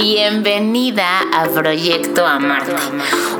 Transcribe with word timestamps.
Bienvenida 0.00 1.22
a 1.32 1.48
Proyecto 1.48 2.24
Amarte, 2.24 2.72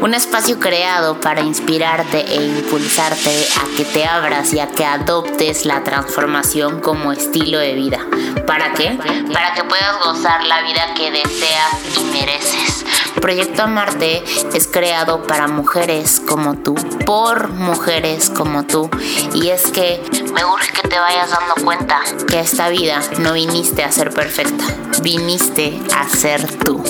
un 0.00 0.12
espacio 0.12 0.58
creado 0.58 1.20
para 1.20 1.40
inspirarte 1.40 2.18
e 2.18 2.44
impulsarte 2.46 3.30
a 3.30 3.76
que 3.76 3.84
te 3.84 4.04
abras 4.04 4.52
y 4.52 4.58
a 4.58 4.66
que 4.66 4.84
adoptes 4.84 5.64
la 5.66 5.84
transformación 5.84 6.80
como 6.80 7.12
estilo 7.12 7.60
de 7.60 7.74
vida. 7.74 8.04
¿Para 8.44 8.72
qué? 8.72 8.98
Para 9.32 9.54
que 9.54 9.62
puedas 9.62 10.04
gozar 10.04 10.42
la 10.46 10.62
vida 10.62 10.94
que 10.96 11.12
deseas 11.12 11.96
y 11.96 12.02
mereces. 12.06 12.84
Proyecto 13.20 13.62
Amarte 13.62 14.22
es 14.54 14.66
creado 14.66 15.22
para 15.24 15.48
mujeres 15.48 16.20
como 16.20 16.54
tú, 16.54 16.74
por 17.04 17.48
mujeres 17.48 18.30
como 18.30 18.64
tú. 18.64 18.90
Y 19.34 19.48
es 19.48 19.70
que 19.70 20.02
me 20.32 20.44
urge 20.44 20.72
que 20.72 20.88
te 20.88 20.98
vayas 20.98 21.30
dando 21.30 21.54
cuenta 21.64 22.00
que 22.26 22.40
esta 22.40 22.68
vida 22.68 23.00
no 23.18 23.32
viniste 23.32 23.84
a 23.84 23.92
ser 23.92 24.10
perfecta, 24.10 24.64
viniste 25.02 25.80
a 25.94 26.08
ser 26.08 26.46
tú. 26.58 26.82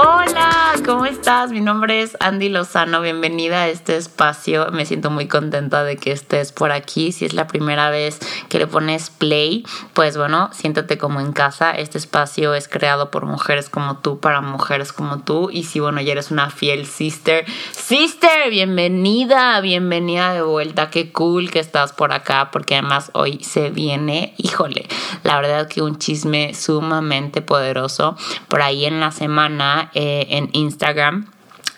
Hola, 0.00 0.74
¿cómo 0.86 1.06
estás? 1.06 1.50
Mi 1.50 1.60
nombre 1.60 2.02
es 2.02 2.16
Andy 2.20 2.50
Lozano, 2.50 3.00
bienvenida 3.00 3.62
a 3.62 3.68
este 3.68 3.96
espacio. 3.96 4.68
Me 4.70 4.86
siento 4.86 5.10
muy 5.10 5.26
contenta 5.26 5.82
de 5.82 5.96
que 5.96 6.12
estés 6.12 6.52
por 6.52 6.70
aquí. 6.70 7.10
Si 7.10 7.24
es 7.24 7.34
la 7.34 7.48
primera 7.48 7.90
vez 7.90 8.20
que 8.48 8.60
le 8.60 8.68
pones 8.68 9.10
play, 9.10 9.66
pues 9.94 10.16
bueno, 10.16 10.50
siéntate 10.52 10.98
como 10.98 11.20
en 11.20 11.32
casa. 11.32 11.72
Este 11.72 11.98
espacio 11.98 12.54
es 12.54 12.68
creado 12.68 13.10
por 13.10 13.26
mujeres 13.26 13.68
como 13.70 13.96
tú, 13.96 14.20
para 14.20 14.40
mujeres 14.40 14.92
como 14.92 15.18
tú. 15.24 15.50
Y 15.52 15.64
si 15.64 15.80
bueno, 15.80 16.00
ya 16.00 16.12
eres 16.12 16.30
una 16.30 16.48
fiel 16.50 16.86
sister, 16.86 17.44
sister, 17.72 18.50
bienvenida, 18.50 19.60
bienvenida 19.60 20.32
de 20.32 20.42
vuelta. 20.42 20.90
Qué 20.90 21.10
cool 21.10 21.50
que 21.50 21.58
estás 21.58 21.92
por 21.92 22.12
acá, 22.12 22.52
porque 22.52 22.76
además 22.76 23.10
hoy 23.14 23.42
se 23.42 23.70
viene, 23.70 24.34
híjole, 24.36 24.86
la 25.24 25.40
verdad 25.40 25.66
que 25.66 25.82
un 25.82 25.98
chisme 25.98 26.54
sumamente 26.54 27.42
poderoso. 27.42 28.16
Por 28.46 28.62
ahí 28.62 28.84
en 28.84 29.00
la 29.00 29.10
semana 29.10 29.87
eh, 29.94 30.26
en 30.30 30.50
Instagram 30.52 31.30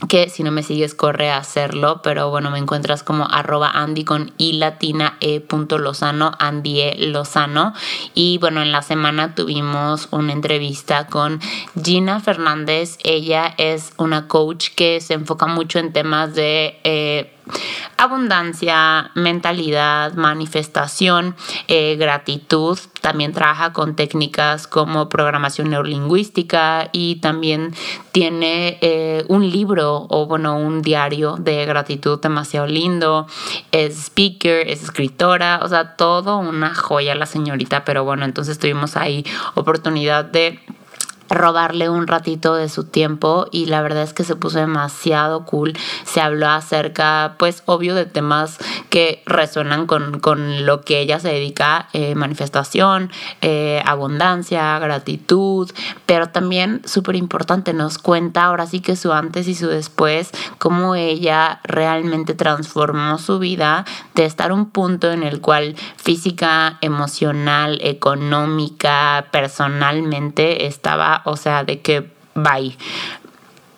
que 0.08 0.28
si 0.28 0.42
no 0.42 0.50
me 0.50 0.62
sigues 0.62 0.94
corre 0.94 1.30
a 1.30 1.36
hacerlo, 1.36 2.00
pero 2.02 2.30
bueno, 2.30 2.50
me 2.50 2.58
encuentras 2.58 3.02
como 3.02 3.26
arroba 3.30 3.70
Andy 3.70 4.04
con 4.04 4.32
i 4.38 4.52
latina 4.52 5.16
e 5.20 5.40
punto 5.40 5.78
Lozano, 5.78 6.32
Andy 6.38 6.80
e 6.80 7.06
Lozano. 7.06 7.74
Y 8.14 8.38
bueno, 8.38 8.62
en 8.62 8.72
la 8.72 8.82
semana 8.82 9.34
tuvimos 9.34 10.08
una 10.10 10.32
entrevista 10.32 11.06
con 11.06 11.40
Gina 11.82 12.20
Fernández. 12.20 12.98
Ella 13.04 13.54
es 13.58 13.92
una 13.98 14.26
coach 14.26 14.70
que 14.74 15.00
se 15.00 15.14
enfoca 15.14 15.46
mucho 15.46 15.78
en 15.78 15.92
temas 15.92 16.34
de... 16.34 16.78
Eh, 16.84 17.34
abundancia, 17.96 19.10
mentalidad, 19.14 20.14
manifestación, 20.14 21.36
eh, 21.68 21.96
gratitud. 21.96 22.78
También 23.00 23.32
trabaja 23.32 23.72
con 23.72 23.96
técnicas 23.96 24.66
como 24.66 25.08
programación 25.08 25.70
neurolingüística 25.70 26.88
y 26.92 27.16
también 27.16 27.74
tiene 28.12 28.78
eh, 28.80 29.24
un 29.28 29.48
libro 29.50 30.06
o 30.10 30.26
bueno, 30.26 30.56
un 30.56 30.82
diario 30.82 31.36
de 31.36 31.64
gratitud 31.66 32.20
demasiado 32.20 32.66
lindo. 32.66 33.26
Es 33.72 34.06
speaker, 34.06 34.68
es 34.68 34.82
escritora, 34.82 35.60
o 35.62 35.68
sea, 35.68 35.96
todo 35.96 36.38
una 36.38 36.74
joya 36.74 37.14
la 37.14 37.26
señorita, 37.26 37.84
pero 37.84 38.04
bueno, 38.04 38.24
entonces 38.24 38.58
tuvimos 38.58 38.96
ahí 38.96 39.24
oportunidad 39.54 40.24
de 40.24 40.60
robarle 41.30 41.88
un 41.88 42.06
ratito 42.06 42.54
de 42.54 42.68
su 42.68 42.84
tiempo 42.84 43.46
y 43.52 43.66
la 43.66 43.80
verdad 43.82 44.02
es 44.02 44.12
que 44.12 44.24
se 44.24 44.36
puso 44.36 44.58
demasiado 44.58 45.44
cool. 45.44 45.74
Se 46.04 46.20
habló 46.20 46.48
acerca, 46.48 47.36
pues 47.38 47.62
obvio, 47.66 47.94
de 47.94 48.04
temas 48.04 48.58
que 48.90 49.22
resuenan 49.26 49.86
con, 49.86 50.20
lo 50.66 50.82
que 50.82 51.00
ella 51.00 51.20
se 51.20 51.28
dedica, 51.28 51.88
eh, 51.92 52.14
manifestación, 52.14 53.10
eh, 53.40 53.82
abundancia, 53.86 54.78
gratitud, 54.78 55.70
pero 56.06 56.28
también 56.28 56.82
súper 56.84 57.16
importante, 57.16 57.72
nos 57.72 57.98
cuenta 57.98 58.44
ahora 58.44 58.66
sí 58.66 58.80
que 58.80 58.96
su 58.96 59.12
antes 59.12 59.46
y 59.48 59.54
su 59.54 59.68
después, 59.68 60.30
cómo 60.58 60.96
ella 60.96 61.60
realmente 61.62 62.34
transformó 62.34 63.18
su 63.18 63.38
vida 63.38 63.84
de 64.14 64.24
estar 64.24 64.52
un 64.52 64.70
punto 64.70 65.10
en 65.12 65.22
el 65.22 65.40
cual 65.40 65.76
física, 65.96 66.78
emocional, 66.80 67.78
económica, 67.82 69.26
personalmente 69.30 70.66
estaba 70.66 71.19
o 71.24 71.36
sea, 71.36 71.64
de 71.64 71.80
que 71.80 72.10
bye 72.34 72.76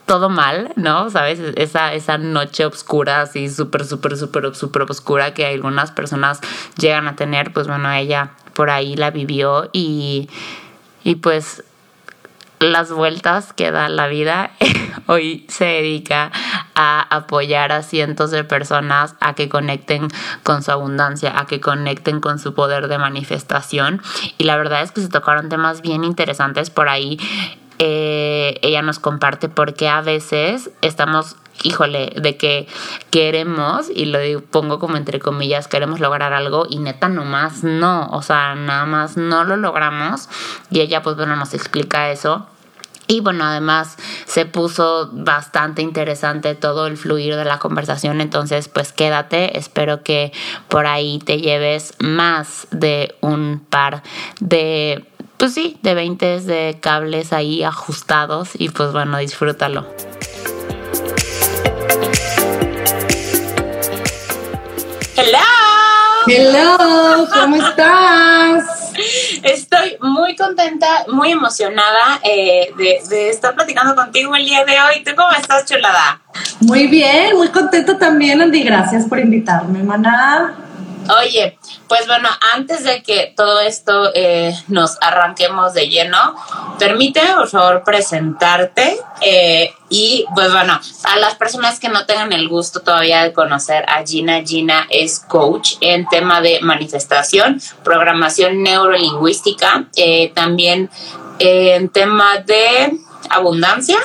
todo 0.06 0.28
mal, 0.28 0.72
¿no? 0.76 1.10
¿Sabes? 1.10 1.38
Esa, 1.56 1.94
esa 1.94 2.18
noche 2.18 2.66
oscura, 2.66 3.22
así 3.22 3.48
súper, 3.48 3.84
súper, 3.86 4.16
súper, 4.16 4.54
súper 4.54 4.82
oscura 4.82 5.32
que 5.32 5.46
algunas 5.46 5.90
personas 5.90 6.40
llegan 6.76 7.08
a 7.08 7.16
tener, 7.16 7.52
pues 7.52 7.66
bueno, 7.66 7.90
ella 7.92 8.32
por 8.52 8.70
ahí 8.70 8.96
la 8.96 9.10
vivió 9.10 9.70
y, 9.72 10.28
y 11.04 11.16
pues 11.16 11.64
las 12.62 12.92
vueltas 12.92 13.52
que 13.52 13.70
da 13.70 13.88
la 13.88 14.06
vida, 14.06 14.52
hoy 15.06 15.44
se 15.48 15.64
dedica 15.64 16.30
a 16.74 17.00
apoyar 17.14 17.72
a 17.72 17.82
cientos 17.82 18.30
de 18.30 18.44
personas 18.44 19.16
a 19.20 19.34
que 19.34 19.48
conecten 19.48 20.08
con 20.42 20.62
su 20.62 20.70
abundancia, 20.70 21.38
a 21.38 21.46
que 21.46 21.60
conecten 21.60 22.20
con 22.20 22.38
su 22.38 22.54
poder 22.54 22.88
de 22.88 22.98
manifestación. 22.98 24.00
Y 24.38 24.44
la 24.44 24.56
verdad 24.56 24.82
es 24.82 24.92
que 24.92 25.00
se 25.00 25.08
tocaron 25.08 25.48
temas 25.48 25.82
bien 25.82 26.04
interesantes 26.04 26.70
por 26.70 26.88
ahí. 26.88 27.18
Eh, 27.78 28.60
ella 28.62 28.82
nos 28.82 29.00
comparte 29.00 29.48
porque 29.48 29.88
a 29.88 30.00
veces 30.00 30.70
estamos 30.82 31.36
híjole, 31.64 32.12
de 32.16 32.36
que 32.36 32.66
queremos, 33.10 33.88
y 33.88 34.06
lo 34.06 34.18
pongo 34.40 34.78
como 34.78 34.96
entre 34.96 35.20
comillas, 35.20 35.68
queremos 35.68 36.00
lograr 36.00 36.32
algo 36.32 36.66
y 36.68 36.78
neta 36.78 37.08
nomás 37.08 37.62
no, 37.62 38.08
o 38.10 38.22
sea, 38.22 38.54
nada 38.54 38.84
más 38.86 39.16
no 39.16 39.44
lo 39.44 39.56
logramos 39.56 40.28
y 40.70 40.80
ella 40.80 41.02
pues 41.02 41.14
bueno 41.16 41.36
nos 41.36 41.54
explica 41.54 42.10
eso 42.10 42.48
y 43.06 43.20
bueno, 43.20 43.44
además 43.44 43.96
se 44.26 44.46
puso 44.46 45.10
bastante 45.12 45.82
interesante 45.82 46.54
todo 46.54 46.86
el 46.86 46.96
fluir 46.96 47.36
de 47.36 47.44
la 47.44 47.58
conversación, 47.58 48.20
entonces 48.20 48.68
pues 48.68 48.92
quédate, 48.92 49.58
espero 49.58 50.02
que 50.02 50.32
por 50.68 50.86
ahí 50.86 51.18
te 51.18 51.38
lleves 51.38 51.94
más 51.98 52.66
de 52.70 53.14
un 53.20 53.64
par 53.68 54.02
de, 54.40 55.04
pues 55.36 55.54
sí, 55.54 55.78
de 55.82 55.94
20 55.94 56.40
de 56.40 56.78
cables 56.80 57.32
ahí 57.32 57.62
ajustados 57.62 58.50
y 58.54 58.68
pues 58.70 58.92
bueno, 58.92 59.18
disfrútalo. 59.18 59.86
Hello. 65.16 65.38
Hello, 66.26 67.28
¿cómo 67.32 67.56
estás? 67.56 68.81
Estoy 69.42 69.96
muy 70.00 70.36
contenta, 70.36 71.04
muy 71.08 71.32
emocionada 71.32 72.20
eh, 72.22 72.72
de, 73.08 73.30
estar 73.30 73.54
platicando 73.54 73.94
contigo 73.94 74.34
el 74.34 74.44
día 74.44 74.64
de 74.64 74.72
hoy. 74.72 75.04
¿Tú 75.04 75.12
cómo 75.16 75.30
estás, 75.32 75.64
chulada? 75.64 76.20
Muy 76.60 76.86
bien, 76.86 77.36
muy 77.36 77.48
contenta 77.48 77.98
también, 77.98 78.40
Andy. 78.40 78.62
Gracias 78.62 79.04
por 79.06 79.18
invitarme, 79.18 79.82
maná. 79.82 80.61
Oye, 81.20 81.58
pues 81.88 82.06
bueno, 82.06 82.28
antes 82.54 82.84
de 82.84 83.02
que 83.02 83.32
todo 83.36 83.60
esto 83.60 84.10
eh, 84.14 84.54
nos 84.68 84.98
arranquemos 85.00 85.74
de 85.74 85.88
lleno, 85.88 86.34
permíteme 86.78 87.34
por 87.34 87.48
favor 87.48 87.82
presentarte 87.84 88.98
eh, 89.20 89.74
y 89.88 90.24
pues 90.34 90.52
bueno, 90.52 90.78
a 91.04 91.16
las 91.18 91.34
personas 91.34 91.80
que 91.80 91.88
no 91.88 92.06
tengan 92.06 92.32
el 92.32 92.48
gusto 92.48 92.80
todavía 92.80 93.24
de 93.24 93.32
conocer 93.32 93.84
a 93.88 94.04
Gina, 94.06 94.42
Gina 94.44 94.86
es 94.90 95.18
coach 95.20 95.74
en 95.80 96.06
tema 96.08 96.40
de 96.40 96.60
manifestación, 96.60 97.60
programación 97.82 98.62
neurolingüística, 98.62 99.86
eh, 99.96 100.32
también 100.34 100.90
en 101.38 101.88
tema 101.88 102.38
de 102.38 102.98
abundancia 103.30 103.98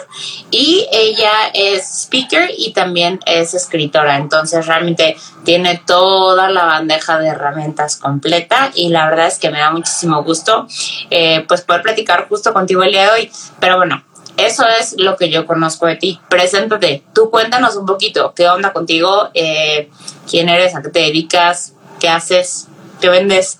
y 0.51 0.87
ella 0.91 1.31
es 1.53 2.03
speaker 2.03 2.49
y 2.57 2.73
también 2.73 3.19
es 3.25 3.53
escritora. 3.53 4.17
Entonces 4.17 4.65
realmente 4.67 5.17
tiene 5.43 5.81
toda 5.85 6.49
la 6.49 6.65
bandeja 6.65 7.19
de 7.19 7.27
herramientas 7.27 7.97
completa 7.97 8.71
y 8.73 8.89
la 8.89 9.09
verdad 9.09 9.27
es 9.27 9.39
que 9.39 9.49
me 9.49 9.59
da 9.59 9.71
muchísimo 9.71 10.23
gusto 10.23 10.67
eh, 11.09 11.45
pues 11.47 11.61
poder 11.61 11.81
platicar 11.81 12.27
justo 12.27 12.53
contigo 12.53 12.83
el 12.83 12.91
día 12.91 13.03
de 13.03 13.11
hoy. 13.11 13.31
Pero 13.59 13.77
bueno, 13.77 14.03
eso 14.37 14.65
es 14.79 14.95
lo 14.97 15.17
que 15.17 15.29
yo 15.29 15.45
conozco 15.45 15.87
de 15.87 15.95
ti. 15.95 16.19
Preséntate, 16.29 17.03
tú 17.13 17.31
cuéntanos 17.31 17.75
un 17.75 17.85
poquito, 17.85 18.33
qué 18.35 18.47
onda 18.47 18.71
contigo, 18.71 19.29
eh, 19.33 19.89
quién 20.29 20.47
eres, 20.47 20.75
a 20.75 20.81
qué 20.81 20.89
te 20.89 20.99
dedicas, 20.99 21.73
qué 21.99 22.07
haces, 22.07 22.67
qué 23.01 23.09
vendes, 23.09 23.59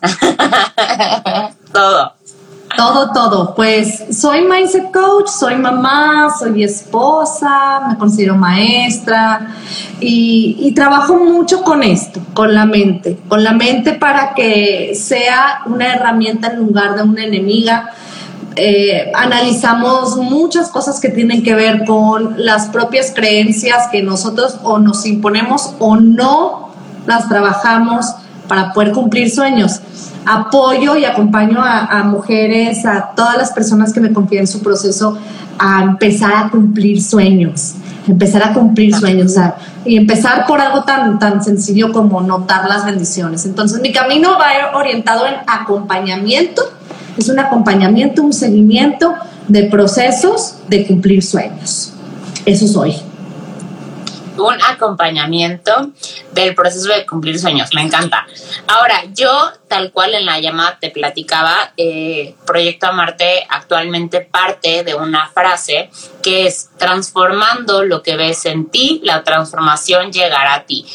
todo. 1.73 2.16
Todo, 2.75 3.11
todo. 3.11 3.55
Pues 3.55 4.03
soy 4.11 4.41
mindset 4.41 4.91
coach, 4.91 5.27
soy 5.27 5.55
mamá, 5.55 6.29
soy 6.37 6.63
esposa, 6.63 7.87
me 7.87 7.97
considero 7.97 8.35
maestra 8.35 9.55
y, 9.99 10.71
trabajo 10.75 11.15
mucho 11.15 11.63
con 11.63 11.81
esto, 11.81 12.19
con 12.33 12.53
la 12.53 12.65
mente, 12.65 13.17
con 13.27 13.43
la 13.43 13.53
mente 13.53 13.93
para 13.93 14.35
que 14.35 14.93
sea 14.93 15.61
una 15.65 15.95
herramienta 15.95 16.49
en 16.49 16.59
lugar 16.59 16.95
de 16.95 17.03
una 17.03 17.23
enemiga. 17.23 17.89
Eh, 18.55 19.11
analizamos 19.15 20.17
muchas 20.17 20.69
cosas 20.69 20.99
que 20.99 21.09
tienen 21.09 21.43
que 21.43 21.55
ver 21.55 21.85
con 21.85 22.35
las 22.37 22.67
propias 22.67 23.11
creencias 23.15 23.87
que 23.91 24.03
nosotros 24.03 24.59
o 24.63 24.77
nos 24.77 25.05
imponemos 25.05 25.73
o 25.79 25.95
no 25.95 26.69
las 27.07 27.29
trabajamos 27.29 28.05
para 28.47 28.73
poder 28.73 28.91
cumplir 28.91 29.29
sueños. 29.29 29.81
Apoyo 30.25 30.97
y 30.97 31.05
acompaño 31.05 31.59
a, 31.63 32.03
mujeres, 32.03 32.85
a 32.85 33.11
todas 33.15 33.37
las 33.37 33.51
personas 33.51 33.93
que 33.93 33.99
me 33.99 34.11
confían 34.11 34.41
en 34.41 34.47
su 34.47 34.61
proceso 34.61 35.17
a 35.57 35.83
empezar 35.83 36.33
a 36.33 36.49
cumplir 36.49 37.01
sueños, 37.01 37.75
empezar 38.07 38.43
a 38.43 38.53
cumplir 38.53 38.93
sueños, 38.93 39.35
y 39.85 39.95
empezar 39.95 40.45
por 40.45 40.59
algo 40.59 40.83
tan, 40.83 41.17
tan 41.17 41.43
sencillo 41.43 41.93
como 41.93 42.21
notar 42.21 42.67
las 42.67 42.85
bendiciones. 42.85 43.45
Entonces 43.45 43.81
mi 43.81 43.93
camino 43.93 44.31
va 44.37 44.77
orientado 44.77 45.25
en 45.25 45.35
acompañamiento, 45.47 46.61
es 47.17 47.29
un 47.29 47.39
acompañamiento, 47.39 48.21
un 48.21 48.33
seguimiento 48.33 49.13
de 49.47 49.63
procesos 49.63 50.57
de 50.67 50.85
cumplir 50.85 51.23
sueños. 51.23 51.93
Eso 52.45 52.67
soy 52.67 52.95
un 54.39 54.57
acompañamiento 54.61 55.91
del 56.31 56.55
proceso 56.55 56.89
de 56.89 57.05
cumplir 57.05 57.39
sueños. 57.39 57.69
Me 57.73 57.81
encanta. 57.81 58.25
Ahora, 58.67 59.03
yo, 59.13 59.51
tal 59.67 59.91
cual 59.91 60.13
en 60.13 60.25
la 60.25 60.39
llamada 60.39 60.77
te 60.79 60.89
platicaba, 60.89 61.73
eh, 61.77 62.35
Proyecto 62.45 62.87
Amarte 62.87 63.45
actualmente 63.49 64.21
parte 64.21 64.83
de 64.83 64.95
una 64.95 65.29
frase 65.29 65.89
que 66.21 66.47
es 66.47 66.69
transformando 66.77 67.83
lo 67.83 68.01
que 68.01 68.15
ves 68.15 68.45
en 68.45 68.69
ti, 68.69 69.01
la 69.03 69.23
transformación 69.23 70.11
llegará 70.11 70.55
a 70.55 70.63
ti 70.65 70.85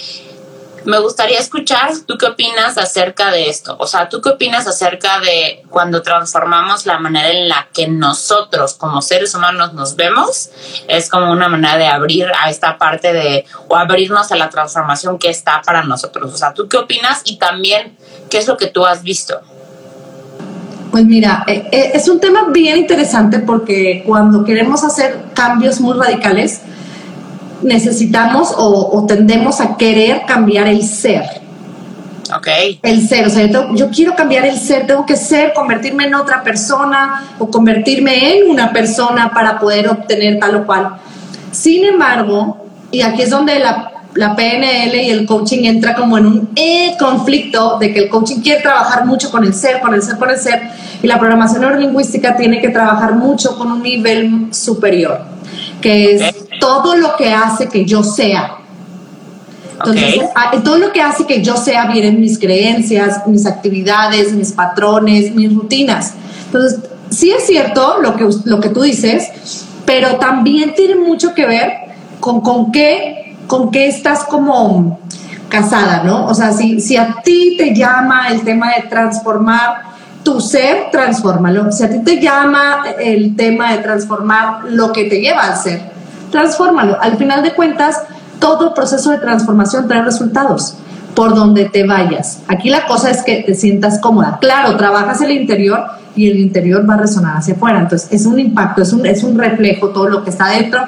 me 0.85 0.99
gustaría 0.99 1.39
escuchar 1.39 1.91
tú 2.07 2.17
qué 2.19 2.27
opinas 2.27 2.79
acerca 2.79 3.31
de 3.31 3.49
esto. 3.49 3.77
O 3.79 3.87
sea, 3.87 4.09
tú 4.09 4.21
qué 4.21 4.31
opinas 4.31 4.67
acerca 4.67 5.21
de 5.21 5.63
cuando 5.71 6.03
transformamos 6.03 6.87
la 6.87 6.99
manera 6.99 7.31
en 7.31 7.49
la 7.49 7.69
que 7.73 7.89
nosotros 7.89 8.75
como 8.75 9.03
seres 9.03 9.35
humanos 9.35 9.75
nos 9.75 9.97
vemos. 9.97 10.51
Es 10.89 11.09
como 11.09 11.31
una 11.33 11.49
manera 11.49 11.77
de 11.77 11.87
abrir 11.87 12.27
a 12.41 12.51
esta 12.51 12.79
parte 12.79 13.13
de 13.13 13.45
o 13.69 13.77
abrirnos 13.77 14.33
a 14.33 14.37
la 14.37 14.51
transformación 14.51 15.19
que 15.19 15.31
está 15.31 15.63
para 15.63 15.83
nosotros. 15.83 16.33
O 16.33 16.37
sea, 16.37 16.53
tú 16.53 16.69
qué 16.69 16.79
opinas 16.79 17.23
y 17.25 17.39
también 17.39 17.97
qué 18.31 18.39
es 18.39 18.49
lo 18.49 18.57
que 18.57 18.67
tú 18.67 18.85
has 18.85 19.03
visto. 19.03 19.41
Pues 20.91 21.07
mira, 21.07 21.45
eh, 21.47 21.69
eh, 21.73 21.93
es 21.95 22.07
un 22.09 22.21
tema 22.21 22.49
bien 22.51 22.77
interesante 22.77 23.39
porque 23.39 24.03
cuando 24.07 24.45
queremos 24.45 24.85
hacer 24.85 25.25
cambios 25.33 25.81
muy 25.81 25.99
radicales, 25.99 26.61
necesitamos 27.63 28.55
o, 28.57 29.05
tendemos 29.07 29.61
a 29.61 29.77
querer 29.77 30.23
cambiar 30.27 30.69
el 30.69 30.83
ser. 30.83 31.25
Ok. 32.37 32.49
El 32.83 33.07
ser, 33.07 33.27
o 33.27 33.31
sea, 33.31 33.47
yo, 33.47 33.91
quiero 33.91 34.15
cambiar 34.15 34.47
el 34.47 34.59
ser, 34.59 34.87
tengo 34.87 35.05
que 35.05 35.17
ser, 35.17 35.53
convertirme 35.53 36.05
en 36.05 36.15
otra 36.15 36.43
persona 36.43 37.35
o 37.39 37.49
convertirme 37.51 38.37
en 38.37 38.51
una 38.51 38.73
persona 38.73 39.33
para 39.35 39.59
poder 39.59 39.89
obtener 39.89 40.39
tal 40.39 40.57
o 40.57 40.67
cual. 40.67 40.97
Sin 41.51 41.85
embargo, 41.85 42.67
y 42.91 43.03
aquí 43.03 43.23
es 43.23 43.31
donde 43.31 43.59
la, 43.59 43.93
la 44.15 44.37
PNL 44.37 44.95
y 44.95 45.11
el 45.11 45.27
coaching 45.27 45.65
entra 45.65 45.95
como 45.95 46.19
en 46.19 46.27
un 46.27 46.51
eh, 46.57 46.97
conflicto 46.99 47.79
de 47.79 47.93
que 47.93 48.05
el 48.05 48.09
coaching 48.09 48.41
quiere 48.41 48.63
trabajar 48.63 49.07
mucho 49.07 49.31
con 49.31 49.45
el 49.45 49.55
ser, 49.55 49.81
con 49.81 49.95
el 49.95 50.03
ser, 50.03 50.17
con 50.17 50.31
el 50.31 50.39
ser, 50.39 50.61
y 51.03 51.07
la 51.07 51.19
programación 51.19 51.63
neurolingüística 51.63 52.37
tiene 52.37 52.61
que 52.61 52.69
trabajar 52.69 53.15
mucho 53.15 53.57
con 53.57 53.73
un 53.73 53.83
nivel 53.83 54.49
superior, 54.53 55.21
que 55.81 56.15
es 56.15 56.35
todo 56.63 56.95
lo 56.95 57.17
que 57.17 57.35
hace 57.35 57.69
que 57.69 57.85
yo 57.85 58.05
sea. 58.05 58.59
Entonces, 59.73 60.21
ah, 60.37 60.53
todo 60.63 60.79
lo 60.79 60.93
que 60.93 61.03
hace 61.03 61.27
que 61.27 61.43
yo 61.43 61.57
sea 61.57 61.87
vienen 61.87 62.21
mis 62.21 62.39
creencias, 62.39 63.27
mis 63.27 63.47
actividades, 63.47 64.33
mis 64.33 64.53
patrones, 64.53 65.35
mis 65.35 65.53
rutinas. 65.53 66.15
Entonces, 66.47 66.79
sí 67.11 67.33
es 67.33 67.45
cierto 67.47 67.99
lo 68.01 68.15
que, 68.15 68.29
lo 68.45 68.61
que 68.61 68.69
tú 68.69 68.83
dices, 68.83 69.65
pero 69.85 70.19
también 70.19 70.77
tiene 70.77 70.95
mucho 70.95 71.35
que 71.35 71.47
ver 71.47 71.73
con, 72.21 72.43
con, 72.43 72.71
qué, 72.71 73.35
con 73.49 73.73
qué 73.73 73.89
estás 73.89 74.23
como 74.23 75.01
casada, 75.49 76.05
¿no? 76.05 76.27
O 76.27 76.35
sea, 76.35 76.53
si, 76.53 76.81
si 76.81 76.97
a 76.97 77.17
ti 77.25 77.57
te 77.59 77.75
llama 77.75 78.29
el 78.29 78.43
tema 78.43 78.73
de 78.77 78.83
transformar 78.89 79.83
tu 80.23 80.41
ser, 80.41 80.93
transfórmalo. 80.93 81.73
Si 81.73 81.83
a 81.83 81.91
ti 81.91 81.99
te 82.05 82.21
llama 82.21 82.85
el 83.01 83.35
tema 83.35 83.73
de 83.73 83.79
transformar 83.79 84.67
lo 84.67 84.93
que 84.93 85.07
te 85.07 85.21
lleva 85.21 85.43
al 85.43 85.57
ser, 85.57 85.93
transfórmalo. 86.33 87.01
Al 87.01 87.17
final 87.17 87.45
de 87.45 87.55
cuentas, 87.55 88.03
todo 88.41 88.75
proceso 88.75 89.13
de 89.13 89.19
transformación 89.19 89.87
trae 89.87 90.03
resultados 90.03 90.75
por 91.15 91.37
donde 91.37 91.67
te 91.67 91.87
vayas. 91.87 92.41
Aquí 92.49 92.71
la 92.71 92.87
cosa 92.87 93.11
es 93.11 93.23
que 93.23 93.45
te 93.47 93.55
sientas 93.55 94.01
cómoda. 94.01 94.39
Claro, 94.41 94.77
trabajas 94.77 95.21
el 95.21 95.31
interior 95.31 95.85
y 96.17 96.29
el 96.29 96.39
interior 96.41 96.89
va 96.89 96.95
a 96.95 96.99
resonar 96.99 97.37
hacia 97.37 97.55
afuera. 97.55 97.79
Entonces, 97.79 98.09
es 98.11 98.27
un 98.27 98.41
impacto, 98.41 98.83
es 98.83 98.93
un, 98.93 99.07
es 99.07 99.23
un 99.23 99.39
reflejo 99.39 99.91
todo 99.91 100.09
lo 100.09 100.25
que 100.25 100.31
está 100.31 100.49
dentro 100.49 100.81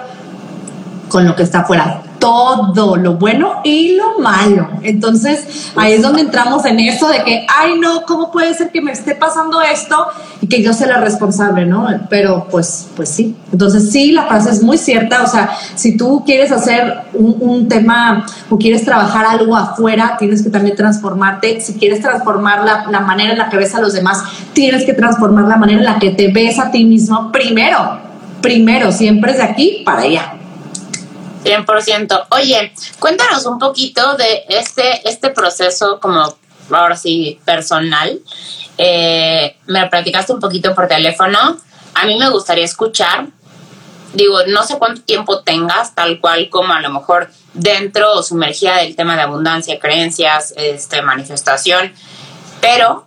con 1.08 1.24
lo 1.24 1.36
que 1.36 1.44
está 1.44 1.60
afuera 1.60 2.03
todo 2.24 2.96
lo 2.96 3.16
bueno 3.16 3.60
y 3.64 3.96
lo 3.96 4.18
malo. 4.18 4.68
Entonces, 4.82 5.70
ahí 5.76 5.92
es 5.92 6.02
donde 6.02 6.22
entramos 6.22 6.64
en 6.64 6.80
eso 6.80 7.08
de 7.08 7.22
que, 7.22 7.46
ay, 7.54 7.78
no, 7.78 8.06
¿cómo 8.06 8.32
puede 8.32 8.54
ser 8.54 8.70
que 8.70 8.80
me 8.80 8.92
esté 8.92 9.14
pasando 9.14 9.60
esto 9.60 9.94
y 10.40 10.46
que 10.46 10.62
yo 10.62 10.72
sea 10.72 10.86
la 10.86 11.00
responsable, 11.00 11.66
¿no? 11.66 11.86
Pero 12.08 12.48
pues, 12.50 12.88
pues 12.96 13.10
sí. 13.10 13.36
Entonces, 13.52 13.92
sí, 13.92 14.12
la 14.12 14.22
frase 14.22 14.50
es 14.50 14.62
muy 14.62 14.78
cierta. 14.78 15.22
O 15.22 15.26
sea, 15.26 15.50
si 15.74 15.98
tú 15.98 16.22
quieres 16.24 16.50
hacer 16.50 17.02
un, 17.12 17.68
tema 17.68 18.24
o 18.48 18.58
quieres 18.58 18.84
trabajar 18.84 19.26
algo 19.26 19.54
afuera, 19.56 20.16
tienes 20.18 20.42
que 20.42 20.48
también 20.48 20.76
transformarte. 20.76 21.60
Si 21.60 21.74
quieres 21.74 22.00
transformar 22.00 22.64
la, 22.64 22.86
la 22.90 23.00
manera 23.00 23.32
en 23.32 23.38
la 23.38 23.50
que 23.50 23.58
ves 23.58 23.74
a 23.74 23.80
los 23.80 23.92
demás, 23.92 24.22
tienes 24.54 24.84
que 24.84 24.94
transformar 24.94 25.44
la 25.44 25.56
manera 25.56 25.78
en 25.78 25.84
la 25.84 25.98
que 25.98 26.10
te 26.10 26.32
ves 26.32 26.58
a 26.58 26.70
ti 26.70 26.84
mismo 26.84 27.30
primero. 27.32 27.98
Primero, 28.40 28.92
siempre 28.92 29.32
es 29.32 29.38
de 29.38 29.44
aquí 29.44 29.82
para 29.84 30.02
allá. 30.02 30.43
100%. 31.44 32.26
Oye, 32.30 32.72
cuéntanos 32.98 33.44
un 33.46 33.58
poquito 33.58 34.16
de 34.16 34.44
este, 34.48 35.06
este 35.08 35.30
proceso 35.30 36.00
como 36.00 36.36
ahora 36.70 36.96
sí 36.96 37.38
personal. 37.44 38.18
Eh, 38.78 39.56
me 39.66 39.86
platicaste 39.88 40.32
un 40.32 40.40
poquito 40.40 40.74
por 40.74 40.88
teléfono. 40.88 41.58
A 41.94 42.06
mí 42.06 42.16
me 42.16 42.30
gustaría 42.30 42.64
escuchar, 42.64 43.26
digo, 44.14 44.38
no 44.48 44.64
sé 44.64 44.78
cuánto 44.78 45.02
tiempo 45.02 45.42
tengas, 45.42 45.94
tal 45.94 46.20
cual 46.20 46.48
como 46.48 46.72
a 46.72 46.80
lo 46.80 46.90
mejor 46.90 47.30
dentro 47.52 48.14
o 48.14 48.22
sumergida 48.22 48.78
del 48.78 48.96
tema 48.96 49.14
de 49.14 49.22
abundancia, 49.22 49.78
creencias, 49.78 50.52
este, 50.56 51.02
manifestación, 51.02 51.92
pero 52.60 53.06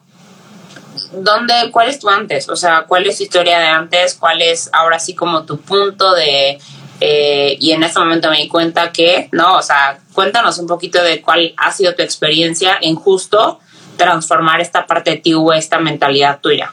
¿dónde, 1.11 1.53
cuál 1.71 1.89
es 1.89 1.99
tu 1.99 2.09
antes? 2.09 2.47
O 2.47 2.55
sea, 2.55 2.85
¿cuál 2.87 3.05
es 3.07 3.17
tu 3.17 3.23
historia 3.23 3.59
de 3.59 3.67
antes? 3.67 4.15
¿Cuál 4.15 4.41
es 4.41 4.69
ahora 4.71 4.99
sí 4.99 5.15
como 5.15 5.43
tu 5.43 5.59
punto 5.59 6.13
de 6.13 6.59
eh, 6.99 7.57
y 7.59 7.71
en 7.71 7.83
este 7.83 7.99
momento 7.99 8.29
me 8.29 8.37
di 8.37 8.47
cuenta 8.47 8.91
que, 8.91 9.29
no, 9.31 9.57
o 9.57 9.61
sea, 9.61 9.99
cuéntanos 10.13 10.57
un 10.57 10.67
poquito 10.67 11.01
de 11.03 11.21
cuál 11.21 11.53
ha 11.57 11.71
sido 11.71 11.93
tu 11.93 12.01
experiencia 12.01 12.77
en 12.81 12.95
justo 12.95 13.59
transformar 13.97 14.61
esta 14.61 14.85
parte 14.85 15.11
de 15.11 15.17
ti 15.17 15.33
o 15.33 15.53
esta 15.53 15.79
mentalidad 15.79 16.39
tuya. 16.39 16.71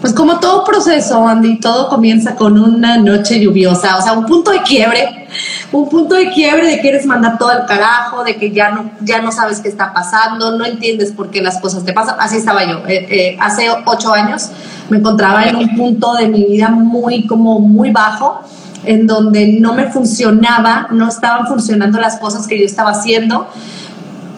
Pues 0.00 0.14
como 0.14 0.40
todo 0.40 0.64
proceso, 0.64 1.28
Andy, 1.28 1.60
todo 1.60 1.90
comienza 1.90 2.34
con 2.34 2.58
una 2.58 2.96
noche 2.96 3.38
lluviosa, 3.38 3.98
o 3.98 4.02
sea, 4.02 4.14
un 4.14 4.24
punto 4.24 4.50
de 4.50 4.62
quiebre, 4.62 5.28
un 5.72 5.90
punto 5.90 6.14
de 6.14 6.30
quiebre 6.30 6.66
de 6.66 6.76
que 6.76 6.80
quieres 6.80 7.04
mandar 7.04 7.36
todo 7.36 7.50
al 7.50 7.66
carajo, 7.66 8.24
de 8.24 8.36
que 8.36 8.50
ya 8.50 8.70
no, 8.70 8.92
ya 9.02 9.20
no 9.20 9.30
sabes 9.30 9.60
qué 9.60 9.68
está 9.68 9.92
pasando, 9.92 10.56
no 10.56 10.64
entiendes 10.64 11.12
por 11.12 11.30
qué 11.30 11.42
las 11.42 11.60
cosas 11.60 11.84
te 11.84 11.92
pasan. 11.92 12.16
Así 12.18 12.38
estaba 12.38 12.64
yo. 12.64 12.78
Eh, 12.88 13.06
eh, 13.10 13.36
hace 13.40 13.68
ocho 13.84 14.14
años 14.14 14.48
me 14.88 14.96
encontraba 14.96 15.44
en 15.44 15.56
un 15.56 15.76
punto 15.76 16.14
de 16.14 16.28
mi 16.28 16.44
vida 16.44 16.70
muy, 16.70 17.26
como 17.26 17.60
muy 17.60 17.90
bajo 17.90 18.40
en 18.84 19.06
donde 19.06 19.58
no 19.60 19.74
me 19.74 19.90
funcionaba, 19.90 20.88
no 20.90 21.08
estaban 21.08 21.46
funcionando 21.46 22.00
las 22.00 22.18
cosas 22.18 22.46
que 22.46 22.58
yo 22.58 22.64
estaba 22.64 22.90
haciendo 22.90 23.48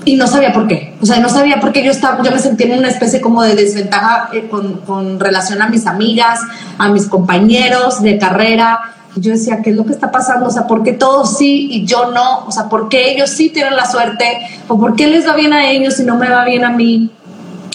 y 0.05 0.17
no 0.17 0.27
sabía 0.27 0.53
por 0.53 0.67
qué. 0.67 0.95
O 1.01 1.07
sea, 1.07 1.21
no 1.21 1.29
sabía 1.29 1.61
por 1.61 1.73
qué 1.73 1.85
yo 1.85 1.91
estaba, 1.91 2.23
yo 2.23 2.31
me 2.31 2.39
sentía 2.39 2.67
en 2.67 2.79
una 2.79 2.89
especie 2.89 3.21
como 3.21 3.43
de 3.43 3.55
desventaja 3.55 4.31
eh, 4.33 4.49
con, 4.49 4.79
con, 4.79 5.21
relación 5.21 5.63
a 5.63 5.69
mis 5.69 5.87
amigas, 5.87 6.41
a 6.79 6.89
mis 6.89 7.07
compañeros 7.07 8.03
de 8.03 8.19
carrera. 8.19 8.81
yo 9.17 9.33
decía, 9.33 9.61
¿qué 9.63 9.71
es 9.71 9.77
lo 9.77 9.85
que 9.85 9.93
está 9.93 10.11
pasando? 10.11 10.47
O 10.47 10.51
sea, 10.51 10.67
¿por 10.67 10.83
qué 10.83 10.93
todos 10.93 11.37
sí 11.37 11.69
y 11.71 11.85
yo 11.85 12.11
no? 12.11 12.45
O 12.47 12.51
sea, 12.51 12.69
¿por 12.69 12.89
qué 12.89 13.13
ellos 13.13 13.31
sí 13.31 13.51
tienen 13.51 13.77
la 13.77 13.87
suerte? 13.87 14.25
¿O 14.69 14.79
por 14.79 14.97
qué 14.97 15.07
les 15.07 15.27
va 15.29 15.35
bien 15.35 15.53
a 15.53 15.71
ellos 15.71 15.99
y 16.01 16.05
no 16.05 16.17
me 16.17 16.29
va 16.29 16.45
bien 16.45 16.65
a 16.65 16.71
mí? 16.71 17.11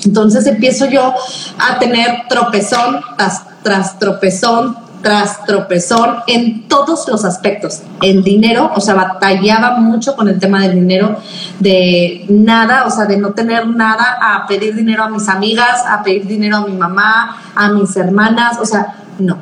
Entonces 0.05 0.45
empiezo 0.47 0.85
yo 0.85 1.13
a 1.59 1.79
tener 1.79 2.23
tropezón 2.29 3.01
tras, 3.17 3.43
tras 3.63 3.99
tropezón 3.99 4.86
tras 5.01 5.45
tropezón 5.45 6.17
en 6.27 6.67
todos 6.67 7.07
los 7.07 7.23
aspectos. 7.25 7.81
El 8.01 8.23
dinero, 8.23 8.71
o 8.75 8.81
sea, 8.81 8.95
batallaba 8.95 9.77
mucho 9.77 10.15
con 10.15 10.27
el 10.27 10.39
tema 10.39 10.61
del 10.61 10.75
dinero, 10.75 11.19
de 11.59 12.25
nada, 12.29 12.85
o 12.85 12.89
sea, 12.89 13.05
de 13.05 13.17
no 13.17 13.31
tener 13.31 13.67
nada, 13.67 14.17
a 14.21 14.47
pedir 14.47 14.75
dinero 14.75 15.03
a 15.03 15.09
mis 15.09 15.27
amigas, 15.27 15.83
a 15.87 16.03
pedir 16.03 16.25
dinero 16.25 16.57
a 16.57 16.67
mi 16.67 16.73
mamá, 16.73 17.41
a 17.55 17.69
mis 17.69 17.95
hermanas, 17.95 18.57
o 18.59 18.65
sea, 18.65 18.95
no, 19.19 19.37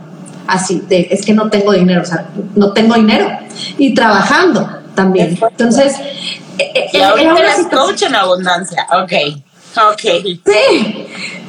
así, 0.48 0.84
de, 0.88 1.08
es 1.12 1.26
que 1.26 1.34
no 1.34 1.50
tengo 1.50 1.74
dinero, 1.74 2.02
o 2.02 2.06
sea, 2.06 2.28
no 2.56 2.72
tengo 2.74 2.96
dinero. 2.96 3.28
Y 3.78 3.94
trabajando 3.94 4.70
también. 4.94 5.38
Entonces, 5.42 5.96
eh, 6.58 6.90
y 6.94 7.02
ahorita 7.02 7.40
eres 7.40 7.68
coach 7.72 8.04
en 8.04 8.16
abundancia, 8.16 8.88
ok. 8.92 9.14
Ok. 9.78 10.02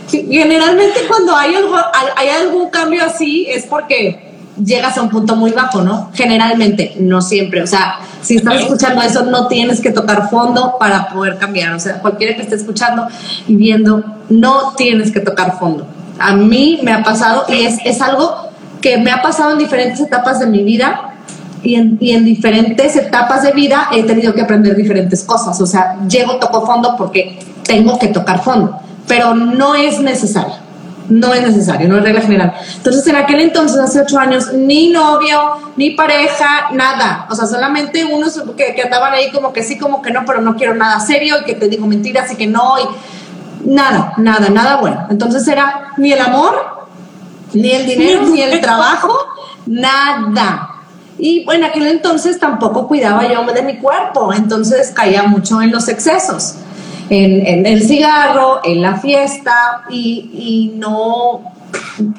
Sí, 0.08 0.24
generalmente 0.30 1.00
cuando 1.08 1.34
hay, 1.34 1.54
algo, 1.54 1.76
hay 2.16 2.28
algún 2.28 2.70
cambio 2.70 3.04
así 3.04 3.46
es 3.48 3.64
porque 3.64 4.26
llegas 4.62 4.96
a 4.96 5.02
un 5.02 5.08
punto 5.08 5.36
muy 5.36 5.50
bajo, 5.50 5.82
¿no? 5.82 6.10
Generalmente, 6.14 6.94
no 6.98 7.20
siempre. 7.20 7.62
O 7.62 7.66
sea, 7.66 7.98
si 8.22 8.36
estás 8.36 8.62
escuchando 8.62 9.02
eso, 9.02 9.24
no 9.24 9.48
tienes 9.48 9.80
que 9.80 9.90
tocar 9.90 10.30
fondo 10.30 10.76
para 10.78 11.08
poder 11.08 11.38
cambiar. 11.38 11.74
O 11.74 11.80
sea, 11.80 12.00
cualquiera 12.00 12.34
que 12.36 12.42
esté 12.42 12.54
escuchando 12.54 13.06
y 13.46 13.56
viendo, 13.56 14.04
no 14.28 14.74
tienes 14.76 15.12
que 15.12 15.20
tocar 15.20 15.58
fondo. 15.58 15.86
A 16.18 16.34
mí 16.34 16.80
me 16.82 16.92
ha 16.92 17.02
pasado 17.02 17.44
y 17.48 17.64
es, 17.64 17.78
es 17.84 18.00
algo 18.00 18.50
que 18.80 18.98
me 18.98 19.10
ha 19.10 19.22
pasado 19.22 19.52
en 19.52 19.58
diferentes 19.58 20.00
etapas 20.00 20.40
de 20.40 20.46
mi 20.46 20.62
vida 20.62 21.14
y 21.62 21.74
en, 21.74 21.98
y 22.00 22.12
en, 22.12 22.24
diferentes 22.24 22.96
etapas 22.96 23.42
de 23.42 23.52
vida 23.52 23.88
he 23.92 24.04
tenido 24.04 24.32
que 24.32 24.42
aprender 24.42 24.76
diferentes 24.76 25.24
cosas. 25.24 25.60
O 25.60 25.66
sea, 25.66 25.98
llego, 26.08 26.36
toco 26.36 26.64
fondo 26.64 26.94
porque 26.96 27.38
tengo 27.66 27.98
que 27.98 28.08
tocar 28.08 28.42
fondo, 28.42 28.78
pero 29.06 29.34
no 29.34 29.74
es 29.74 30.00
necesario 30.00 30.66
no 31.08 31.32
es 31.32 31.42
necesario, 31.42 31.88
no 31.88 31.98
es 31.98 32.02
regla 32.02 32.20
general. 32.20 32.54
Entonces, 32.76 33.06
en 33.06 33.16
aquel 33.16 33.40
entonces, 33.40 33.78
hace 33.78 34.00
ocho 34.00 34.18
años, 34.18 34.52
ni 34.52 34.88
novio, 34.88 35.38
ni 35.76 35.90
pareja, 35.90 36.70
nada. 36.72 37.26
O 37.30 37.34
sea, 37.34 37.46
solamente 37.46 38.04
unos 38.04 38.42
que, 38.56 38.74
que 38.74 38.82
andaban 38.82 39.12
ahí 39.12 39.30
como 39.30 39.52
que 39.52 39.62
sí, 39.62 39.78
como 39.78 40.02
que 40.02 40.10
no, 40.10 40.24
pero 40.26 40.40
no 40.40 40.56
quiero 40.56 40.74
nada 40.74 41.00
serio 41.00 41.36
y 41.40 41.44
que 41.44 41.54
te 41.54 41.68
digo 41.68 41.86
mentiras 41.86 42.32
y 42.32 42.36
que 42.36 42.46
no, 42.46 42.74
y 42.78 43.68
nada, 43.68 44.14
nada, 44.16 44.48
nada 44.48 44.76
bueno. 44.76 45.06
Entonces 45.10 45.46
era 45.48 45.92
ni 45.96 46.12
el 46.12 46.20
amor, 46.20 46.88
ni 47.52 47.70
el 47.70 47.86
dinero, 47.86 48.22
ni 48.22 48.42
el 48.42 48.60
trabajo, 48.60 49.16
nada. 49.66 50.70
Y 51.18 51.44
bueno, 51.44 51.64
en 51.64 51.70
aquel 51.70 51.86
entonces 51.86 52.38
tampoco 52.38 52.86
cuidaba 52.86 53.26
yo 53.26 53.42
de 53.44 53.62
mi 53.62 53.78
cuerpo, 53.78 54.34
entonces 54.34 54.90
caía 54.90 55.22
mucho 55.22 55.62
en 55.62 55.72
los 55.72 55.88
excesos 55.88 56.56
en, 57.10 57.66
el 57.66 57.82
cigarro, 57.82 58.60
en 58.64 58.82
la 58.82 58.96
fiesta 58.96 59.84
y, 59.90 60.30
y, 60.32 60.78
no, 60.78 61.52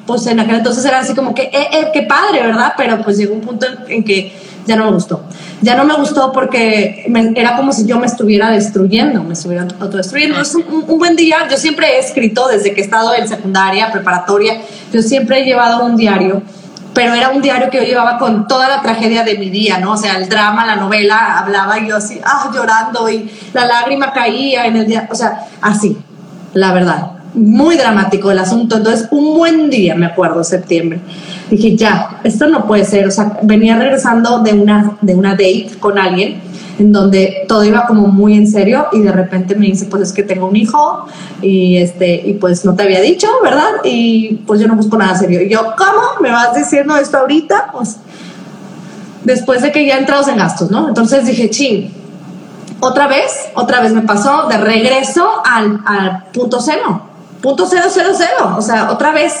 pues 0.06 0.26
en 0.26 0.40
aquel 0.40 0.56
entonces 0.56 0.84
era 0.84 1.00
así 1.00 1.14
como 1.14 1.34
que, 1.34 1.42
eh, 1.42 1.68
eh, 1.72 1.88
qué 1.92 2.02
padre, 2.02 2.42
¿verdad? 2.42 2.72
Pero 2.76 3.02
pues 3.02 3.18
llegó 3.18 3.34
un 3.34 3.40
punto 3.40 3.66
en, 3.88 4.04
que 4.04 4.32
ya 4.66 4.76
no 4.76 4.86
me 4.86 4.92
gustó. 4.92 5.24
Ya 5.60 5.74
no 5.74 5.84
me 5.84 5.94
gustó 5.94 6.30
porque 6.32 7.10
era 7.34 7.56
como 7.56 7.72
si 7.72 7.84
yo 7.86 7.98
me 7.98 8.06
estuviera 8.06 8.50
destruyendo, 8.50 9.22
me 9.24 9.32
estuviera 9.32 9.66
autodestruyendo. 9.80 10.40
Es 10.40 10.54
un, 10.54 10.84
un, 10.86 10.98
buen 10.98 11.16
día, 11.16 11.48
yo 11.50 11.56
siempre 11.56 11.96
he 11.96 11.98
escrito 11.98 12.46
desde 12.48 12.74
que 12.74 12.82
he 12.82 12.84
estado 12.84 13.14
en 13.14 13.26
secundaria, 13.26 13.90
preparatoria, 13.90 14.60
yo 14.92 15.02
siempre 15.02 15.40
he 15.40 15.44
llevado 15.44 15.84
un 15.84 15.96
diario 15.96 16.42
pero 16.98 17.14
era 17.14 17.28
un 17.28 17.40
diario 17.40 17.70
que 17.70 17.78
yo 17.78 17.84
llevaba 17.84 18.18
con 18.18 18.48
toda 18.48 18.68
la 18.68 18.82
tragedia 18.82 19.22
de 19.22 19.38
mi 19.38 19.50
día, 19.50 19.78
¿no? 19.78 19.92
O 19.92 19.96
sea, 19.96 20.18
el 20.18 20.28
drama, 20.28 20.66
la 20.66 20.74
novela, 20.74 21.38
hablaba 21.38 21.78
yo 21.78 21.98
así, 21.98 22.20
ah, 22.24 22.50
llorando 22.52 23.08
y 23.08 23.30
la 23.52 23.66
lágrima 23.66 24.12
caía 24.12 24.66
en 24.66 24.74
el 24.74 24.84
día, 24.84 25.08
o 25.08 25.14
sea, 25.14 25.46
así, 25.60 25.96
la 26.54 26.72
verdad. 26.72 27.12
Muy 27.34 27.76
dramático 27.76 28.32
el 28.32 28.40
asunto. 28.40 28.78
Entonces, 28.78 29.06
un 29.12 29.38
buen 29.38 29.70
día, 29.70 29.94
me 29.94 30.06
acuerdo, 30.06 30.42
septiembre. 30.42 30.98
Dije, 31.48 31.76
ya, 31.76 32.18
esto 32.24 32.48
no 32.48 32.66
puede 32.66 32.84
ser. 32.84 33.06
O 33.06 33.12
sea, 33.12 33.38
venía 33.42 33.76
regresando 33.76 34.40
de 34.40 34.54
una, 34.54 34.98
de 35.00 35.14
una 35.14 35.30
date 35.32 35.70
con 35.78 36.00
alguien 36.00 36.47
en 36.78 36.92
donde 36.92 37.44
todo 37.48 37.64
iba 37.64 37.86
como 37.86 38.06
muy 38.06 38.34
en 38.34 38.46
serio 38.46 38.86
y 38.92 39.00
de 39.00 39.12
repente 39.12 39.56
me 39.56 39.66
dice, 39.66 39.86
pues 39.86 40.04
es 40.04 40.12
que 40.12 40.22
tengo 40.22 40.46
un 40.46 40.56
hijo 40.56 41.06
y, 41.42 41.76
este, 41.78 42.22
y 42.24 42.34
pues 42.34 42.64
no 42.64 42.74
te 42.74 42.84
había 42.84 43.00
dicho, 43.00 43.26
¿verdad? 43.42 43.68
Y 43.84 44.36
pues 44.46 44.60
yo 44.60 44.68
no 44.68 44.76
busco 44.76 44.96
nada 44.96 45.18
serio. 45.18 45.42
Y 45.42 45.48
yo, 45.48 45.74
¿cómo? 45.76 46.20
¿Me 46.20 46.30
vas 46.30 46.54
diciendo 46.54 46.96
esto 46.96 47.18
ahorita? 47.18 47.70
Pues 47.72 47.96
después 49.24 49.62
de 49.62 49.72
que 49.72 49.84
ya 49.84 49.98
entrados 49.98 50.28
en 50.28 50.36
gastos, 50.36 50.70
¿no? 50.70 50.88
Entonces 50.88 51.26
dije, 51.26 51.50
ching, 51.50 51.92
otra 52.80 53.08
vez, 53.08 53.48
otra 53.54 53.80
vez 53.80 53.92
me 53.92 54.02
pasó 54.02 54.46
de 54.48 54.56
regreso 54.58 55.28
al, 55.44 55.80
al 55.84 56.24
punto 56.32 56.60
cero, 56.60 57.02
punto 57.42 57.66
cero, 57.68 57.86
cero, 57.88 58.10
cero, 58.16 58.54
o 58.56 58.62
sea, 58.62 58.90
otra 58.90 59.12
vez 59.12 59.34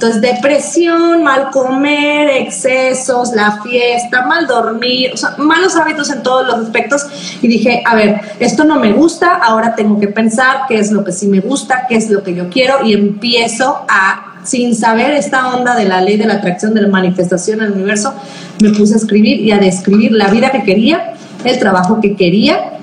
entonces, 0.00 0.22
depresión, 0.22 1.22
mal 1.22 1.50
comer, 1.50 2.30
excesos, 2.30 3.32
la 3.34 3.60
fiesta, 3.62 4.24
mal 4.24 4.46
dormir, 4.46 5.10
o 5.12 5.16
sea, 5.18 5.34
malos 5.36 5.76
hábitos 5.76 6.10
en 6.10 6.22
todos 6.22 6.46
los 6.46 6.54
aspectos. 6.54 7.04
Y 7.42 7.48
dije, 7.48 7.82
a 7.84 7.94
ver, 7.94 8.18
esto 8.38 8.64
no 8.64 8.80
me 8.80 8.94
gusta, 8.94 9.34
ahora 9.34 9.74
tengo 9.74 10.00
que 10.00 10.08
pensar 10.08 10.62
qué 10.66 10.78
es 10.78 10.90
lo 10.90 11.04
que 11.04 11.12
sí 11.12 11.28
me 11.28 11.40
gusta, 11.40 11.84
qué 11.86 11.96
es 11.96 12.08
lo 12.08 12.22
que 12.22 12.34
yo 12.34 12.48
quiero 12.48 12.82
y 12.82 12.94
empiezo 12.94 13.84
a, 13.90 14.40
sin 14.42 14.74
saber 14.74 15.10
esta 15.10 15.54
onda 15.54 15.76
de 15.76 15.84
la 15.84 16.00
ley 16.00 16.16
de 16.16 16.24
la 16.24 16.36
atracción, 16.36 16.72
de 16.72 16.80
la 16.80 16.88
manifestación 16.88 17.60
el 17.60 17.72
universo, 17.72 18.14
me 18.62 18.70
puse 18.70 18.94
a 18.94 18.96
escribir 18.96 19.42
y 19.42 19.52
a 19.52 19.58
describir 19.58 20.12
la 20.12 20.28
vida 20.28 20.50
que 20.50 20.62
quería, 20.62 21.12
el 21.44 21.58
trabajo 21.58 22.00
que 22.00 22.16
quería, 22.16 22.78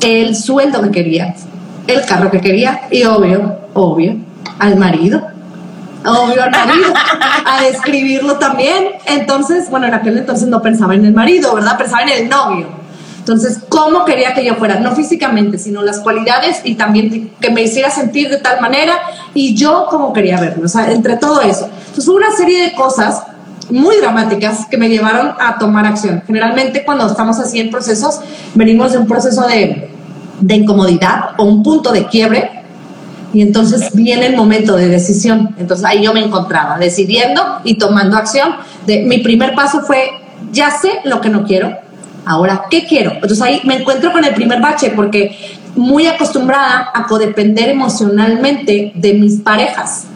el 0.00 0.34
sueldo 0.34 0.80
que 0.80 0.92
quería, 0.92 1.34
el 1.86 2.06
carro 2.06 2.30
que 2.30 2.40
quería 2.40 2.88
y 2.90 3.04
obvio, 3.04 3.58
obvio, 3.74 4.16
al 4.58 4.76
marido 4.76 5.39
obvio 6.04 6.42
al 6.42 6.50
marido, 6.50 6.92
a 7.44 7.62
describirlo 7.62 8.38
también. 8.38 8.88
Entonces, 9.06 9.70
bueno, 9.70 9.86
en 9.86 9.94
aquel 9.94 10.18
entonces 10.18 10.48
no 10.48 10.62
pensaba 10.62 10.94
en 10.94 11.04
el 11.04 11.14
marido, 11.14 11.54
¿verdad? 11.54 11.78
Pensaba 11.78 12.02
en 12.02 12.08
el 12.08 12.28
novio. 12.28 12.68
Entonces, 13.18 13.60
¿cómo 13.68 14.04
quería 14.04 14.32
que 14.32 14.44
yo 14.44 14.54
fuera? 14.54 14.80
No 14.80 14.92
físicamente, 14.92 15.58
sino 15.58 15.82
las 15.82 16.00
cualidades 16.00 16.62
y 16.64 16.74
también 16.74 17.30
que 17.40 17.50
me 17.50 17.62
hiciera 17.62 17.90
sentir 17.90 18.30
de 18.30 18.38
tal 18.38 18.60
manera 18.60 18.98
y 19.34 19.54
yo 19.54 19.86
cómo 19.90 20.12
quería 20.12 20.40
verlo, 20.40 20.64
o 20.64 20.68
sea, 20.68 20.90
entre 20.90 21.16
todo 21.16 21.42
eso. 21.42 21.66
Entonces, 21.66 22.08
hubo 22.08 22.16
una 22.16 22.32
serie 22.32 22.62
de 22.62 22.72
cosas 22.72 23.22
muy 23.70 23.98
dramáticas 23.98 24.66
que 24.66 24.76
me 24.76 24.88
llevaron 24.88 25.32
a 25.38 25.58
tomar 25.58 25.86
acción. 25.86 26.22
Generalmente 26.26 26.84
cuando 26.84 27.06
estamos 27.06 27.38
así 27.38 27.60
en 27.60 27.70
procesos, 27.70 28.20
venimos 28.54 28.92
de 28.92 28.98
un 28.98 29.06
proceso 29.06 29.46
de, 29.46 29.90
de 30.40 30.54
incomodidad 30.54 31.30
o 31.36 31.44
un 31.44 31.62
punto 31.62 31.92
de 31.92 32.06
quiebre 32.06 32.59
y 33.32 33.42
entonces 33.42 33.90
viene 33.94 34.26
el 34.26 34.36
momento 34.36 34.76
de 34.76 34.88
decisión. 34.88 35.54
Entonces 35.58 35.86
ahí 35.86 36.02
yo 36.02 36.12
me 36.12 36.20
encontraba 36.20 36.78
decidiendo 36.78 37.60
y 37.64 37.74
tomando 37.78 38.16
acción. 38.16 38.56
Mi 38.86 39.18
primer 39.18 39.54
paso 39.54 39.82
fue, 39.82 40.10
ya 40.52 40.70
sé 40.70 41.00
lo 41.04 41.20
que 41.20 41.28
no 41.28 41.44
quiero, 41.44 41.76
ahora, 42.24 42.64
¿qué 42.70 42.86
quiero? 42.86 43.12
Entonces 43.12 43.40
ahí 43.42 43.60
me 43.64 43.76
encuentro 43.76 44.12
con 44.12 44.24
el 44.24 44.34
primer 44.34 44.60
bache 44.60 44.92
porque 44.94 45.36
muy 45.76 46.06
acostumbrada 46.06 46.90
a 46.92 47.06
codepender 47.06 47.68
emocionalmente 47.68 48.92
de 48.94 49.14
mis 49.14 49.40
parejas. 49.40 50.06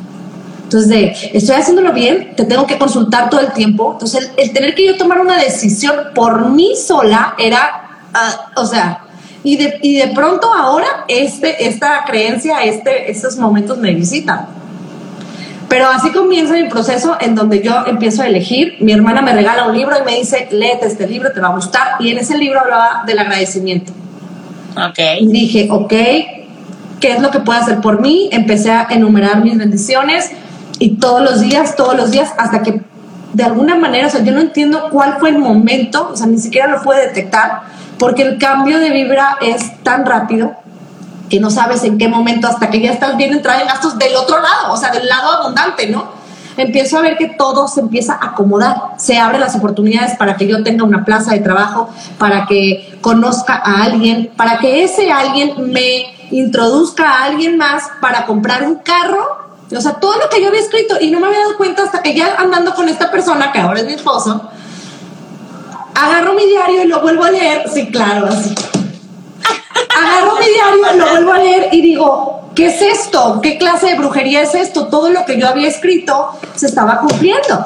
Entonces, 0.65 0.89
de, 0.89 1.17
estoy 1.33 1.57
haciéndolo 1.57 1.93
bien, 1.93 2.35
te 2.37 2.45
tengo 2.45 2.67
que 2.67 2.79
consultar 2.79 3.31
todo 3.31 3.41
el 3.41 3.53
tiempo. 3.53 3.93
Entonces, 3.93 4.33
el, 4.37 4.53
tener 4.53 4.75
que 4.75 4.87
yo 4.87 4.97
tomar 4.97 5.21
una 5.21 5.39
decisión 5.39 5.95
por 6.15 6.51
mí 6.51 6.75
sola 6.75 7.35
era, 7.39 8.01
ah, 8.13 8.51
o 8.57 8.67
sea, 8.67 9.04
y 9.45 9.57
de, 9.59 9.79
y 9.83 9.99
de 9.99 10.09
pronto 10.09 10.53
ahora 10.53 11.05
este, 11.07 11.69
esta 11.69 12.05
creencia, 12.07 12.65
este, 12.65 13.11
estos 13.11 13.37
momentos 13.37 13.79
me 13.79 13.95
visitan. 13.95 14.47
Pero 15.69 15.87
así 15.87 16.11
comienza 16.13 16.55
mi 16.55 16.69
proceso 16.69 17.17
en 17.21 17.35
donde 17.35 17.63
yo 17.63 17.85
empiezo 17.87 18.23
a 18.23 18.27
elegir. 18.27 18.77
Mi 18.81 18.93
hermana 18.93 19.23
me 19.23 19.33
regala 19.33 19.67
un 19.67 19.77
libro 19.77 19.97
y 20.01 20.05
me 20.05 20.19
dice, 20.19 20.49
léete 20.51 20.87
este 20.87 21.07
libro, 21.07 21.33
te 21.33 21.41
va 21.41 21.49
a 21.49 21.55
gustar. 21.55 21.97
Y 22.01 22.11
en 22.11 22.19
ese 22.19 22.39
libro 22.39 22.61
hablaba 22.61 23.03
del 23.07 23.19
agradecimiento. 23.19 23.93
Ok. 24.77 24.99
Y 25.21 25.27
dije, 25.29 25.69
ok, 25.71 25.93
¿qué 27.01 27.13
es 27.13 27.21
lo 27.21 27.31
que 27.31 27.41
puedo 27.41 27.59
hacer 27.59 27.81
por 27.81 28.01
mí? 28.01 28.29
Empecé 28.33 28.71
a 28.71 28.87
enumerar 28.91 29.43
mis 29.43 29.59
bendiciones 29.59 30.31
y 30.79 30.97
todos 30.97 31.23
los 31.23 31.41
días, 31.41 31.77
todos 31.77 31.97
los 31.97 32.11
días, 32.11 32.33
hasta 32.39 32.63
que 32.63 32.81
de 33.33 33.43
alguna 33.43 33.75
manera, 33.75 34.07
o 34.07 34.11
sea, 34.11 34.23
yo 34.23 34.33
no 34.33 34.41
entiendo 34.41 34.89
cuál 34.91 35.17
fue 35.19 35.31
el 35.31 35.39
momento, 35.39 36.11
o 36.13 36.17
sea, 36.17 36.27
ni 36.27 36.39
siquiera 36.39 36.69
lo 36.69 36.83
pude 36.83 37.01
detectar, 37.01 37.63
porque 38.05 38.21
el 38.21 38.37
cambio 38.37 38.81
de 38.81 38.91
vibra 38.91 39.39
es 39.41 39.83
tan 39.83 40.05
rápido 40.05 40.53
que 41.31 41.41
no 41.41 41.51
sabes 41.51 41.85
en 41.85 41.97
qué 41.97 42.07
momento 42.07 42.47
hasta 42.47 42.69
que 42.69 42.79
ya 42.79 42.93
estás 42.93 43.17
bien 43.17 43.33
entrada 43.33 43.63
en 43.63 43.67
gastos 43.67 43.99
del 43.99 44.15
otro 44.15 44.43
lado, 44.43 44.75
o 44.75 44.77
sea, 44.77 44.91
del 44.91 45.09
lado 45.09 45.33
abundante, 45.33 45.87
¿no? 45.87 46.09
Empiezo 46.59 46.99
a 46.99 47.01
ver 47.01 47.17
que 47.17 47.29
todo 47.29 47.67
se 47.67 47.81
empieza 47.81 48.13
a 48.13 48.27
acomodar, 48.27 48.77
se 48.99 49.19
abren 49.19 49.41
las 49.41 49.57
oportunidades 49.57 50.19
para 50.19 50.37
que 50.37 50.47
yo 50.47 50.63
tenga 50.63 50.85
una 50.85 51.03
plaza 51.07 51.33
de 51.33 51.39
trabajo, 51.39 51.89
para 52.19 52.45
que 52.45 52.99
conozca 53.01 53.55
a 53.55 53.85
alguien, 53.85 54.31
para 54.37 54.59
que 54.59 54.85
ese 54.85 55.11
alguien 55.11 55.73
me 55.73 56.15
introduzca 56.31 57.09
a 57.09 57.25
alguien 57.25 57.57
más 57.57 57.85
para 58.03 58.27
comprar 58.27 58.65
un 58.65 58.75
carro 58.75 59.45
o 59.77 59.81
sea, 59.81 59.95
todo 59.95 60.13
lo 60.19 60.29
que 60.29 60.41
yo 60.41 60.49
había 60.49 60.61
escrito 60.61 60.97
y 61.01 61.11
no 61.11 61.21
me 61.21 61.29
había 61.29 61.41
dado 61.41 61.57
cuenta 61.57 61.83
hasta 61.83 62.03
que 62.03 62.15
ya 62.15 62.37
andando 62.37 62.75
con 62.75 62.89
esta 62.89 63.11
persona, 63.11 63.51
que 63.51 63.61
ahora 63.61 63.81
es 63.81 63.87
mi 63.87 63.95
esposo, 63.95 64.51
agarro 65.95 66.35
mi 66.35 66.47
diario 66.47 66.85
y 66.85 66.89
lo 66.89 67.01
vuelvo 67.01 67.25
a 67.25 67.31
leer. 67.31 67.69
Sí, 67.73 67.91
claro, 67.91 68.27
así. 68.27 68.55
Agarro 69.97 70.39
mi 70.39 70.47
diario, 70.47 71.05
lo 71.05 71.11
vuelvo 71.11 71.33
a 71.33 71.39
leer 71.39 71.69
y 71.73 71.81
digo, 71.83 72.51
¿qué 72.55 72.67
es 72.67 72.83
esto? 72.83 73.41
¿Qué 73.43 73.59
clase 73.59 73.87
de 73.87 73.95
brujería 73.97 74.43
es 74.43 74.55
esto? 74.55 74.89
Todo 74.89 75.11
lo 75.11 75.25
que 75.25 75.39
yo 75.39 75.49
había 75.49 75.69
escrito 75.69 76.31
se 76.55 76.67
estaba 76.67 76.99
cumpliendo. 76.99 77.65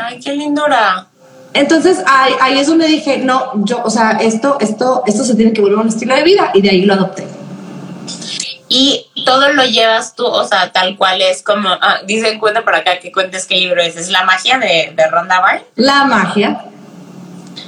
Ay, 0.00 0.20
qué 0.20 0.32
lindura. 0.32 1.08
Entonces 1.54 2.02
ahí, 2.06 2.34
ahí 2.40 2.58
es 2.58 2.66
donde 2.66 2.86
dije, 2.86 3.18
no, 3.18 3.64
yo, 3.64 3.82
o 3.82 3.90
sea, 3.90 4.18
esto, 4.20 4.58
esto, 4.60 5.02
esto 5.06 5.24
se 5.24 5.34
tiene 5.34 5.52
que 5.52 5.60
volver 5.60 5.78
un 5.78 5.88
estilo 5.88 6.14
de 6.14 6.22
vida 6.22 6.50
y 6.52 6.60
de 6.60 6.70
ahí 6.70 6.82
lo 6.82 6.94
adopté 6.94 7.26
y 8.68 9.06
todo 9.24 9.52
lo 9.52 9.64
llevas 9.64 10.14
tú, 10.14 10.26
o 10.26 10.44
sea, 10.44 10.72
tal 10.72 10.96
cual 10.96 11.22
es 11.22 11.42
como, 11.42 11.68
ah, 11.68 11.98
dicen 12.04 12.38
cuenta 12.38 12.62
por 12.62 12.74
acá 12.74 12.98
que 12.98 13.12
cuentes 13.12 13.46
qué 13.46 13.56
libro 13.56 13.80
es, 13.80 13.96
es 13.96 14.10
La 14.10 14.24
magia 14.24 14.58
de, 14.58 14.92
de 14.94 15.06
Ronda 15.08 15.40
Byrne. 15.40 15.66
La 15.76 16.04
magia. 16.04 16.64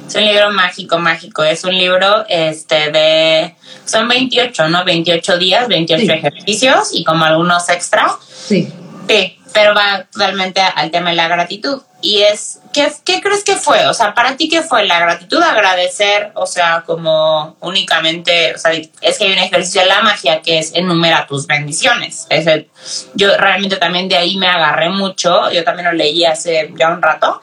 Es 0.06 0.14
un 0.14 0.24
libro 0.24 0.50
mágico, 0.50 0.98
mágico, 0.98 1.42
es 1.42 1.64
un 1.64 1.76
libro 1.76 2.24
este 2.28 2.90
de, 2.90 3.54
son 3.84 4.08
28, 4.08 4.68
¿no? 4.68 4.84
28 4.84 5.38
días, 5.38 5.68
28 5.68 6.12
ejercicios 6.12 6.88
y 6.92 7.04
como 7.04 7.24
algunos 7.24 7.68
extra. 7.68 8.10
Sí. 8.46 8.72
Sí, 9.08 9.38
pero 9.54 9.74
va 9.74 10.04
totalmente 10.12 10.60
al 10.60 10.90
tema 10.90 11.10
de 11.10 11.16
la 11.16 11.28
gratitud. 11.28 11.82
Y 12.00 12.18
es, 12.18 12.60
¿qué, 12.72 12.92
¿qué 13.04 13.20
crees 13.20 13.42
que 13.42 13.56
fue? 13.56 13.88
O 13.88 13.94
sea, 13.94 14.14
para 14.14 14.36
ti, 14.36 14.48
¿qué 14.48 14.62
fue 14.62 14.84
la 14.86 15.00
gratitud? 15.00 15.42
Agradecer, 15.42 16.30
o 16.34 16.46
sea, 16.46 16.84
como 16.86 17.56
únicamente, 17.60 18.54
o 18.54 18.58
sea, 18.58 18.72
es 18.72 19.18
que 19.18 19.24
hay 19.24 19.32
un 19.32 19.38
ejercicio 19.38 19.80
de 19.80 19.88
la 19.88 20.02
magia 20.02 20.42
que 20.42 20.58
es 20.58 20.74
enumera 20.74 21.26
tus 21.26 21.46
bendiciones. 21.46 22.26
Es 22.30 22.46
yo 23.14 23.36
realmente 23.36 23.76
también 23.76 24.08
de 24.08 24.16
ahí 24.16 24.36
me 24.36 24.46
agarré 24.46 24.90
mucho, 24.90 25.50
yo 25.50 25.64
también 25.64 25.86
lo 25.86 25.92
leí 25.92 26.24
hace 26.24 26.72
ya 26.78 26.90
un 26.90 27.02
rato, 27.02 27.42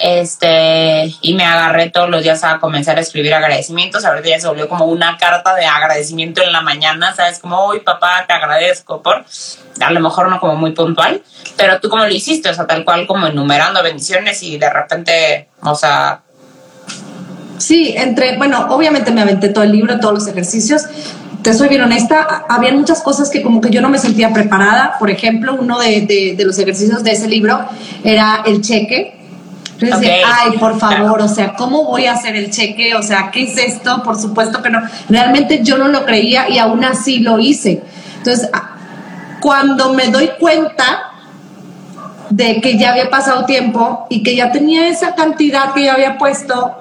este, 0.00 1.14
y 1.20 1.34
me 1.34 1.44
agarré 1.44 1.90
todos 1.90 2.08
los 2.08 2.22
días 2.22 2.42
a 2.42 2.58
comenzar 2.58 2.96
a 2.96 3.02
escribir 3.02 3.34
agradecimientos. 3.34 4.04
Ahorita 4.04 4.30
ya 4.30 4.40
se 4.40 4.48
volvió 4.48 4.68
como 4.68 4.86
una 4.86 5.18
carta 5.18 5.54
de 5.54 5.66
agradecimiento 5.66 6.42
en 6.42 6.52
la 6.52 6.62
mañana, 6.62 7.14
¿sabes? 7.14 7.38
Como, 7.38 7.58
hoy 7.58 7.80
papá, 7.80 8.24
te 8.26 8.32
agradezco 8.32 9.02
por, 9.02 9.24
a 9.80 9.90
lo 9.90 10.00
mejor 10.00 10.28
no 10.28 10.40
como 10.40 10.56
muy 10.56 10.72
puntual, 10.72 11.22
pero 11.56 11.80
tú 11.80 11.90
cómo 11.90 12.04
lo 12.04 12.10
hiciste, 12.10 12.48
o 12.48 12.54
sea, 12.54 12.66
tal 12.66 12.84
cual 12.84 13.06
como 13.06 13.26
enumerando 13.26 13.82
bendiciones 13.82 14.42
y 14.42 14.58
de 14.58 14.70
repente, 14.70 15.48
o 15.62 15.74
sea... 15.74 16.22
Sí, 17.58 17.92
entre, 17.94 18.38
bueno, 18.38 18.68
obviamente 18.70 19.10
me 19.10 19.20
aventé 19.20 19.50
todo 19.50 19.64
el 19.64 19.72
libro, 19.72 20.00
todos 20.00 20.14
los 20.14 20.26
ejercicios, 20.26 20.86
te 21.42 21.52
soy 21.52 21.68
bien 21.68 21.82
honesta, 21.82 22.46
había 22.48 22.72
muchas 22.72 23.02
cosas 23.02 23.28
que 23.28 23.42
como 23.42 23.60
que 23.60 23.68
yo 23.68 23.82
no 23.82 23.90
me 23.90 23.98
sentía 23.98 24.32
preparada. 24.32 24.96
Por 24.98 25.10
ejemplo, 25.10 25.56
uno 25.58 25.78
de, 25.78 26.34
de 26.36 26.44
los 26.44 26.58
ejercicios 26.58 27.04
de 27.04 27.12
ese 27.12 27.28
libro 27.28 27.66
era 28.02 28.42
el 28.46 28.62
cheque 28.62 29.19
ay, 29.82 30.58
por 30.58 30.78
favor, 30.78 31.20
o 31.22 31.28
sea, 31.28 31.54
¿cómo 31.54 31.84
voy 31.84 32.06
a 32.06 32.12
hacer 32.12 32.36
el 32.36 32.50
cheque? 32.50 32.94
O 32.94 33.02
sea, 33.02 33.30
¿qué 33.30 33.44
es 33.44 33.56
esto? 33.56 34.02
Por 34.02 34.18
supuesto 34.18 34.62
que 34.62 34.70
no. 34.70 34.80
Realmente 35.08 35.60
yo 35.62 35.78
no 35.78 35.88
lo 35.88 36.04
creía 36.04 36.48
y 36.48 36.58
aún 36.58 36.84
así 36.84 37.20
lo 37.20 37.38
hice. 37.38 37.82
Entonces, 38.18 38.50
cuando 39.40 39.92
me 39.94 40.08
doy 40.08 40.30
cuenta 40.38 41.10
de 42.30 42.60
que 42.60 42.78
ya 42.78 42.92
había 42.92 43.10
pasado 43.10 43.44
tiempo 43.44 44.06
y 44.08 44.22
que 44.22 44.36
ya 44.36 44.52
tenía 44.52 44.88
esa 44.88 45.14
cantidad 45.14 45.72
que 45.72 45.84
yo 45.84 45.92
había 45.92 46.18
puesto, 46.18 46.76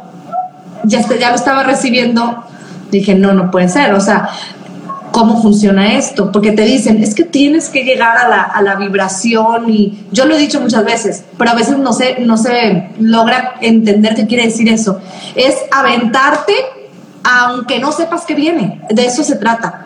ya, 0.84 1.02
ya 1.18 1.30
lo 1.30 1.36
estaba 1.36 1.64
recibiendo, 1.64 2.44
dije, 2.92 3.16
no, 3.16 3.34
no 3.34 3.50
puede 3.50 3.70
ser. 3.70 3.94
O 3.94 4.02
sea, 4.02 4.30
cómo 5.12 5.42
funciona 5.42 5.94
esto, 5.94 6.32
porque 6.32 6.52
te 6.52 6.64
dicen, 6.64 7.04
es 7.04 7.16
que 7.16 7.24
tienes 7.24 7.70
que 7.70 7.84
llegar 7.84 8.18
a 8.18 8.28
la, 8.28 8.42
a 8.42 8.62
la, 8.62 8.76
vibración 8.76 9.70
y 9.70 10.06
yo 10.12 10.26
lo 10.26 10.36
he 10.36 10.40
dicho 10.40 10.62
muchas 10.62 10.86
veces, 10.86 11.24
pero 11.38 11.52
a 11.52 11.56
veces 11.56 11.78
no 11.78 11.94
se, 11.94 12.20
no 12.20 12.38
se 12.38 12.90
logra 13.00 13.56
entender 13.62 14.16
qué 14.16 14.28
quiere 14.28 14.46
decir 14.46 14.70
eso. 14.70 15.00
Es 15.36 15.56
aventarte 15.72 16.54
aunque 17.24 17.80
no 17.80 17.92
sepas 17.92 18.26
qué 18.26 18.36
viene, 18.36 18.82
de 18.90 19.06
eso 19.06 19.24
se 19.24 19.36
trata. 19.36 19.86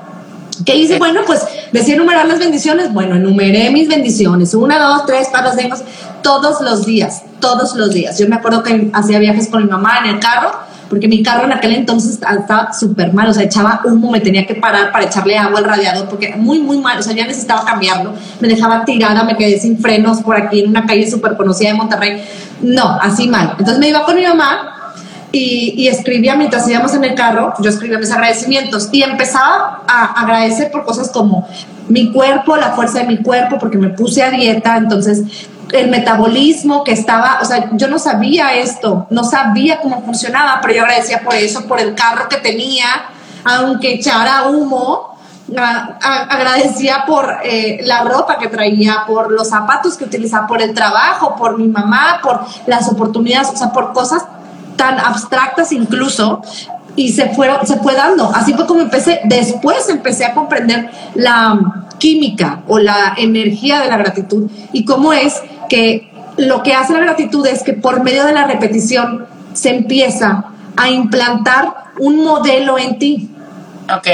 ¿Qué 0.65 0.75
hice? 0.75 0.99
Bueno, 0.99 1.21
pues 1.25 1.41
decía 1.71 1.95
enumerar 1.95 2.27
las 2.27 2.39
bendiciones. 2.39 2.93
Bueno, 2.93 3.15
enumeré 3.15 3.71
mis 3.71 3.87
bendiciones. 3.87 4.53
Una, 4.53 4.79
dos, 4.79 5.05
tres, 5.05 5.27
cuatro, 5.31 5.51
cinco, 5.57 5.75
todos 6.21 6.61
los 6.61 6.85
días, 6.85 7.23
todos 7.39 7.75
los 7.75 7.91
días. 7.91 8.19
Yo 8.19 8.27
me 8.29 8.35
acuerdo 8.35 8.61
que 8.61 8.91
hacía 8.93 9.17
viajes 9.19 9.47
con 9.47 9.63
mi 9.63 9.69
mamá 9.69 9.99
en 10.03 10.11
el 10.11 10.19
carro 10.19 10.51
porque 10.93 11.07
mi 11.07 11.23
carro 11.23 11.45
en 11.45 11.53
aquel 11.53 11.73
entonces 11.73 12.19
estaba 12.21 12.71
súper 12.71 13.11
mal, 13.13 13.27
o 13.27 13.33
sea, 13.33 13.41
echaba 13.41 13.81
humo, 13.83 14.11
me 14.11 14.19
tenía 14.19 14.45
que 14.45 14.53
parar 14.53 14.91
para 14.91 15.05
echarle 15.05 15.35
agua 15.35 15.57
al 15.57 15.65
radiador, 15.65 16.07
porque 16.07 16.35
muy, 16.35 16.59
muy 16.59 16.77
mal, 16.77 16.99
o 16.99 17.01
sea, 17.01 17.15
ya 17.15 17.25
necesitaba 17.25 17.65
cambiarlo, 17.65 18.13
me 18.39 18.47
dejaba 18.47 18.85
tirada, 18.85 19.23
me 19.23 19.35
quedé 19.35 19.59
sin 19.59 19.79
frenos 19.79 20.21
por 20.21 20.37
aquí 20.37 20.59
en 20.59 20.69
una 20.69 20.85
calle 20.85 21.09
súper 21.09 21.35
conocida 21.35 21.69
de 21.69 21.73
Monterrey, 21.73 22.23
no, 22.61 22.87
así 23.01 23.27
mal. 23.27 23.55
Entonces 23.57 23.79
me 23.79 23.89
iba 23.89 24.05
con 24.05 24.15
mi 24.15 24.21
mamá 24.21 24.93
y, 25.31 25.73
y, 25.75 25.87
escribía 25.87 26.35
mientras 26.35 26.69
íbamos 26.69 26.93
en 26.93 27.05
el 27.05 27.15
carro, 27.15 27.55
yo 27.59 27.71
escribía 27.71 27.97
mis 27.97 28.11
agradecimientos 28.11 28.89
y 28.91 29.01
empezaba 29.01 29.81
a 29.87 30.21
agradecer 30.21 30.69
por 30.69 30.85
cosas 30.85 31.09
como 31.09 31.47
mi 31.89 32.11
cuerpo, 32.11 32.55
la 32.55 32.73
fuerza 32.73 32.99
de 32.99 33.05
mi 33.05 33.17
cuerpo, 33.17 33.57
porque 33.57 33.79
me 33.79 33.89
puse 33.89 34.21
a 34.21 34.29
dieta, 34.29 34.77
entonces 34.77 35.23
el 35.73 35.89
metabolismo 35.89 36.83
que 36.83 36.91
estaba, 36.91 37.39
o 37.41 37.45
sea, 37.45 37.69
yo 37.73 37.87
no 37.87 37.97
sabía 37.97 38.53
esto, 38.53 39.07
no 39.09 39.23
sabía 39.23 39.81
cómo 39.81 40.03
funcionaba, 40.03 40.59
pero 40.61 40.75
yo 40.75 40.83
agradecía 40.83 41.21
por 41.21 41.33
eso, 41.33 41.67
por 41.67 41.79
el 41.79 41.95
carro 41.95 42.29
que 42.29 42.37
tenía, 42.37 42.85
aunque 43.43 43.95
echara 43.95 44.47
humo, 44.49 45.17
agradecía 45.55 47.03
por 47.05 47.37
eh, 47.43 47.79
la 47.83 48.03
ropa 48.03 48.37
que 48.37 48.47
traía, 48.47 49.03
por 49.07 49.31
los 49.31 49.49
zapatos 49.49 49.97
que 49.97 50.05
utilizaba, 50.05 50.47
por 50.47 50.61
el 50.61 50.73
trabajo, 50.73 51.35
por 51.35 51.57
mi 51.57 51.67
mamá, 51.67 52.19
por 52.21 52.45
las 52.67 52.87
oportunidades, 52.87 53.49
o 53.49 53.57
sea, 53.57 53.71
por 53.71 53.93
cosas 53.93 54.25
tan 54.75 54.99
abstractas 54.99 55.71
incluso 55.71 56.41
y 56.95 57.11
se 57.11 57.29
fueron 57.29 57.65
se 57.65 57.77
fue 57.77 57.95
dando. 57.95 58.31
Así 58.33 58.53
fue 58.53 58.65
como 58.67 58.81
empecé 58.81 59.21
después 59.25 59.89
empecé 59.89 60.25
a 60.25 60.33
comprender 60.33 60.89
la 61.15 61.59
química 61.97 62.61
o 62.67 62.79
la 62.79 63.13
energía 63.17 63.79
de 63.81 63.89
la 63.89 63.97
gratitud 63.97 64.49
y 64.71 64.85
cómo 64.85 65.13
es 65.13 65.41
que 65.73 66.07
lo 66.37 66.61
que 66.61 66.75
hace 66.75 66.93
la 66.93 66.99
gratitud 66.99 67.45
es 67.47 67.63
que 67.63 67.73
por 67.73 68.03
medio 68.03 68.25
de 68.25 68.33
la 68.33 68.45
repetición 68.45 69.25
se 69.53 69.69
empieza 69.69 70.45
a 70.77 70.89
implantar 70.89 71.73
un 71.97 72.23
modelo 72.23 72.77
en 72.77 72.99
ti. 72.99 73.29
Ok. 73.91 74.07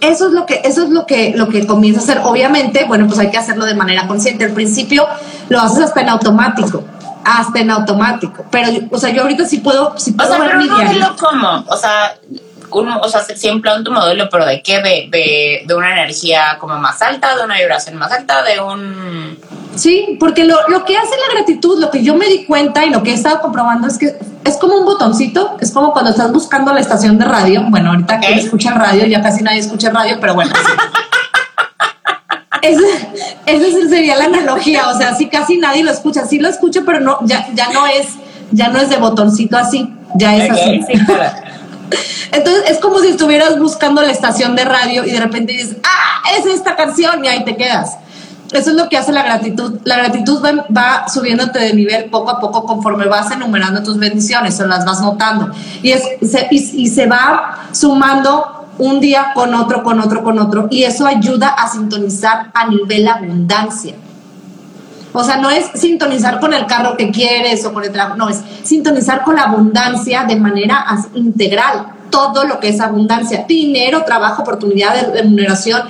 Eso 0.00 0.28
es 0.28 0.32
lo 0.32 0.46
que, 0.46 0.62
eso 0.64 0.84
es 0.84 0.88
lo 0.88 1.04
que, 1.04 1.34
lo 1.36 1.50
que 1.50 1.66
comienza 1.66 2.00
a 2.00 2.04
hacer. 2.04 2.20
Obviamente, 2.24 2.86
bueno, 2.86 3.06
pues 3.06 3.18
hay 3.18 3.30
que 3.30 3.36
hacerlo 3.36 3.66
de 3.66 3.74
manera 3.74 4.06
consciente. 4.06 4.44
Al 4.44 4.52
principio 4.52 5.06
lo 5.50 5.60
haces 5.60 5.84
hasta 5.84 6.00
en 6.00 6.08
automático. 6.08 6.82
Hasta 7.24 7.60
en 7.60 7.70
automático. 7.70 8.46
Pero, 8.50 8.72
o 8.90 8.98
sea, 8.98 9.10
yo 9.10 9.22
ahorita 9.22 9.44
sí 9.44 9.58
puedo, 9.58 9.92
sí 9.98 10.12
puedo 10.12 10.32
o 10.32 10.36
sea, 10.36 10.44
pero 10.46 10.60
un 10.60 10.68
modelo 10.70 11.14
cómo? 11.18 11.64
O 11.68 11.76
sea, 11.76 12.16
un, 12.70 12.88
o 12.88 13.08
sea, 13.08 13.22
siempre 13.22 13.70
un 13.76 13.84
tu 13.84 13.92
modelo, 13.92 14.28
pero 14.30 14.46
¿de 14.46 14.62
qué? 14.62 14.80
De, 14.80 15.08
de, 15.10 15.62
de 15.66 15.74
una 15.74 15.92
energía 15.92 16.56
como 16.58 16.78
más 16.78 17.02
alta, 17.02 17.36
de 17.36 17.44
una 17.44 17.58
vibración 17.58 17.96
más 17.96 18.12
alta, 18.12 18.42
de 18.42 18.60
un 18.60 19.38
Sí, 19.74 20.16
porque 20.20 20.44
lo, 20.44 20.56
lo, 20.68 20.84
que 20.84 20.96
hace 20.96 21.10
la 21.10 21.34
gratitud, 21.34 21.80
lo 21.80 21.90
que 21.90 22.02
yo 22.02 22.14
me 22.14 22.26
di 22.26 22.44
cuenta 22.44 22.84
y 22.84 22.90
lo 22.90 23.02
que 23.02 23.10
he 23.10 23.14
estado 23.14 23.40
comprobando 23.40 23.86
es 23.86 23.96
que 23.96 24.18
es 24.44 24.56
como 24.58 24.76
un 24.76 24.84
botoncito, 24.84 25.56
es 25.60 25.70
como 25.70 25.92
cuando 25.92 26.10
estás 26.10 26.32
buscando 26.32 26.72
la 26.72 26.80
estación 26.80 27.18
de 27.18 27.24
radio. 27.24 27.64
Bueno, 27.68 27.90
ahorita 27.90 28.20
que 28.20 28.34
escucha 28.34 28.74
radio, 28.74 29.06
ya 29.06 29.22
casi 29.22 29.42
nadie 29.42 29.60
escucha 29.60 29.90
radio, 29.90 30.18
pero 30.20 30.34
bueno. 30.34 30.52
esa, 32.62 33.88
sería 33.88 34.16
la 34.16 34.24
analogía, 34.24 34.88
o 34.88 34.96
sea, 34.96 35.14
sí 35.14 35.28
casi 35.28 35.58
nadie 35.58 35.82
lo 35.82 35.90
escucha, 35.90 36.26
sí 36.26 36.38
lo 36.38 36.48
escucha, 36.48 36.82
pero 36.84 37.00
no, 37.00 37.18
ya, 37.22 37.48
ya 37.54 37.70
no 37.72 37.86
es, 37.86 38.08
ya 38.50 38.68
no 38.68 38.78
es 38.78 38.90
de 38.90 38.96
botoncito 38.96 39.56
así, 39.56 39.94
ya 40.16 40.36
es 40.36 40.50
así. 40.50 40.80
Entonces 42.32 42.70
es 42.70 42.78
como 42.78 43.00
si 43.00 43.08
estuvieras 43.08 43.58
buscando 43.58 44.02
la 44.02 44.10
estación 44.10 44.56
de 44.56 44.64
radio 44.64 45.04
y 45.04 45.10
de 45.10 45.20
repente 45.20 45.52
dices, 45.52 45.76
ah, 45.84 46.22
es 46.38 46.46
esta 46.46 46.76
canción 46.76 47.24
y 47.24 47.28
ahí 47.28 47.44
te 47.44 47.56
quedas 47.56 47.98
eso 48.52 48.70
es 48.70 48.76
lo 48.76 48.88
que 48.88 48.98
hace 48.98 49.12
la 49.12 49.22
gratitud. 49.22 49.80
La 49.84 49.96
gratitud 49.96 50.42
va, 50.76 51.08
subiéndote 51.08 51.58
de 51.58 51.74
nivel 51.74 52.04
poco 52.06 52.30
a 52.30 52.40
poco 52.40 52.64
conforme 52.64 53.06
vas 53.06 53.30
enumerando 53.30 53.82
tus 53.82 53.98
bendiciones 53.98 54.60
o 54.60 54.66
las 54.66 54.84
vas 54.84 55.00
notando. 55.00 55.50
Y, 55.82 55.92
se, 55.92 56.48
y, 56.50 56.88
se 56.88 57.06
va 57.06 57.68
sumando 57.72 58.68
un 58.78 59.00
día 59.00 59.32
con 59.34 59.54
otro, 59.54 59.82
con 59.82 60.00
otro, 60.00 60.22
con 60.22 60.38
otro. 60.38 60.68
Y 60.70 60.84
eso 60.84 61.06
ayuda 61.06 61.48
a 61.48 61.68
sintonizar 61.68 62.50
a 62.54 62.68
nivel 62.68 63.08
abundancia. 63.08 63.94
O 65.14 65.22
sea, 65.24 65.36
no 65.36 65.50
es 65.50 65.66
sintonizar 65.74 66.40
con 66.40 66.54
el 66.54 66.66
carro 66.66 66.96
que 66.96 67.10
quieres 67.10 67.64
o 67.66 67.72
con 67.72 67.84
el 67.84 67.92
trabajo, 67.92 68.16
no, 68.16 68.30
es 68.30 68.40
sintonizar 68.62 69.24
con 69.24 69.36
la 69.36 69.42
abundancia 69.42 70.24
de 70.24 70.36
manera 70.36 70.86
integral. 71.14 71.86
Todo 72.10 72.44
lo 72.44 72.60
que 72.60 72.68
es 72.68 72.80
abundancia, 72.80 73.46
dinero, 73.48 74.04
trabajo, 74.04 74.42
oportunidad 74.42 74.94
de 74.94 75.22
remuneración, 75.22 75.82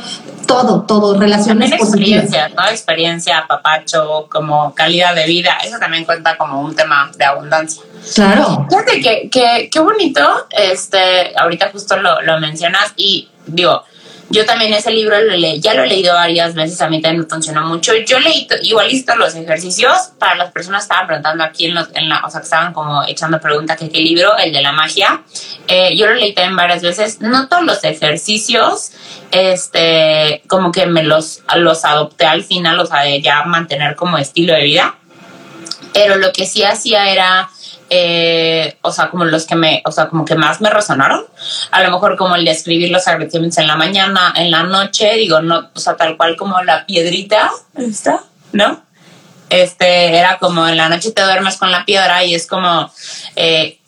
todo, 0.47 0.83
todo, 0.83 1.19
relaciones 1.19 1.71
también 1.71 1.73
experiencia, 1.73 2.49
¿no? 2.49 2.69
Experiencia, 2.69 3.45
papacho, 3.49 4.27
como 4.31 4.75
calidad 4.75 5.15
de 5.15 5.27
vida, 5.27 5.59
eso 5.65 5.79
también 5.79 6.05
cuenta 6.05 6.37
como 6.37 6.61
un 6.61 6.75
tema 6.75 7.11
de 7.17 7.25
abundancia. 7.25 7.83
Claro. 8.15 8.67
Fíjate 8.69 9.01
que, 9.01 9.31
que, 9.31 9.71
qué 9.71 9.81
bonito, 9.81 10.47
este, 10.51 11.33
ahorita 11.37 11.71
justo 11.71 11.97
lo, 11.97 12.21
lo 12.23 12.41
mencionas 12.41 12.93
y 12.97 13.29
digo, 13.47 13.85
yo 14.33 14.47
también 14.47 14.73
ese 14.73 14.90
libro 14.90 15.21
lo 15.21 15.37
le, 15.37 15.61
ya 15.61 15.75
lo 15.75 15.85
he 15.85 15.88
leído 15.88 16.14
varias 16.14 16.55
veces, 16.55 16.81
a 16.81 16.88
mí 16.88 17.03
también 17.03 17.23
me 17.23 17.29
funcionó 17.29 17.66
mucho. 17.66 17.95
Yo 17.95 18.18
leí 18.18 18.49
igual 18.62 18.88
los 19.18 19.35
ejercicios 19.35 20.12
para 20.18 20.37
las 20.37 20.53
personas 20.53 20.81
que 20.81 20.85
estaban 20.85 21.07
preguntando 21.07 21.45
aquí 21.45 21.66
en, 21.66 21.75
los, 21.75 21.88
la, 21.92 22.23
o 22.25 22.31
sea, 22.31 22.40
que 22.40 22.45
estaban 22.45 22.73
como 22.73 23.03
echando 23.07 23.38
preguntas 23.40 23.77
que 23.77 23.90
qué 23.90 23.99
libro, 23.99 24.37
el 24.38 24.53
de 24.53 24.62
la 24.62 24.73
magia. 24.73 25.23
Eh, 25.68 25.95
yo 25.97 26.07
lo 26.07 26.14
leí 26.14 26.33
también 26.33 26.57
varias 26.57 26.83
veces. 26.83 27.21
No 27.21 27.49
todos 27.49 27.62
los 27.64 27.85
ejercicios, 27.85 28.92
este, 29.31 30.42
como 30.47 30.73
que 30.73 30.87
me 30.87 31.03
los, 31.03 31.42
los 31.57 31.85
adopté 31.85 32.25
al 32.25 32.42
final, 32.42 32.81
o 32.81 32.87
sea, 32.87 33.03
de 33.03 33.21
ya 33.21 33.45
mantener 33.45 33.97
como 33.97 34.16
estilo 34.16 34.55
de 34.55 34.64
vida. 34.64 34.97
Pero 35.92 36.16
lo 36.16 36.33
que 36.33 36.47
sí 36.47 36.62
hacía 36.62 37.11
era 37.11 37.51
eh, 37.95 38.79
o 38.81 38.91
sea, 38.91 39.11
como 39.11 39.27
los 39.27 39.45
que 39.45 39.55
me, 39.55 39.83
o 39.85 39.93
sea, 39.93 40.09
como 40.09 40.25
que 40.25 40.35
más 40.35 40.63
me 40.63 40.71
resonaron. 40.71 41.27
A 41.73 41.83
lo 41.83 41.91
mejor 41.91 42.17
como 42.17 42.35
el 42.37 42.47
de 42.47 42.51
escribir 42.51 42.91
los 42.91 43.07
agradecimientos 43.07 43.59
en 43.59 43.67
la 43.67 43.77
mañana, 43.77 44.33
en 44.35 44.51
la 44.51 44.63
noche, 44.63 45.13
digo, 45.17 45.43
no, 45.43 45.69
o 45.75 45.79
sea, 45.79 45.95
tal 45.95 46.17
cual 46.17 46.35
como 46.37 46.63
la 46.63 46.87
piedrita, 46.87 47.51
¿está? 47.77 48.25
¿No? 48.53 48.83
Este, 49.51 50.17
era 50.17 50.39
como 50.39 50.67
en 50.67 50.79
la 50.79 50.89
noche 50.89 51.13
te 51.13 51.21
duermes 51.21 51.59
con 51.59 51.71
la 51.71 51.85
piedra 51.85 52.25
y 52.25 52.35
es 52.35 52.47
como, 52.47 52.91
eh, 53.37 53.79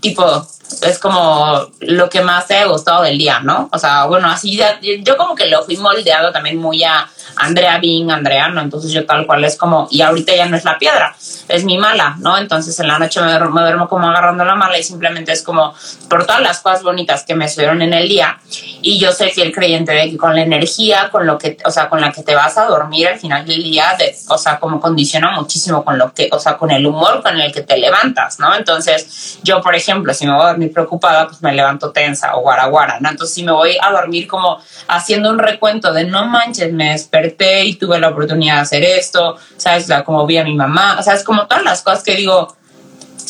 tipo, 0.00 0.46
es 0.82 0.98
como 0.98 1.68
lo 1.80 2.08
que 2.08 2.22
más 2.22 2.46
te 2.46 2.58
ha 2.58 2.66
gustado 2.66 3.02
del 3.02 3.18
día, 3.18 3.40
¿no? 3.40 3.68
O 3.72 3.78
sea, 3.78 4.06
bueno, 4.06 4.28
así 4.28 4.56
ya, 4.56 4.78
yo 4.80 5.16
como 5.16 5.34
que 5.34 5.46
lo 5.46 5.64
fui 5.64 5.76
moldeado 5.76 6.32
también 6.32 6.56
muy 6.56 6.82
a, 6.84 7.08
Andrea 7.36 7.78
Bing, 7.78 8.10
Andrea, 8.10 8.48
¿no? 8.48 8.60
Entonces 8.60 8.92
yo 8.92 9.06
tal 9.06 9.26
cual 9.26 9.44
es 9.44 9.56
como, 9.56 9.88
y 9.90 10.02
ahorita 10.02 10.34
ya 10.34 10.46
no 10.46 10.56
es 10.56 10.64
la 10.64 10.78
piedra, 10.78 11.14
es 11.48 11.64
mi 11.64 11.78
mala, 11.78 12.16
¿no? 12.18 12.36
Entonces 12.36 12.78
en 12.80 12.88
la 12.88 12.98
noche 12.98 13.20
me 13.20 13.32
duermo, 13.32 13.88
como 13.88 14.08
agarrando 14.08 14.44
la 14.44 14.54
mala 14.54 14.78
y 14.78 14.82
simplemente 14.82 15.32
es 15.32 15.42
como 15.42 15.74
por 16.08 16.26
todas 16.26 16.42
las 16.42 16.60
cosas 16.60 16.82
bonitas 16.82 17.24
que 17.24 17.34
me 17.34 17.48
subieron 17.48 17.80
en 17.82 17.94
el 17.94 18.08
día. 18.08 18.38
Y 18.82 18.98
yo 18.98 19.12
soy 19.12 19.30
fiel 19.30 19.52
creyente 19.52 19.92
de 19.92 20.10
que 20.10 20.16
con 20.16 20.34
la 20.34 20.42
energía, 20.42 21.08
con 21.10 21.26
lo 21.26 21.38
que, 21.38 21.56
o 21.64 21.70
sea, 21.70 21.88
con 21.88 22.00
la 22.00 22.12
que 22.12 22.22
te 22.22 22.34
vas 22.34 22.56
a 22.58 22.66
dormir 22.66 23.08
al 23.08 23.18
final 23.18 23.46
del 23.46 23.62
día, 23.62 23.96
o 24.28 24.38
sea, 24.38 24.58
como 24.58 24.80
condiciona 24.80 25.30
muchísimo 25.32 25.84
con 25.84 25.98
lo 25.98 26.12
que, 26.12 26.28
o 26.32 26.38
sea, 26.38 26.56
con 26.56 26.70
el 26.70 26.86
humor 26.86 27.22
con 27.22 27.40
el 27.40 27.52
que 27.52 27.62
te 27.62 27.78
levantas, 27.78 28.38
¿no? 28.38 28.54
Entonces 28.54 29.38
yo, 29.42 29.60
por 29.60 29.74
ejemplo, 29.74 30.12
si 30.12 30.26
me 30.26 30.32
voy 30.32 30.42
a 30.42 30.48
dormir 30.48 30.59
preocupada, 30.68 31.26
pues 31.26 31.42
me 31.42 31.52
levanto 31.52 31.90
tensa 31.90 32.36
o 32.36 32.40
guaraguara, 32.40 32.98
¿no? 33.00 33.10
Entonces 33.10 33.34
si 33.34 33.44
me 33.44 33.52
voy 33.52 33.76
a 33.80 33.90
dormir 33.90 34.26
como 34.26 34.58
haciendo 34.88 35.30
un 35.30 35.38
recuento 35.38 35.92
de 35.92 36.04
no 36.04 36.26
manches, 36.26 36.72
me 36.72 36.90
desperté 36.90 37.64
y 37.64 37.74
tuve 37.76 37.98
la 37.98 38.08
oportunidad 38.08 38.56
de 38.56 38.60
hacer 38.60 38.82
esto, 38.82 39.36
¿sabes? 39.56 39.86
Como 40.04 40.26
vi 40.26 40.38
a 40.38 40.44
mi 40.44 40.54
mamá, 40.54 40.96
o 40.98 41.02
sea, 41.02 41.14
es 41.14 41.24
como 41.24 41.46
todas 41.46 41.64
las 41.64 41.82
cosas 41.82 42.02
que 42.02 42.16
digo, 42.16 42.54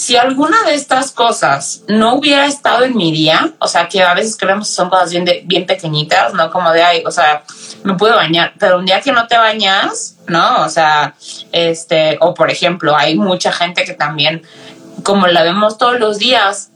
si 0.01 0.17
alguna 0.17 0.63
de 0.65 0.75
estas 0.75 1.13
cosas 1.13 1.83
no 1.87 2.15
hubiera 2.15 2.47
estado 2.47 2.85
en 2.85 2.97
mi 2.97 3.13
día, 3.13 3.53
o 3.59 3.69
sea, 3.69 3.87
que 3.87 4.03
a 4.03 4.15
veces 4.15 4.37
creemos 4.37 4.69
que 4.69 4.75
son 4.75 4.89
cosas 4.89 5.11
bien, 5.11 5.27
bien 5.45 5.67
pequeñitas, 5.67 6.33
¿no? 6.33 6.51
Como 6.51 6.71
de, 6.73 6.83
ay, 6.83 7.03
o 7.05 7.11
sea, 7.11 7.43
me 7.83 7.95
puedo 7.95 8.17
bañar, 8.17 8.55
pero 8.59 8.79
un 8.79 8.87
día 8.87 9.03
que 9.03 9.13
no 9.13 9.27
te 9.27 9.37
bañas, 9.37 10.17
¿no? 10.27 10.63
O 10.65 10.69
sea, 10.71 11.15
este, 11.53 12.17
o 12.21 12.33
por 12.33 12.51
ejemplo, 12.51 12.97
hay 12.97 13.17
mucha 13.17 13.53
gente 13.53 13.85
que 13.85 13.93
también, 13.93 14.43
como 15.03 15.27
la 15.27 15.43
vemos 15.43 15.77
todos 15.77 15.99
los 15.99 16.19
días, 16.19 16.70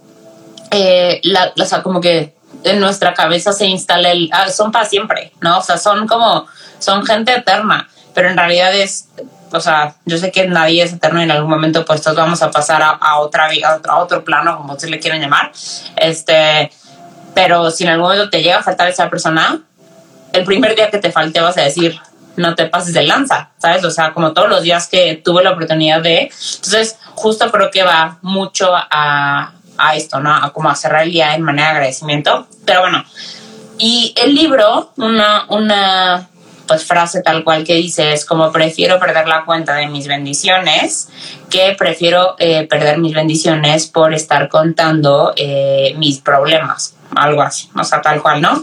eh, 0.71 1.21
la, 1.25 1.53
o 1.61 1.65
sea, 1.65 1.83
como 1.83 2.01
que 2.01 2.35
en 2.65 2.81
nuestra 2.81 3.15
cabeza 3.15 3.53
se 3.53 3.67
instala 3.67 4.11
el, 4.11 4.31
ah, 4.33 4.49
son 4.49 4.73
para 4.73 4.85
siempre, 4.85 5.33
¿no? 5.41 5.59
O 5.59 5.63
sea, 5.63 5.79
son 5.79 6.07
como, 6.07 6.47
son 6.79 7.05
gente 7.05 7.35
eterna, 7.35 7.89
pero 8.15 8.31
en 8.31 8.37
realidad 8.37 8.75
es, 8.75 9.09
o 9.53 9.61
sea, 9.61 9.97
yo 10.05 10.19
sé 10.19 10.33
que 10.33 10.47
nadie 10.47 10.83
es 10.83 10.93
eterno 10.93 11.21
y 11.21 11.25
en 11.25 11.31
algún 11.31 11.51
momento 11.51 11.85
pues 11.85 12.03
todos 12.03 12.17
vamos 12.17 12.43
a 12.43 12.51
pasar 12.51 12.83
a, 12.83 13.19
otra 13.19 13.49
vida, 13.49 13.81
a 13.87 13.99
otro 13.99 14.25
plano, 14.25 14.57
como 14.57 14.73
ustedes 14.73 14.91
le 14.91 15.01
quieran 15.01 15.21
llamar, 15.21 15.53
este, 15.97 16.71
pero 17.35 17.71
si 17.71 17.85
en 17.85 17.91
algún 17.91 18.07
momento 18.07 18.31
te 18.31 18.43
llega 18.43 18.59
a 18.59 18.63
faltar 18.63 18.89
esa 18.89 19.11
persona, 19.11 19.61
el 20.33 20.45
primer 20.45 20.75
día 20.75 20.91
que 20.91 20.99
te 20.99 21.13
falte 21.13 21.41
vas 21.41 21.57
a 21.59 21.63
decir, 21.63 22.01
no 22.37 22.55
te 22.55 22.67
pases 22.67 22.95
de 22.95 23.03
lanza, 23.03 23.51
¿sabes? 23.59 23.85
O 23.85 23.91
sea, 23.91 24.13
como 24.13 24.33
todos 24.33 24.49
los 24.49 24.63
días 24.63 24.89
que 24.89 25.21
tuve 25.25 25.45
la 25.45 25.53
oportunidad 25.53 26.03
de... 26.03 26.31
Entonces, 26.57 26.99
justo 27.15 27.51
creo 27.51 27.71
que 27.71 27.83
va 27.83 28.19
mucho 28.23 28.73
a, 28.75 29.53
a 29.79 29.97
esto, 29.97 30.21
¿no? 30.21 30.35
A 30.35 30.53
como 30.53 30.71
a 30.71 30.75
cerrar 30.75 31.07
en 31.07 31.43
manera 31.43 31.69
de 31.69 31.75
agradecimiento. 31.75 32.47
Pero 32.65 32.81
bueno, 32.81 33.05
y 33.79 34.15
el 34.17 34.35
libro, 34.35 34.93
una, 34.97 35.47
una 35.49 36.29
pues 36.67 36.85
frase 36.85 37.23
tal 37.23 37.45
cual 37.45 37.65
que 37.65 37.75
dice 37.75 38.13
es 38.13 38.25
como 38.25 38.51
prefiero 38.51 38.99
perder 38.99 39.29
la 39.29 39.45
cuenta 39.45 39.75
de 39.75 39.87
mis 39.87 40.07
bendiciones 40.07 41.09
que 41.51 41.75
prefiero 41.79 42.37
eh, 42.39 42.67
perder 42.67 42.99
mis 42.99 43.15
bendiciones 43.15 43.87
por 43.87 44.15
estar 44.15 44.49
contando 44.49 45.33
eh, 45.37 45.95
mis 45.99 46.21
problemas, 46.21 46.97
algo 47.15 47.43
así, 47.43 47.69
o 47.79 47.85
sea, 47.85 48.01
tal 48.01 48.23
cual, 48.23 48.41
¿no? 48.41 48.63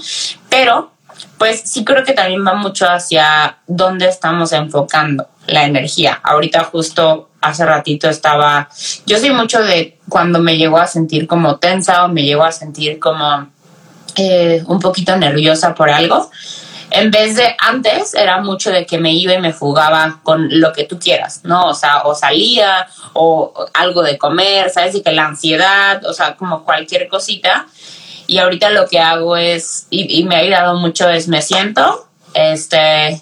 Pero 0.50 0.92
pues 1.38 1.62
sí 1.66 1.84
creo 1.84 2.04
que 2.04 2.14
también 2.14 2.46
va 2.46 2.54
mucho 2.54 2.88
hacia 2.88 3.58
dónde 3.68 4.08
estamos 4.08 4.52
enfocando 4.52 5.28
la 5.48 5.66
energía. 5.66 6.20
Ahorita 6.24 6.64
justo 6.66 7.31
hace 7.42 7.66
ratito 7.66 8.10
estaba, 8.10 8.70
yo 9.06 9.18
soy 9.18 9.32
mucho 9.32 9.62
de 9.62 10.00
cuando 10.08 10.40
me 10.40 10.58
llego 10.58 10.78
a 10.78 10.88
sentir 10.88 11.28
como 11.28 11.58
tensa 11.58 12.06
o 12.06 12.08
me 12.08 12.24
llego 12.24 12.44
a 12.44 12.52
sentir 12.52 13.00
como 13.00 13.50
eh, 14.16 14.64
un 14.68 14.80
poquito 14.80 15.16
nerviosa 15.18 15.74
por 15.74 15.90
algo. 15.90 16.30
En 16.92 17.10
vez 17.10 17.38
de 17.38 17.56
antes 17.58 18.14
era 18.14 18.42
mucho 18.42 18.70
de 18.70 18.86
que 18.86 18.98
me 18.98 19.14
iba 19.14 19.34
y 19.34 19.40
me 19.40 19.54
fugaba 19.54 20.20
con 20.24 20.60
lo 20.60 20.74
que 20.74 20.84
tú 20.84 21.00
quieras, 21.00 21.42
¿no? 21.44 21.68
O 21.68 21.74
sea, 21.74 22.02
o 22.04 22.14
salía 22.14 22.88
o 23.14 23.54
algo 23.74 24.04
de 24.04 24.18
comer, 24.18 24.70
¿sabes? 24.70 24.96
Y 24.96 25.02
que 25.02 25.14
la 25.14 25.26
ansiedad, 25.26 26.06
o 26.06 26.14
sea, 26.14 26.36
como 26.36 26.66
cualquier 26.66 27.08
cosita. 27.08 27.68
Y 28.28 28.40
ahorita 28.40 28.70
lo 28.72 28.88
que 28.88 29.00
hago 29.00 29.38
es, 29.38 29.88
y, 29.90 30.20
y 30.20 30.26
me 30.26 30.36
ha 30.36 30.40
ayudado 30.40 30.76
mucho, 30.76 31.10
es 31.10 31.30
me 31.30 31.42
siento, 31.42 32.08
este, 32.34 33.22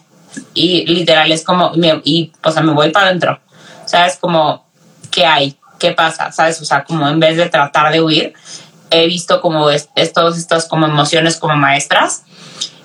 y 0.54 0.86
literal 0.86 1.32
es 1.32 1.44
como, 1.44 1.72
y 2.04 2.32
o 2.44 2.52
sea, 2.52 2.62
me 2.62 2.74
voy 2.74 2.92
para 2.92 3.08
adentro, 3.08 3.40
¿sabes? 3.90 4.18
Como, 4.18 4.66
¿qué 5.10 5.26
hay? 5.26 5.58
¿Qué 5.80 5.94
pasa? 5.94 6.32
¿Sabes? 6.32 6.62
O 6.62 6.66
sea, 6.66 6.84
como 6.84 7.08
en 7.08 7.20
vez 7.20 7.38
de 7.38 7.50
tratar 7.50 7.92
de 7.92 8.02
huir, 8.02 8.34
he 8.92 9.08
visto 9.08 9.42
como 9.42 9.70
estos, 9.72 10.38
estas 10.38 10.68
como 10.68 10.86
emociones 10.86 11.38
como 11.38 11.56
maestras. 11.56 12.24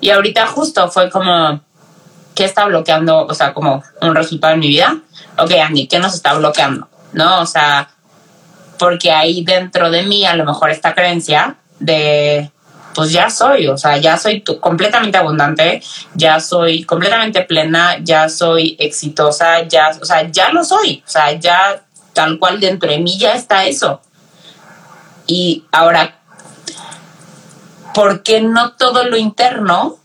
Y 0.01 0.09
ahorita 0.09 0.47
justo 0.47 0.89
fue 0.89 1.11
como, 1.11 1.61
¿qué 2.33 2.45
está 2.45 2.65
bloqueando? 2.65 3.27
O 3.27 3.33
sea, 3.35 3.53
como 3.53 3.83
un 4.01 4.15
resultado 4.15 4.55
en 4.55 4.59
mi 4.61 4.67
vida. 4.67 4.97
Ok, 5.37 5.51
Andy, 5.51 5.87
¿qué 5.87 5.99
nos 5.99 6.15
está 6.15 6.33
bloqueando? 6.33 6.87
¿No? 7.13 7.41
O 7.41 7.45
sea, 7.45 7.89
porque 8.79 9.11
ahí 9.11 9.43
dentro 9.43 9.91
de 9.91 10.03
mí 10.03 10.25
a 10.25 10.35
lo 10.35 10.43
mejor 10.43 10.71
esta 10.71 10.95
creencia 10.95 11.57
de 11.79 12.51
pues 12.95 13.11
ya 13.11 13.29
soy, 13.29 13.67
o 13.67 13.77
sea, 13.77 13.97
ya 13.97 14.17
soy 14.17 14.41
completamente 14.41 15.17
abundante, 15.17 15.83
ya 16.13 16.39
soy 16.39 16.83
completamente 16.85 17.41
plena, 17.41 17.97
ya 18.01 18.29
soy 18.29 18.77
exitosa, 18.79 19.63
ya, 19.67 19.91
o 20.01 20.05
sea, 20.05 20.31
ya 20.31 20.51
lo 20.51 20.63
soy, 20.63 21.03
o 21.05 21.09
sea, 21.09 21.33
ya 21.33 21.83
tal 22.13 22.39
cual 22.39 22.59
dentro 22.61 22.89
de 22.89 22.99
mí 22.99 23.19
ya 23.19 23.35
está 23.35 23.65
eso. 23.65 24.01
Y 25.27 25.65
ahora, 25.71 26.19
¿por 27.93 28.23
qué 28.23 28.41
no 28.41 28.71
todo 28.73 29.03
lo 29.03 29.17
interno 29.17 29.97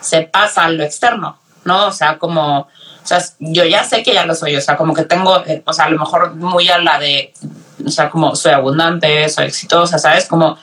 se 0.00 0.22
pasa 0.22 0.66
a 0.66 0.70
lo 0.70 0.84
externo? 0.84 1.38
¿No? 1.64 1.88
O 1.88 1.92
sea, 1.92 2.18
como, 2.18 2.60
o 2.60 2.68
sea, 3.02 3.20
yo 3.40 3.64
ya 3.64 3.82
sé 3.82 4.04
que 4.04 4.14
ya 4.14 4.24
lo 4.24 4.36
soy, 4.36 4.54
o 4.54 4.60
sea, 4.60 4.76
como 4.76 4.94
que 4.94 5.02
tengo, 5.02 5.44
eh, 5.46 5.62
o 5.66 5.72
sea, 5.72 5.86
a 5.86 5.90
lo 5.90 5.98
mejor 5.98 6.36
muy 6.36 6.68
a 6.68 6.78
la 6.78 7.00
de, 7.00 7.34
o 7.84 7.90
sea, 7.90 8.08
como 8.08 8.36
soy 8.36 8.52
abundante, 8.52 9.28
soy 9.28 9.46
exitosa, 9.46 9.98
¿sabes? 9.98 10.26
Como 10.26 10.56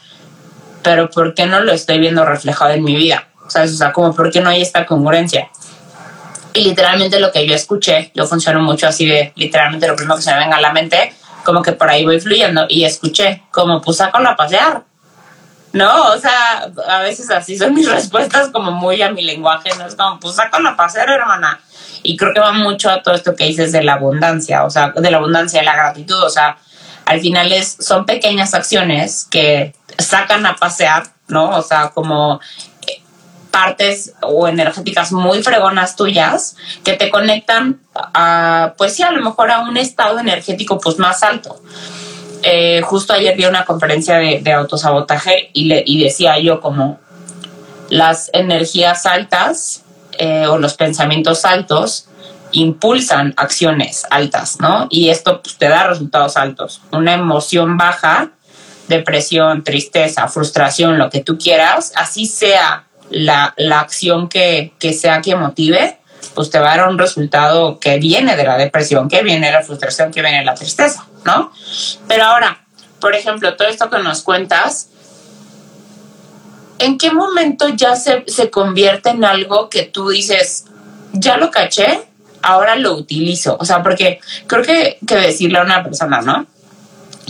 pero 0.86 1.10
¿por 1.10 1.34
qué 1.34 1.48
no 1.48 1.62
lo 1.62 1.74
estoy 1.74 1.98
viendo 1.98 2.24
reflejado 2.24 2.71
en 2.71 2.84
mi 2.84 2.95
vida? 2.95 3.28
¿Sabes? 3.48 3.74
O 3.74 3.76
sea, 3.76 3.91
como 3.91 4.15
¿por 4.15 4.32
qué 4.32 4.39
no 4.39 4.50
hay 4.52 4.62
esta 4.62 4.86
congruencia? 4.86 5.50
Y 6.54 6.62
literalmente 6.62 7.19
lo 7.19 7.32
que 7.32 7.45
yo 7.45 7.56
escuché, 7.56 8.12
yo 8.13 8.28
funciono 8.28 8.62
mucho 8.62 8.88
así 8.88 9.08
de 9.08 9.34
literalmente 9.36 9.88
lo 9.88 9.95
primero 9.95 10.15
que 10.15 10.21
se 10.21 10.32
me 10.32 10.39
venga 10.39 10.58
a 10.58 10.62
la 10.62 10.71
mente, 10.71 11.12
como 11.43 11.63
que 11.63 11.71
por 11.71 11.89
ahí 11.89 12.06
voy 12.06 12.19
fluyendo 12.19 12.67
y 12.69 12.86
escuché 12.86 13.43
como 13.50 13.82
pues 13.82 14.02
con 14.13 14.28
a 14.28 14.36
pasear. 14.36 14.84
No, 15.74 16.13
o 16.13 16.17
sea, 16.19 16.69
a 16.88 17.02
veces 17.02 17.32
así 17.32 17.58
son 17.58 17.74
mis 17.74 17.89
respuestas 17.91 18.50
como 18.50 18.71
muy 18.71 19.02
a 19.02 19.12
mi 19.12 19.24
lenguaje, 19.24 19.71
no 19.80 19.88
es 19.88 19.95
como 19.95 20.19
pues 20.19 20.38
con 20.52 20.67
a 20.67 20.78
pasear, 20.78 21.10
hermana. 21.10 21.60
Y 22.04 22.15
creo 22.15 22.32
que 22.32 22.39
va 22.39 22.52
mucho 22.52 22.91
a 22.91 23.02
todo 23.02 23.15
esto 23.15 23.36
que 23.36 23.45
dices 23.45 23.71
de 23.71 23.84
la 23.84 23.93
abundancia, 23.93 24.63
o 24.63 24.69
sea, 24.69 24.93
de 24.95 25.10
la 25.10 25.17
abundancia, 25.17 25.62
de 25.62 25.65
la 25.65 25.76
gratitud, 25.76 26.21
o 26.21 26.30
sea, 26.30 26.58
al 27.06 27.22
final 27.22 27.52
es, 27.52 27.78
son 27.80 28.06
pequeñas 28.06 28.54
acciones 28.54 29.26
que 29.30 29.74
sacan 29.98 30.46
a 30.46 30.56
pasear, 30.56 31.04
¿no? 31.28 31.50
O 31.58 31.62
sea, 31.62 31.89
como 31.89 32.39
eh, 32.88 33.02
partes 33.52 34.13
o 34.22 34.48
energéticas 34.48 35.12
muy 35.12 35.44
fregonas 35.44 35.96
tuyas 35.96 36.56
que 36.84 36.94
te 36.94 37.10
conectan 37.10 37.80
a, 37.94 38.74
pues 38.78 38.96
sí, 38.96 39.04
a 39.04 39.12
lo 39.12 39.22
mejor 39.22 39.52
a 39.52 39.60
un 39.60 39.78
estado 39.78 40.20
energético 40.20 40.80
pues 40.80 40.98
más 40.98 41.24
alto. 41.24 41.62
Eh, 42.41 42.82
justo 42.82 43.13
ayer 43.13 43.36
vi 43.36 43.46
una 43.46 43.65
conferencia 43.65 44.18
de, 44.18 44.54
autosabotaje 44.54 45.50
y, 45.54 45.65
le, 45.65 45.84
y 45.86 46.04
decía 46.04 46.38
yo 46.39 46.60
como 46.60 47.00
las 47.89 48.30
energías 48.34 49.06
altas 49.06 49.84
eh, 50.18 50.46
o 50.48 50.58
los 50.58 50.74
pensamientos 50.76 51.46
altos 51.46 52.08
impulsan 52.56 53.34
acciones 53.36 54.06
altas, 54.10 54.60
¿no? 54.60 54.88
Y 54.89 55.10
esto 55.10 55.41
pues, 55.41 55.58
te 55.58 55.68
da 55.68 55.88
resultados 55.88 56.38
altos. 56.38 56.82
Una 56.91 57.13
emoción 57.13 57.78
baja, 57.78 58.32
depresión, 58.88 59.63
tristeza, 59.63 60.28
frustración, 60.28 60.98
lo 60.98 61.10
que 61.10 61.22
tú 61.22 61.38
quieras, 61.38 61.91
así 61.96 62.26
sea 62.26 62.86
la, 63.10 63.54
acción 63.74 64.30
que, 64.30 64.74
sea 64.98 65.22
que 65.22 65.36
motive, 65.36 66.00
pues 66.34 66.50
te 66.50 66.60
va 66.60 66.74
a 66.74 66.78
dar 66.78 66.89
un 66.89 66.98
resultado 66.98 67.80
que 67.80 68.00
viene 68.00 68.38
de 68.38 68.44
la 68.46 68.58
depresión, 68.58 69.10
que 69.10 69.22
viene 69.22 69.48
de 69.48 69.54
la 69.54 69.62
frustración, 69.62 70.12
que 70.12 70.22
viene 70.22 70.39
de 70.39 70.46
la 70.46 70.56
tristeza, 70.56 71.06
¿no? 71.26 71.52
Pero 72.08 72.24
ahora, 72.24 72.65
por 73.02 73.15
ejemplo, 73.15 73.56
todo 73.58 73.68
esto 73.68 73.89
que 73.89 74.00
nos 74.00 74.22
cuentas, 74.22 74.89
¿en 76.80 76.98
qué 76.98 77.12
momento 77.12 77.68
ya 77.70 77.98
se, 77.98 78.24
se 78.28 78.50
convierte 78.50 79.10
en 79.10 79.26
algo 79.26 79.70
que 79.70 79.84
tú 79.84 80.10
dices, 80.10 80.65
ya 81.12 81.38
lo 81.38 81.52
caché, 81.52 82.08
ahora 82.45 82.75
lo 82.75 82.93
utilizo. 82.93 83.58
O 83.60 83.65
sea, 83.65 83.81
porque 83.81 84.19
creo 84.47 84.63
que, 84.63 84.99
que 85.05 85.15
decirle 85.15 85.58
a 85.58 85.63
una 85.63 85.84
persona, 85.84 86.21
¿no? 86.21 86.45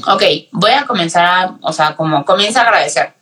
Ok, 0.07 0.23
voy 0.51 0.71
a 0.71 0.85
comenzar 0.85 1.25
a, 1.25 1.55
o 1.61 1.71
sea, 1.71 1.95
como 1.95 2.25
comienza 2.25 2.61
a 2.61 2.63
agradecer. 2.63 3.13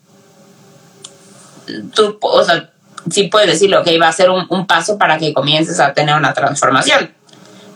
Tú, 1.94 2.18
o 2.22 2.44
sea, 2.44 2.72
sí 3.10 3.24
puedes 3.28 3.48
decirlo, 3.48 3.82
ok, 3.82 3.88
va 4.02 4.08
a 4.08 4.14
ser 4.14 4.32
un, 4.32 4.46
un 4.50 4.66
paso 4.66 4.98
para 4.98 5.18
que 5.18 5.34
comiences 5.34 5.80
a 5.80 5.94
tener 5.94 6.16
una 6.16 6.34
transformación. 6.34 7.14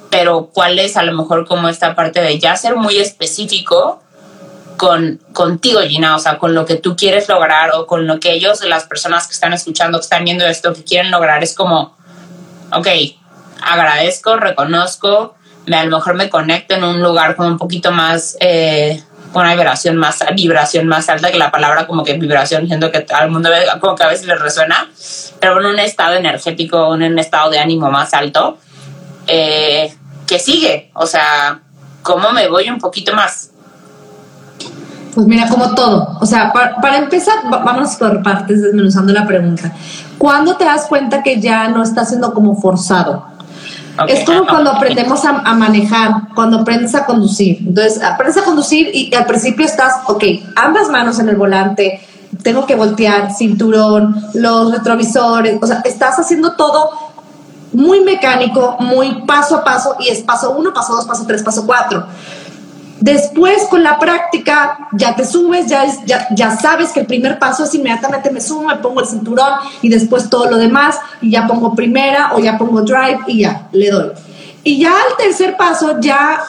Pero 0.09 0.49
cuál 0.51 0.79
es 0.79 0.97
a 0.97 1.03
lo 1.03 1.13
mejor 1.13 1.47
como 1.47 1.69
esta 1.69 1.95
parte 1.95 2.21
de 2.21 2.39
ya 2.39 2.55
ser 2.55 2.75
muy 2.75 2.97
específico 2.97 4.01
con, 4.77 5.19
contigo, 5.31 5.81
Gina, 5.81 6.15
o 6.15 6.19
sea, 6.19 6.39
con 6.39 6.55
lo 6.55 6.65
que 6.65 6.75
tú 6.75 6.95
quieres 6.95 7.29
lograr 7.29 7.71
o 7.75 7.85
con 7.85 8.07
lo 8.07 8.19
que 8.19 8.33
ellos, 8.33 8.63
las 8.63 8.85
personas 8.85 9.27
que 9.27 9.33
están 9.33 9.53
escuchando, 9.53 9.99
que 9.99 10.03
están 10.03 10.23
viendo 10.23 10.45
esto, 10.45 10.73
que 10.73 10.83
quieren 10.83 11.11
lograr, 11.11 11.43
es 11.43 11.53
como, 11.53 11.95
ok, 12.71 12.87
agradezco, 13.63 14.37
reconozco, 14.37 15.35
me, 15.65 15.77
a 15.77 15.85
lo 15.85 15.97
mejor 15.97 16.15
me 16.15 16.29
conecto 16.29 16.75
en 16.75 16.83
un 16.83 17.01
lugar 17.01 17.35
como 17.35 17.49
un 17.49 17.57
poquito 17.57 17.91
más, 17.91 18.37
eh, 18.39 19.03
con 19.33 19.43
una 19.43 19.55
vibración 19.55 19.97
más, 19.97 20.23
vibración 20.35 20.87
más 20.87 21.09
alta 21.09 21.31
que 21.31 21.37
la 21.37 21.51
palabra 21.51 21.85
como 21.85 22.03
que 22.03 22.13
vibración, 22.13 22.67
siento 22.67 22.91
que 22.91 23.05
al 23.13 23.29
mundo 23.29 23.49
como 23.79 23.95
que 23.95 24.03
a 24.03 24.07
veces 24.07 24.25
le 24.25 24.35
resuena, 24.35 24.89
pero 25.39 25.59
en 25.59 25.65
un 25.65 25.79
estado 25.79 26.15
energético, 26.15 26.95
en 26.95 27.03
un 27.03 27.19
estado 27.19 27.49
de 27.49 27.59
ánimo 27.59 27.91
más 27.91 28.13
alto, 28.13 28.57
eh, 29.27 29.93
que 30.25 30.39
sigue, 30.39 30.91
o 30.93 31.05
sea, 31.05 31.61
¿cómo 32.01 32.31
me 32.31 32.47
voy 32.47 32.69
un 32.69 32.79
poquito 32.79 33.13
más? 33.13 33.51
Pues 35.17 35.25
mira, 35.25 35.49
como 35.49 35.73
todo. 35.73 36.15
O 36.21 36.27
sea, 36.27 36.53
para, 36.53 36.97
empezar, 36.97 37.37
vamos 37.49 37.95
por 37.95 38.21
partes 38.21 38.61
desmenuzando 38.61 39.11
la 39.13 39.25
pregunta. 39.25 39.73
¿Cuándo 40.19 40.57
te 40.57 40.65
das 40.65 40.85
cuenta 40.85 41.23
que 41.23 41.41
ya 41.41 41.69
no 41.69 41.81
está 41.81 42.05
siendo 42.05 42.35
como 42.35 42.55
forzado? 42.61 43.25
Es 44.07 44.25
como 44.25 44.45
cuando 44.45 44.71
aprendemos 44.71 45.23
a, 45.25 45.53
manejar, 45.53 46.29
cuando 46.35 46.59
aprendes 46.59 46.93
a 46.95 47.05
conducir. 47.05 47.57
Entonces, 47.59 48.01
aprendes 48.03 48.37
a 48.37 48.43
conducir 48.43 48.89
y 48.93 49.13
al 49.15 49.25
principio 49.25 49.65
estás, 49.65 49.93
ok, 50.07 50.23
ambas 50.55 50.89
manos 50.89 51.19
en 51.19 51.29
el 51.29 51.35
volante, 51.35 52.01
tengo 52.43 52.65
que 52.65 52.75
voltear, 52.75 53.33
cinturón, 53.33 54.23
los 54.33 54.71
retrovisores, 54.71 55.57
o 55.61 55.67
sea, 55.67 55.81
estás 55.85 56.19
haciendo 56.19 56.53
todo 56.53 56.91
muy 57.73 58.01
mecánico, 58.01 58.77
muy 58.79 59.23
paso 59.25 59.57
a 59.57 59.63
paso 59.63 59.95
y 59.99 60.09
es 60.09 60.21
paso 60.21 60.51
uno, 60.51 60.73
paso 60.73 60.95
dos, 60.95 61.05
paso 61.05 61.25
tres, 61.27 61.43
paso 61.43 61.65
cuatro. 61.65 62.05
Después, 62.99 63.63
con 63.69 63.83
la 63.83 63.99
práctica, 63.99 64.89
ya 64.93 65.15
te 65.15 65.23
subes, 65.23 65.67
ya, 65.67 65.85
ya, 66.31 66.57
sabes 66.57 66.91
que 66.91 67.01
el 67.01 67.05
primer 67.05 67.37
paso 67.37 67.63
es 67.63 67.73
inmediatamente 67.75 68.31
me 68.31 68.41
subo, 68.41 68.63
me 68.63 68.75
pongo 68.77 69.01
el 69.01 69.07
cinturón 69.07 69.53
y 69.81 69.89
después 69.89 70.29
todo 70.29 70.49
lo 70.49 70.57
demás 70.57 70.97
y 71.21 71.31
ya 71.31 71.45
pongo 71.45 71.75
primera 71.75 72.31
o 72.33 72.39
ya 72.39 72.57
pongo 72.57 72.81
drive 72.81 73.19
y 73.27 73.41
ya, 73.41 73.67
le 73.71 73.91
doy. 73.91 74.11
Y 74.63 74.79
ya 74.79 74.89
al 74.89 75.15
tercer 75.17 75.55
paso 75.55 75.99
ya, 75.99 76.41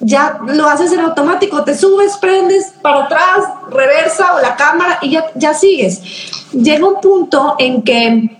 ya 0.00 0.38
lo 0.46 0.68
haces 0.68 0.92
en 0.92 1.00
automático, 1.00 1.64
te 1.64 1.76
subes, 1.76 2.18
prendes 2.18 2.74
para 2.82 3.04
atrás, 3.04 3.44
reversa 3.70 4.34
o 4.34 4.40
la 4.40 4.56
cámara 4.56 4.98
y 5.00 5.12
ya, 5.12 5.24
ya 5.34 5.54
sigues. 5.54 6.02
Llega 6.52 6.86
un 6.86 7.00
punto 7.00 7.56
en 7.58 7.82
que 7.82 8.38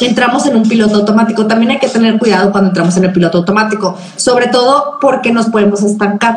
entramos 0.00 0.46
en 0.46 0.56
un 0.56 0.68
piloto 0.68 0.96
automático. 0.96 1.46
También 1.46 1.72
hay 1.72 1.78
que 1.78 1.88
tener 1.88 2.18
cuidado 2.18 2.50
cuando 2.52 2.70
entramos 2.70 2.96
en 2.96 3.04
el 3.04 3.12
piloto 3.12 3.38
automático, 3.38 3.96
sobre 4.16 4.48
todo 4.48 4.98
porque 5.00 5.32
nos 5.32 5.46
podemos 5.46 5.82
estancar. 5.82 6.36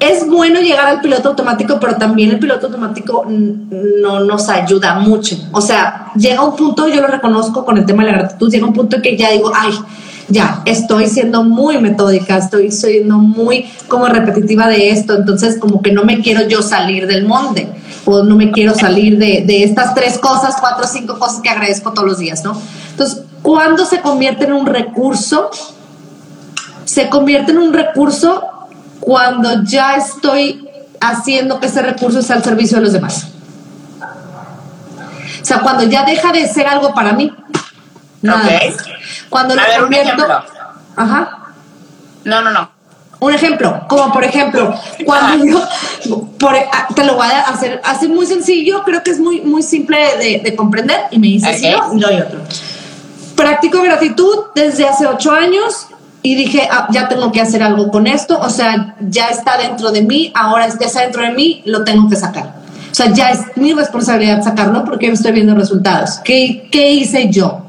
Es 0.00 0.26
bueno 0.26 0.60
llegar 0.60 0.86
al 0.86 1.00
piloto 1.00 1.30
automático, 1.30 1.78
pero 1.80 1.96
también 1.96 2.30
el 2.30 2.38
piloto 2.38 2.66
automático 2.66 3.24
no 3.28 4.20
nos 4.20 4.48
ayuda 4.48 4.98
mucho. 4.98 5.36
O 5.52 5.60
sea, 5.60 6.10
llega 6.16 6.42
un 6.42 6.56
punto, 6.56 6.88
yo 6.88 7.00
lo 7.00 7.06
reconozco 7.06 7.64
con 7.64 7.78
el 7.78 7.86
tema 7.86 8.04
de 8.04 8.12
la 8.12 8.18
gratitud, 8.18 8.50
llega 8.50 8.66
un 8.66 8.72
punto 8.72 8.96
en 8.96 9.02
que 9.02 9.16
ya 9.16 9.30
digo, 9.30 9.52
ay, 9.54 9.72
ya, 10.28 10.62
estoy 10.64 11.06
siendo 11.06 11.44
muy 11.44 11.78
metódica, 11.78 12.36
estoy 12.36 12.70
siendo 12.70 13.18
muy 13.18 13.66
como 13.88 14.06
repetitiva 14.06 14.68
de 14.68 14.90
esto, 14.90 15.16
entonces 15.16 15.58
como 15.58 15.80
que 15.80 15.92
no 15.92 16.04
me 16.04 16.20
quiero 16.20 16.46
yo 16.48 16.60
salir 16.60 17.06
del 17.06 17.26
monte 17.26 17.68
o 18.04 18.22
no 18.22 18.36
me 18.36 18.50
quiero 18.50 18.74
salir 18.74 19.18
de, 19.18 19.44
de 19.46 19.64
estas 19.64 19.94
tres 19.94 20.18
cosas, 20.18 20.56
cuatro 20.60 20.84
o 20.84 20.88
cinco 20.88 21.18
cosas 21.18 21.40
que 21.40 21.48
agradezco 21.48 21.92
todos 21.92 22.08
los 22.08 22.18
días, 22.18 22.44
¿no? 22.44 22.60
Entonces, 22.90 23.22
¿cuándo 23.42 23.84
se 23.84 24.00
convierte 24.00 24.44
en 24.44 24.52
un 24.52 24.66
recurso? 24.66 25.50
Se 26.84 27.08
convierte 27.08 27.52
en 27.52 27.58
un 27.58 27.72
recurso 27.72 28.42
cuando 29.00 29.62
ya 29.64 29.96
estoy 29.96 30.68
haciendo 31.00 31.60
que 31.60 31.66
ese 31.66 31.82
recurso 31.82 32.22
sea 32.22 32.36
al 32.36 32.44
servicio 32.44 32.78
de 32.78 32.84
los 32.84 32.92
demás. 32.92 33.28
O 35.40 35.44
sea, 35.44 35.60
cuando 35.60 35.84
ya 35.84 36.04
deja 36.04 36.32
de 36.32 36.48
ser 36.48 36.66
algo 36.66 36.94
para 36.94 37.12
mí. 37.12 37.30
Cuando 39.28 39.54
lo 39.54 39.62
convierto. 39.78 40.26
Ajá. 40.96 41.38
No, 42.24 42.40
no, 42.40 42.50
no. 42.50 42.73
Un 43.24 43.32
ejemplo, 43.32 43.80
como 43.88 44.12
por 44.12 44.22
ejemplo, 44.22 44.74
cuando 45.06 45.46
yo, 45.46 45.66
ah, 46.70 46.88
te 46.94 47.04
lo 47.04 47.14
voy 47.14 47.26
a 47.26 47.40
hacer 47.40 47.80
así 47.82 48.06
muy 48.06 48.26
sencillo, 48.26 48.82
creo 48.84 49.02
que 49.02 49.12
es 49.12 49.18
muy, 49.18 49.40
muy 49.40 49.62
simple 49.62 49.96
de, 50.42 50.54
comprender 50.54 51.04
y 51.10 51.18
me 51.18 51.28
dice 51.28 51.56
sí, 51.56 51.70
no, 51.70 51.96
y 51.96 52.00
doy 52.00 52.20
otro. 52.20 52.40
Practico 53.34 53.80
gratitud 53.80 54.40
desde 54.54 54.86
hace 54.86 55.06
ocho 55.06 55.32
años 55.32 55.86
y 56.20 56.34
dije, 56.34 56.68
ah, 56.70 56.86
ya 56.90 57.08
tengo 57.08 57.32
que 57.32 57.40
hacer 57.40 57.62
algo 57.62 57.90
con 57.90 58.06
esto, 58.06 58.38
o 58.38 58.50
sea, 58.50 58.94
ya 59.00 59.28
está 59.28 59.56
dentro 59.56 59.90
de 59.90 60.02
mí, 60.02 60.30
ahora 60.34 60.68
ya 60.68 60.86
está 60.86 61.00
dentro 61.00 61.22
de 61.22 61.30
mí, 61.30 61.62
lo 61.64 61.82
tengo 61.82 62.10
que 62.10 62.16
sacar. 62.16 62.56
O 62.90 62.94
sea, 62.94 63.10
ya 63.10 63.30
es 63.30 63.40
mi 63.56 63.72
responsabilidad 63.72 64.44
sacarlo 64.44 64.84
porque 64.84 65.06
estoy 65.06 65.32
viendo 65.32 65.54
resultados. 65.54 66.20
¿Qué, 66.22 66.68
qué 66.70 66.92
hice 66.92 67.30
yo? 67.30 67.62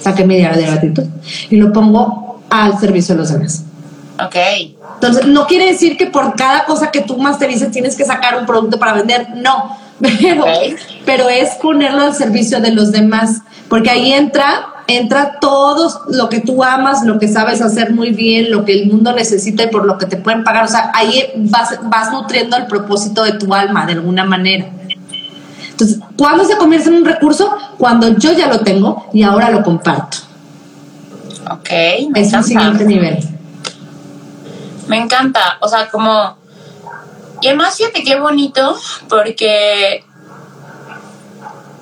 Saqué 0.00 0.24
mi 0.24 0.36
diario 0.36 0.60
de 0.60 0.66
gratitud 0.68 1.04
y 1.50 1.56
lo 1.56 1.72
pongo 1.72 2.40
al 2.50 2.78
servicio 2.78 3.16
de 3.16 3.20
los 3.22 3.32
demás. 3.32 3.64
Ok. 4.26 4.36
Entonces, 4.94 5.26
no 5.26 5.46
quiere 5.46 5.66
decir 5.66 5.96
que 5.96 6.06
por 6.06 6.34
cada 6.36 6.64
cosa 6.64 6.90
que 6.90 7.00
tú 7.00 7.16
masterices 7.18 7.70
tienes 7.70 7.96
que 7.96 8.04
sacar 8.04 8.38
un 8.38 8.46
producto 8.46 8.78
para 8.78 8.92
vender, 8.92 9.28
no, 9.36 9.76
pero, 10.00 10.44
pero 11.04 11.28
es 11.28 11.50
ponerlo 11.56 12.02
al 12.02 12.14
servicio 12.14 12.60
de 12.60 12.72
los 12.72 12.92
demás, 12.92 13.42
porque 13.68 13.90
ahí 13.90 14.12
entra 14.12 14.68
entra 14.86 15.38
todo 15.40 16.02
lo 16.08 16.28
que 16.28 16.40
tú 16.40 16.62
amas, 16.62 17.04
lo 17.04 17.18
que 17.18 17.28
sabes 17.28 17.60
hacer 17.60 17.92
muy 17.92 18.10
bien, 18.10 18.50
lo 18.50 18.64
que 18.64 18.72
el 18.72 18.90
mundo 18.90 19.12
necesita 19.12 19.64
y 19.64 19.68
por 19.68 19.86
lo 19.86 19.98
que 19.98 20.06
te 20.06 20.16
pueden 20.16 20.44
pagar. 20.44 20.64
O 20.64 20.68
sea, 20.68 20.90
ahí 20.94 21.24
vas, 21.36 21.78
vas 21.84 22.12
nutriendo 22.12 22.56
el 22.56 22.66
propósito 22.66 23.22
de 23.22 23.32
tu 23.34 23.54
alma 23.54 23.86
de 23.86 23.92
alguna 23.92 24.24
manera. 24.24 24.66
Entonces, 25.70 26.00
¿cuándo 26.16 26.44
se 26.44 26.56
convierte 26.56 26.90
en 26.90 26.96
un 26.96 27.04
recurso? 27.04 27.50
Cuando 27.78 28.16
yo 28.18 28.32
ya 28.32 28.48
lo 28.48 28.60
tengo 28.60 29.06
y 29.12 29.22
ahora 29.22 29.50
lo 29.50 29.62
comparto. 29.62 30.18
Ok. 31.50 31.68
es 32.14 32.32
el 32.32 32.44
siguiente 32.44 32.84
nivel. 32.84 33.18
Me 34.86 34.98
encanta, 34.98 35.58
o 35.60 35.68
sea, 35.68 35.88
como... 35.88 36.36
Y 37.40 37.48
además, 37.48 37.76
fíjate 37.76 38.04
qué 38.04 38.20
bonito, 38.20 38.78
porque 39.08 40.04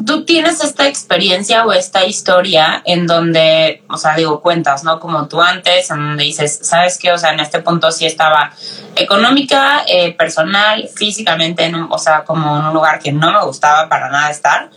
tú 0.04 0.24
tienes 0.24 0.62
esta 0.62 0.88
experiencia 0.88 1.64
o 1.64 1.72
esta 1.72 2.04
historia 2.04 2.82
en 2.84 3.06
donde, 3.06 3.82
o 3.88 3.96
sea, 3.96 4.14
digo, 4.16 4.40
cuentas, 4.40 4.84
¿no? 4.84 4.98
Como 4.98 5.28
tú 5.28 5.40
antes, 5.42 5.90
en 5.90 5.98
donde 5.98 6.24
dices, 6.24 6.60
¿sabes 6.62 6.98
qué? 6.98 7.12
O 7.12 7.18
sea, 7.18 7.32
en 7.32 7.40
este 7.40 7.60
punto 7.60 7.92
sí 7.92 8.06
estaba 8.06 8.52
económica, 8.96 9.84
eh, 9.86 10.12
personal, 10.14 10.88
físicamente, 10.94 11.64
en 11.64 11.74
o 11.74 11.98
sea, 11.98 12.24
como 12.24 12.58
en 12.58 12.64
un 12.66 12.74
lugar 12.74 12.98
que 12.98 13.12
no 13.12 13.32
me 13.32 13.44
gustaba 13.44 13.88
para 13.88 14.08
nada 14.10 14.30
estar. 14.30 14.70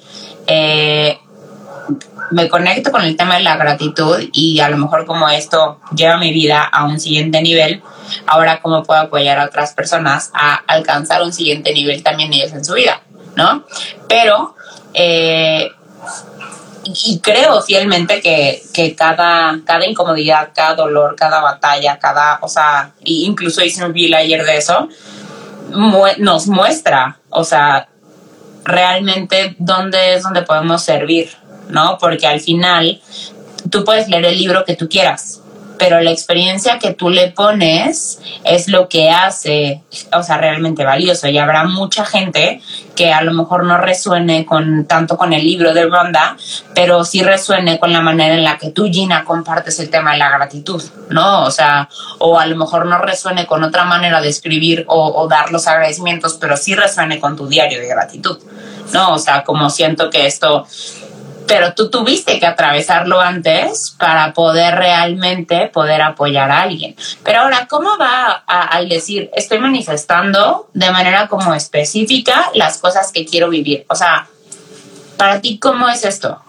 Eh, 0.47 1.17
me 2.31 2.49
conecto 2.49 2.91
con 2.91 3.03
el 3.03 3.15
tema 3.15 3.37
de 3.37 3.43
la 3.43 3.57
gratitud 3.57 4.29
y 4.31 4.59
a 4.59 4.69
lo 4.69 4.77
mejor 4.77 5.05
como 5.05 5.29
esto 5.29 5.79
lleva 5.95 6.17
mi 6.17 6.33
vida 6.33 6.63
a 6.63 6.85
un 6.85 6.99
siguiente 6.99 7.41
nivel, 7.41 7.81
ahora 8.25 8.61
cómo 8.61 8.83
puedo 8.83 9.01
apoyar 9.01 9.39
a 9.39 9.45
otras 9.45 9.73
personas 9.73 10.31
a 10.33 10.55
alcanzar 10.67 11.21
un 11.21 11.33
siguiente 11.33 11.73
nivel 11.73 12.03
también 12.03 12.33
ellos 12.33 12.53
en 12.53 12.65
su 12.65 12.73
vida, 12.73 13.01
¿no? 13.35 13.65
Pero, 14.07 14.55
eh, 14.93 15.71
y 16.85 17.19
creo 17.19 17.61
fielmente 17.61 18.21
que, 18.21 18.61
que, 18.73 18.95
cada, 18.95 19.59
cada 19.65 19.85
incomodidad, 19.85 20.49
cada 20.53 20.75
dolor, 20.75 21.15
cada 21.15 21.41
batalla, 21.41 21.97
cada, 21.99 22.39
o 22.41 22.49
sea, 22.49 22.91
incluso 23.03 23.63
hice 23.63 23.85
un 23.85 23.93
video 23.93 24.17
ayer 24.17 24.43
de 24.43 24.57
eso, 24.57 24.89
nos 26.17 26.47
muestra, 26.47 27.19
o 27.29 27.43
sea, 27.43 27.87
realmente 28.65 29.55
dónde 29.59 30.15
es 30.15 30.23
donde 30.23 30.41
podemos 30.43 30.83
servir, 30.83 31.29
¿no? 31.69 31.97
Porque 31.99 32.27
al 32.27 32.39
final 32.39 33.01
tú 33.69 33.83
puedes 33.83 34.07
leer 34.09 34.25
el 34.25 34.37
libro 34.37 34.65
que 34.65 34.75
tú 34.75 34.87
quieras, 34.89 35.43
pero 35.77 35.99
la 35.99 36.11
experiencia 36.11 36.79
que 36.79 36.93
tú 36.93 37.09
le 37.09 37.31
pones 37.31 38.19
es 38.43 38.67
lo 38.67 38.87
que 38.87 39.09
hace, 39.09 39.81
o 40.13 40.23
sea, 40.23 40.37
realmente 40.37 40.85
valioso. 40.85 41.27
Y 41.27 41.37
habrá 41.37 41.65
mucha 41.65 42.05
gente 42.05 42.61
que 42.95 43.11
a 43.11 43.21
lo 43.21 43.33
mejor 43.33 43.65
no 43.65 43.77
resuene 43.77 44.45
con 44.45 44.85
tanto 44.85 45.17
con 45.17 45.33
el 45.33 45.43
libro 45.43 45.73
de 45.73 45.85
Ronda, 45.85 46.37
pero 46.73 47.03
sí 47.03 47.21
resuene 47.21 47.79
con 47.79 47.91
la 47.91 48.01
manera 48.01 48.35
en 48.35 48.43
la 48.43 48.57
que 48.57 48.69
tú, 48.69 48.85
Gina, 48.85 49.25
compartes 49.25 49.79
el 49.79 49.89
tema 49.89 50.13
de 50.13 50.19
la 50.19 50.29
gratitud, 50.29 50.81
¿no? 51.09 51.43
O 51.43 51.51
sea, 51.51 51.89
o 52.19 52.39
a 52.39 52.45
lo 52.45 52.55
mejor 52.55 52.85
no 52.85 52.99
resuene 52.99 53.45
con 53.45 53.63
otra 53.63 53.83
manera 53.83 54.21
de 54.21 54.29
escribir 54.29 54.85
o, 54.87 55.21
o 55.21 55.27
dar 55.27 55.51
los 55.51 55.67
agradecimientos, 55.67 56.37
pero 56.39 56.55
sí 56.55 56.75
resuene 56.75 57.19
con 57.19 57.35
tu 57.35 57.47
diario 57.47 57.79
de 57.79 57.87
gratitud, 57.87 58.37
¿no? 58.93 59.13
O 59.13 59.19
sea, 59.19 59.43
como 59.43 59.69
siento 59.69 60.09
que 60.09 60.27
esto 60.27 60.65
pero 61.47 61.73
tú 61.73 61.89
tuviste 61.89 62.39
que 62.39 62.45
atravesarlo 62.45 63.19
antes 63.19 63.95
para 63.97 64.33
poder 64.33 64.75
realmente 64.75 65.67
poder 65.67 66.01
apoyar 66.01 66.51
a 66.51 66.61
alguien. 66.61 66.95
Pero 67.23 67.41
ahora, 67.41 67.67
¿cómo 67.67 67.97
va 67.97 68.43
al 68.47 68.89
decir, 68.89 69.29
estoy 69.35 69.59
manifestando 69.59 70.69
de 70.73 70.91
manera 70.91 71.27
como 71.27 71.53
específica 71.53 72.49
las 72.53 72.77
cosas 72.77 73.11
que 73.11 73.25
quiero 73.25 73.49
vivir? 73.49 73.85
O 73.89 73.95
sea, 73.95 74.27
para 75.17 75.41
ti, 75.41 75.57
¿cómo 75.59 75.87
es 75.89 76.05
esto? 76.05 76.41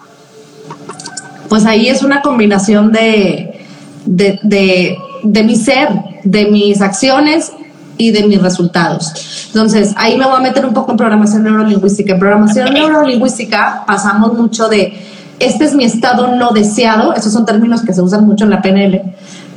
Pues 1.48 1.66
ahí 1.66 1.88
es 1.88 2.02
una 2.02 2.22
combinación 2.22 2.92
de, 2.92 3.66
de, 4.04 4.38
de, 4.42 4.98
de 5.22 5.42
mi 5.42 5.56
ser, 5.56 5.88
de 6.24 6.46
mis 6.46 6.80
acciones 6.80 7.52
y 7.96 8.10
de 8.10 8.26
mis 8.26 8.40
resultados. 8.40 9.12
Entonces, 9.46 9.94
ahí 9.96 10.16
me 10.16 10.24
voy 10.24 10.36
a 10.36 10.40
meter 10.40 10.66
un 10.66 10.74
poco 10.74 10.92
en 10.92 10.96
programación 10.96 11.44
neurolingüística. 11.44 12.14
En 12.14 12.18
programación 12.18 12.72
neurolingüística 12.72 13.84
pasamos 13.86 14.34
mucho 14.34 14.68
de 14.68 14.92
este 15.40 15.64
es 15.64 15.74
mi 15.74 15.84
estado 15.84 16.36
no 16.36 16.52
deseado, 16.52 17.12
esos 17.12 17.32
son 17.32 17.44
términos 17.44 17.82
que 17.82 17.92
se 17.92 18.00
usan 18.00 18.24
mucho 18.24 18.44
en 18.44 18.50
la 18.50 18.62
PNL. 18.62 19.02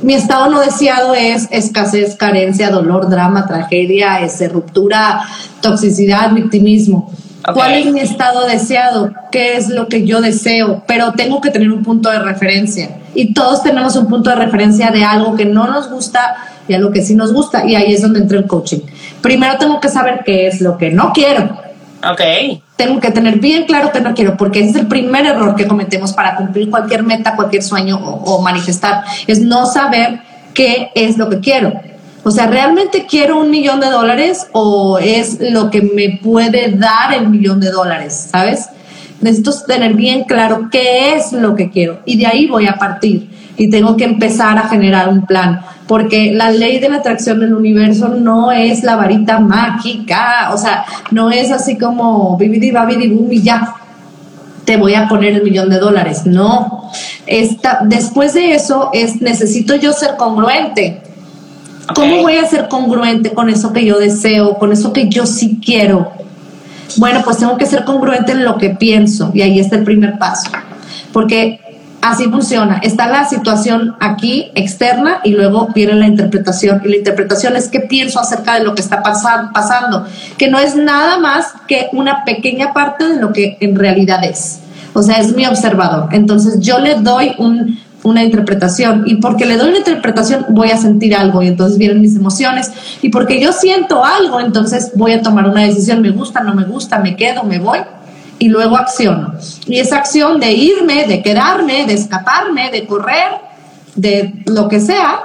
Mi 0.02 0.14
estado 0.14 0.50
no 0.50 0.60
deseado 0.60 1.14
es 1.14 1.48
escasez, 1.50 2.16
carencia, 2.16 2.70
dolor, 2.70 3.08
drama, 3.08 3.46
tragedia, 3.46 4.18
ruptura, 4.50 5.22
toxicidad, 5.60 6.32
victimismo. 6.32 7.12
¿Cuál 7.54 7.74
es 7.74 7.86
mi 7.86 8.00
estado 8.00 8.46
deseado? 8.46 9.12
¿Qué 9.30 9.56
es 9.56 9.68
lo 9.68 9.88
que 9.88 10.06
yo 10.06 10.20
deseo? 10.20 10.82
Pero 10.86 11.12
tengo 11.12 11.40
que 11.40 11.50
tener 11.50 11.70
un 11.70 11.82
punto 11.82 12.10
de 12.10 12.18
referencia. 12.18 12.98
Y 13.14 13.34
todos 13.34 13.62
tenemos 13.62 13.96
un 13.96 14.08
punto 14.08 14.30
de 14.30 14.36
referencia 14.36 14.90
de 14.90 15.04
algo 15.04 15.36
que 15.36 15.44
no 15.44 15.66
nos 15.66 15.90
gusta 15.90 16.36
y 16.66 16.74
algo 16.74 16.90
que 16.90 17.02
sí 17.02 17.14
nos 17.14 17.32
gusta. 17.32 17.66
Y 17.66 17.74
ahí 17.74 17.92
es 17.92 18.02
donde 18.02 18.20
entra 18.20 18.38
el 18.38 18.46
coaching. 18.46 18.80
Primero 19.20 19.56
tengo 19.58 19.80
que 19.80 19.88
saber 19.88 20.22
qué 20.24 20.46
es 20.46 20.60
lo 20.60 20.78
que 20.78 20.90
no 20.90 21.12
quiero. 21.12 21.58
Ok. 22.08 22.20
Tengo 22.76 23.00
que 23.00 23.10
tener 23.10 23.40
bien 23.40 23.64
claro 23.64 23.90
que 23.90 24.00
no 24.00 24.14
quiero, 24.14 24.36
porque 24.36 24.60
ese 24.60 24.70
es 24.70 24.76
el 24.76 24.86
primer 24.86 25.26
error 25.26 25.56
que 25.56 25.66
cometemos 25.66 26.12
para 26.12 26.36
cumplir 26.36 26.70
cualquier 26.70 27.02
meta, 27.02 27.34
cualquier 27.34 27.62
sueño 27.62 27.96
o, 27.96 28.34
o 28.34 28.42
manifestar. 28.42 29.02
Es 29.26 29.40
no 29.40 29.66
saber 29.66 30.20
qué 30.54 30.90
es 30.94 31.18
lo 31.18 31.28
que 31.28 31.40
quiero. 31.40 31.72
O 32.28 32.30
sea, 32.30 32.46
¿realmente 32.46 33.06
quiero 33.08 33.40
un 33.40 33.50
millón 33.50 33.80
de 33.80 33.86
dólares 33.86 34.48
o 34.52 34.98
es 34.98 35.38
lo 35.40 35.70
que 35.70 35.80
me 35.80 36.20
puede 36.22 36.72
dar 36.72 37.14
el 37.14 37.30
millón 37.30 37.58
de 37.58 37.70
dólares? 37.70 38.28
¿Sabes? 38.30 38.68
Necesito 39.22 39.50
tener 39.66 39.94
bien 39.94 40.24
claro 40.24 40.68
qué 40.70 41.14
es 41.14 41.32
lo 41.32 41.56
que 41.56 41.70
quiero 41.70 42.00
y 42.04 42.18
de 42.18 42.26
ahí 42.26 42.46
voy 42.46 42.66
a 42.66 42.74
partir 42.74 43.30
y 43.56 43.70
tengo 43.70 43.96
que 43.96 44.04
empezar 44.04 44.58
a 44.58 44.68
generar 44.68 45.08
un 45.08 45.24
plan 45.24 45.62
porque 45.86 46.32
la 46.34 46.50
ley 46.50 46.78
de 46.80 46.90
la 46.90 46.98
atracción 46.98 47.40
del 47.40 47.54
universo 47.54 48.08
no 48.08 48.52
es 48.52 48.82
la 48.82 48.96
varita 48.96 49.40
mágica, 49.40 50.50
o 50.52 50.58
sea, 50.58 50.84
no 51.10 51.30
es 51.30 51.50
así 51.50 51.78
como 51.78 52.36
vividi 52.36 52.70
babidi 52.70 53.08
boom 53.08 53.32
y 53.32 53.40
ya 53.40 53.74
te 54.66 54.76
voy 54.76 54.94
a 54.94 55.08
poner 55.08 55.32
el 55.32 55.42
millón 55.42 55.70
de 55.70 55.78
dólares. 55.78 56.26
No, 56.26 56.90
Esta, 57.24 57.80
después 57.84 58.34
de 58.34 58.52
eso 58.52 58.90
es 58.92 59.22
necesito 59.22 59.76
yo 59.76 59.94
ser 59.94 60.16
congruente. 60.18 61.07
¿Cómo 61.94 62.22
voy 62.22 62.36
a 62.36 62.46
ser 62.46 62.68
congruente 62.68 63.32
con 63.32 63.48
eso 63.48 63.72
que 63.72 63.84
yo 63.84 63.98
deseo, 63.98 64.58
con 64.58 64.72
eso 64.72 64.92
que 64.92 65.08
yo 65.08 65.26
sí 65.26 65.60
quiero? 65.64 66.12
Bueno, 66.96 67.22
pues 67.24 67.38
tengo 67.38 67.56
que 67.56 67.66
ser 67.66 67.84
congruente 67.84 68.32
en 68.32 68.44
lo 68.44 68.58
que 68.58 68.70
pienso 68.70 69.30
y 69.34 69.42
ahí 69.42 69.58
está 69.60 69.76
el 69.76 69.84
primer 69.84 70.18
paso. 70.18 70.50
Porque 71.12 71.60
así 72.00 72.24
funciona. 72.24 72.78
Está 72.82 73.08
la 73.08 73.28
situación 73.28 73.96
aquí 74.00 74.50
externa 74.54 75.20
y 75.24 75.32
luego 75.32 75.68
viene 75.74 75.94
la 75.94 76.06
interpretación. 76.06 76.82
Y 76.84 76.88
la 76.88 76.96
interpretación 76.96 77.56
es 77.56 77.68
qué 77.68 77.80
pienso 77.80 78.20
acerca 78.20 78.54
de 78.54 78.64
lo 78.64 78.74
que 78.74 78.82
está 78.82 79.02
pasando, 79.02 80.06
que 80.36 80.48
no 80.48 80.58
es 80.58 80.76
nada 80.76 81.18
más 81.18 81.54
que 81.66 81.88
una 81.92 82.24
pequeña 82.24 82.72
parte 82.72 83.08
de 83.08 83.20
lo 83.20 83.32
que 83.32 83.56
en 83.60 83.76
realidad 83.76 84.24
es. 84.24 84.60
O 84.94 85.02
sea, 85.02 85.18
es 85.18 85.34
mi 85.34 85.46
observador. 85.46 86.08
Entonces 86.12 86.60
yo 86.60 86.78
le 86.78 86.96
doy 86.96 87.34
un, 87.38 87.78
una 88.08 88.24
interpretación 88.24 89.04
y 89.06 89.16
porque 89.16 89.46
le 89.46 89.56
doy 89.56 89.70
una 89.70 89.78
interpretación 89.78 90.46
voy 90.50 90.70
a 90.70 90.76
sentir 90.76 91.14
algo 91.14 91.42
y 91.42 91.48
entonces 91.48 91.78
vienen 91.78 92.00
mis 92.00 92.16
emociones 92.16 92.70
y 93.02 93.10
porque 93.10 93.40
yo 93.40 93.52
siento 93.52 94.04
algo 94.04 94.40
entonces 94.40 94.92
voy 94.94 95.12
a 95.12 95.22
tomar 95.22 95.48
una 95.48 95.62
decisión, 95.62 96.02
me 96.02 96.10
gusta, 96.10 96.40
no 96.40 96.54
me 96.54 96.64
gusta, 96.64 96.98
me 96.98 97.16
quedo, 97.16 97.44
me 97.44 97.58
voy 97.58 97.78
y 98.38 98.48
luego 98.48 98.76
acciono. 98.76 99.34
Y 99.66 99.78
esa 99.78 99.98
acción 99.98 100.40
de 100.40 100.52
irme, 100.52 101.06
de 101.06 101.22
quedarme, 101.22 101.86
de 101.86 101.94
escaparme, 101.94 102.70
de 102.70 102.86
correr, 102.86 103.32
de 103.96 104.42
lo 104.46 104.68
que 104.68 104.80
sea, 104.80 105.20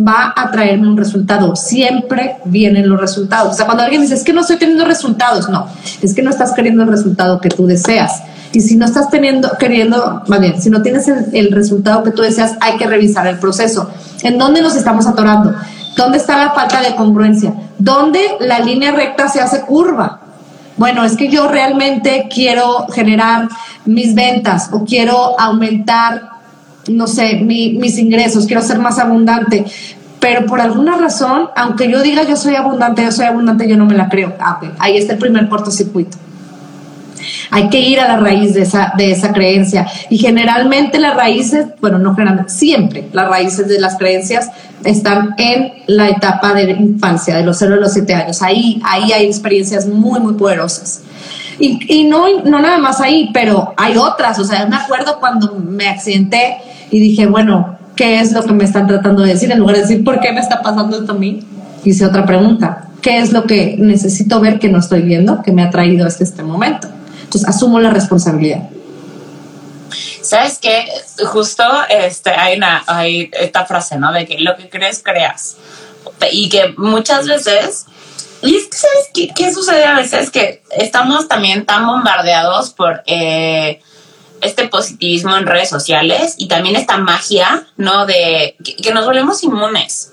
va 0.00 0.32
a 0.34 0.50
traerme 0.50 0.88
un 0.88 0.96
resultado. 0.96 1.54
Siempre 1.56 2.36
vienen 2.44 2.88
los 2.88 3.00
resultados. 3.00 3.52
O 3.52 3.56
sea, 3.56 3.66
cuando 3.66 3.84
alguien 3.84 4.02
dice, 4.02 4.14
es 4.14 4.24
que 4.24 4.32
no 4.32 4.40
estoy 4.40 4.56
teniendo 4.56 4.84
resultados, 4.84 5.48
no, 5.48 5.66
es 6.00 6.14
que 6.14 6.22
no 6.22 6.30
estás 6.30 6.52
queriendo 6.52 6.82
el 6.82 6.88
resultado 6.88 7.40
que 7.40 7.50
tú 7.50 7.66
deseas. 7.66 8.22
Y 8.52 8.60
si 8.60 8.76
no 8.76 8.84
estás 8.84 9.08
teniendo, 9.10 9.50
queriendo, 9.58 10.22
más 10.28 10.40
bien, 10.40 10.60
si 10.60 10.68
no 10.68 10.82
tienes 10.82 11.08
el, 11.08 11.50
resultado 11.52 12.02
que 12.02 12.10
tú 12.10 12.22
deseas, 12.22 12.54
hay 12.60 12.76
que 12.76 12.86
revisar 12.86 13.26
el 13.26 13.38
proceso. 13.38 13.90
¿En 14.22 14.38
dónde 14.38 14.60
nos 14.60 14.76
estamos 14.76 15.06
atorando? 15.06 15.54
¿Dónde 15.96 16.18
está 16.18 16.36
la 16.36 16.52
falta 16.52 16.82
de 16.82 16.94
congruencia? 16.94 17.54
¿Dónde 17.78 18.20
la 18.40 18.60
línea 18.60 18.92
recta 18.92 19.28
se 19.28 19.40
hace 19.40 19.62
curva? 19.62 20.20
Bueno, 20.76 21.04
es 21.04 21.16
que 21.16 21.28
yo 21.28 21.48
realmente 21.48 22.28
quiero 22.32 22.86
generar 22.92 23.48
mis 23.84 24.14
ventas 24.14 24.68
o 24.72 24.84
quiero 24.84 25.38
aumentar, 25.40 26.30
no 26.88 27.06
sé, 27.06 27.40
mis 27.42 27.98
ingresos, 27.98 28.46
quiero 28.46 28.62
ser 28.62 28.78
más 28.78 28.98
abundante. 28.98 29.64
Pero 30.20 30.46
por 30.46 30.60
alguna 30.60 30.96
razón, 30.98 31.48
aunque 31.56 31.90
yo 31.90 32.00
diga 32.00 32.22
yo 32.22 32.36
soy 32.36 32.54
abundante, 32.54 33.02
yo 33.02 33.10
soy 33.10 33.26
abundante, 33.26 33.68
yo 33.68 33.76
no 33.76 33.86
me 33.86 33.96
la 33.96 34.08
creo. 34.08 34.34
Ah, 34.38 34.60
Ahí 34.78 34.96
está 34.96 35.14
el 35.14 35.18
primer 35.18 35.48
cortocircuito. 35.48 36.16
Hay 37.50 37.68
que 37.68 37.80
ir 37.80 38.00
a 38.00 38.08
la 38.08 38.16
raíz 38.16 38.54
de 38.54 38.62
esa, 38.62 38.92
de 38.96 39.10
esa 39.10 39.32
creencia. 39.32 39.86
Y 40.10 40.18
generalmente 40.18 40.98
las 40.98 41.16
raíces, 41.16 41.66
bueno, 41.80 41.98
no 41.98 42.14
generalmente, 42.14 42.52
siempre 42.52 43.08
las 43.12 43.28
raíces 43.28 43.68
de 43.68 43.80
las 43.80 43.96
creencias 43.96 44.50
están 44.84 45.34
en 45.38 45.72
la 45.86 46.08
etapa 46.08 46.54
de 46.54 46.72
infancia, 46.72 47.36
de 47.36 47.44
los 47.44 47.58
0 47.58 47.74
a 47.74 47.76
los 47.78 47.92
7 47.92 48.14
años. 48.14 48.42
Ahí, 48.42 48.80
ahí 48.84 49.12
hay 49.12 49.26
experiencias 49.26 49.86
muy, 49.86 50.20
muy 50.20 50.34
poderosas. 50.34 51.02
Y, 51.58 51.78
y, 51.88 52.04
no, 52.04 52.26
no 52.44 52.60
nada 52.60 52.78
más 52.78 53.00
ahí, 53.00 53.30
pero 53.32 53.74
hay 53.76 53.96
otras. 53.96 54.38
O 54.38 54.44
sea, 54.44 54.66
me 54.66 54.76
acuerdo 54.76 55.20
cuando 55.20 55.54
me 55.54 55.88
accidenté 55.88 56.56
y 56.90 56.98
dije, 56.98 57.26
bueno, 57.26 57.78
¿qué 57.94 58.20
es 58.20 58.32
lo 58.32 58.42
que 58.42 58.52
me 58.52 58.64
están 58.64 58.86
tratando 58.86 59.22
de 59.22 59.34
decir? 59.34 59.50
En 59.52 59.58
lugar 59.58 59.76
de 59.76 59.82
decir, 59.82 60.04
¿por 60.04 60.20
qué 60.20 60.32
me 60.32 60.40
está 60.40 60.62
pasando 60.62 60.98
esto 60.98 61.12
a 61.12 61.14
mí? 61.14 61.44
Hice 61.84 62.04
otra 62.06 62.24
pregunta. 62.24 62.88
¿Qué 63.00 63.18
es 63.18 63.32
lo 63.32 63.44
que 63.44 63.76
necesito 63.78 64.40
ver 64.40 64.58
que 64.58 64.68
no 64.68 64.78
estoy 64.78 65.02
viendo, 65.02 65.42
que 65.42 65.52
me 65.52 65.62
ha 65.62 65.70
traído 65.70 66.06
hasta 66.06 66.22
este 66.22 66.42
momento? 66.42 66.88
Entonces 67.32 67.48
asumo 67.48 67.80
la 67.80 67.88
responsabilidad. 67.88 68.68
¿Sabes 70.20 70.58
qué? 70.58 70.86
Justo 71.24 71.64
este, 71.88 72.30
hay, 72.30 72.58
una, 72.58 72.84
hay 72.86 73.30
esta 73.32 73.64
frase, 73.64 73.96
¿no? 73.96 74.12
De 74.12 74.26
que 74.26 74.38
lo 74.38 74.54
que 74.54 74.68
crees, 74.68 75.02
creas. 75.02 75.56
Y 76.30 76.50
que 76.50 76.74
muchas 76.76 77.26
veces... 77.26 77.86
Y 78.42 78.56
es 78.56 78.66
que, 78.66 78.76
¿sabes 78.76 79.32
qué, 79.34 79.54
sucede 79.54 79.86
a 79.86 79.94
veces? 79.94 80.30
Que 80.30 80.62
estamos 80.72 81.26
también 81.26 81.64
tan 81.64 81.86
bombardeados 81.86 82.70
por 82.70 83.02
eh, 83.06 83.80
este 84.42 84.68
positivismo 84.68 85.34
en 85.34 85.46
redes 85.46 85.70
sociales 85.70 86.34
y 86.36 86.48
también 86.48 86.76
esta 86.76 86.98
magia, 86.98 87.66
¿no? 87.78 88.04
De 88.04 88.56
que 88.82 88.92
nos 88.92 89.06
volvemos 89.06 89.42
inmunes. 89.42 90.11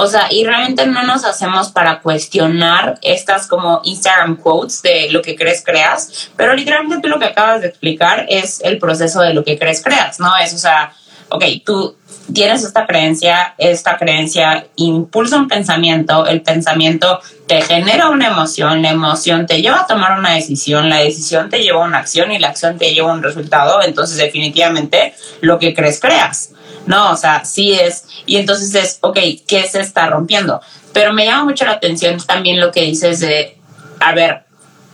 O 0.00 0.06
sea, 0.06 0.28
y 0.30 0.44
realmente 0.44 0.86
no 0.86 1.02
nos 1.02 1.26
hacemos 1.26 1.70
para 1.72 2.00
cuestionar 2.00 2.98
estas 3.02 3.46
como 3.46 3.82
Instagram 3.84 4.36
quotes 4.36 4.80
de 4.80 5.10
lo 5.10 5.20
que 5.20 5.36
crees 5.36 5.62
creas, 5.62 6.30
pero 6.36 6.54
literalmente 6.54 7.02
tú 7.02 7.08
lo 7.08 7.18
que 7.18 7.26
acabas 7.26 7.60
de 7.60 7.66
explicar 7.66 8.24
es 8.30 8.62
el 8.62 8.78
proceso 8.78 9.20
de 9.20 9.34
lo 9.34 9.44
que 9.44 9.58
crees 9.58 9.82
creas, 9.84 10.18
¿no? 10.18 10.34
Es, 10.42 10.54
o 10.54 10.58
sea, 10.58 10.94
ok, 11.28 11.44
tú 11.66 11.96
tienes 12.32 12.64
esta 12.64 12.86
creencia, 12.86 13.54
esta 13.58 13.98
creencia 13.98 14.68
impulsa 14.76 15.36
un 15.36 15.48
pensamiento, 15.48 16.24
el 16.24 16.40
pensamiento 16.40 17.20
te 17.46 17.60
genera 17.60 18.08
una 18.08 18.28
emoción, 18.28 18.80
la 18.80 18.90
emoción 18.90 19.44
te 19.44 19.60
lleva 19.60 19.80
a 19.80 19.86
tomar 19.86 20.18
una 20.18 20.32
decisión, 20.32 20.88
la 20.88 20.96
decisión 21.00 21.50
te 21.50 21.62
lleva 21.62 21.82
a 21.82 21.86
una 21.86 21.98
acción 21.98 22.32
y 22.32 22.38
la 22.38 22.48
acción 22.48 22.78
te 22.78 22.94
lleva 22.94 23.10
a 23.10 23.14
un 23.14 23.22
resultado, 23.22 23.82
entonces 23.82 24.16
definitivamente 24.16 25.12
lo 25.42 25.58
que 25.58 25.74
crees 25.74 26.00
creas. 26.00 26.52
No, 26.86 27.12
o 27.12 27.16
sea, 27.16 27.44
sí 27.44 27.72
es. 27.72 28.04
Y 28.26 28.36
entonces 28.36 28.74
es, 28.74 28.98
ok, 29.00 29.18
¿qué 29.46 29.66
se 29.68 29.80
está 29.80 30.06
rompiendo? 30.06 30.60
Pero 30.92 31.12
me 31.12 31.26
llama 31.26 31.44
mucho 31.44 31.64
la 31.64 31.72
atención 31.72 32.18
también 32.26 32.60
lo 32.60 32.72
que 32.72 32.82
dices 32.82 33.20
de, 33.20 33.58
a 34.00 34.12
ver, 34.12 34.44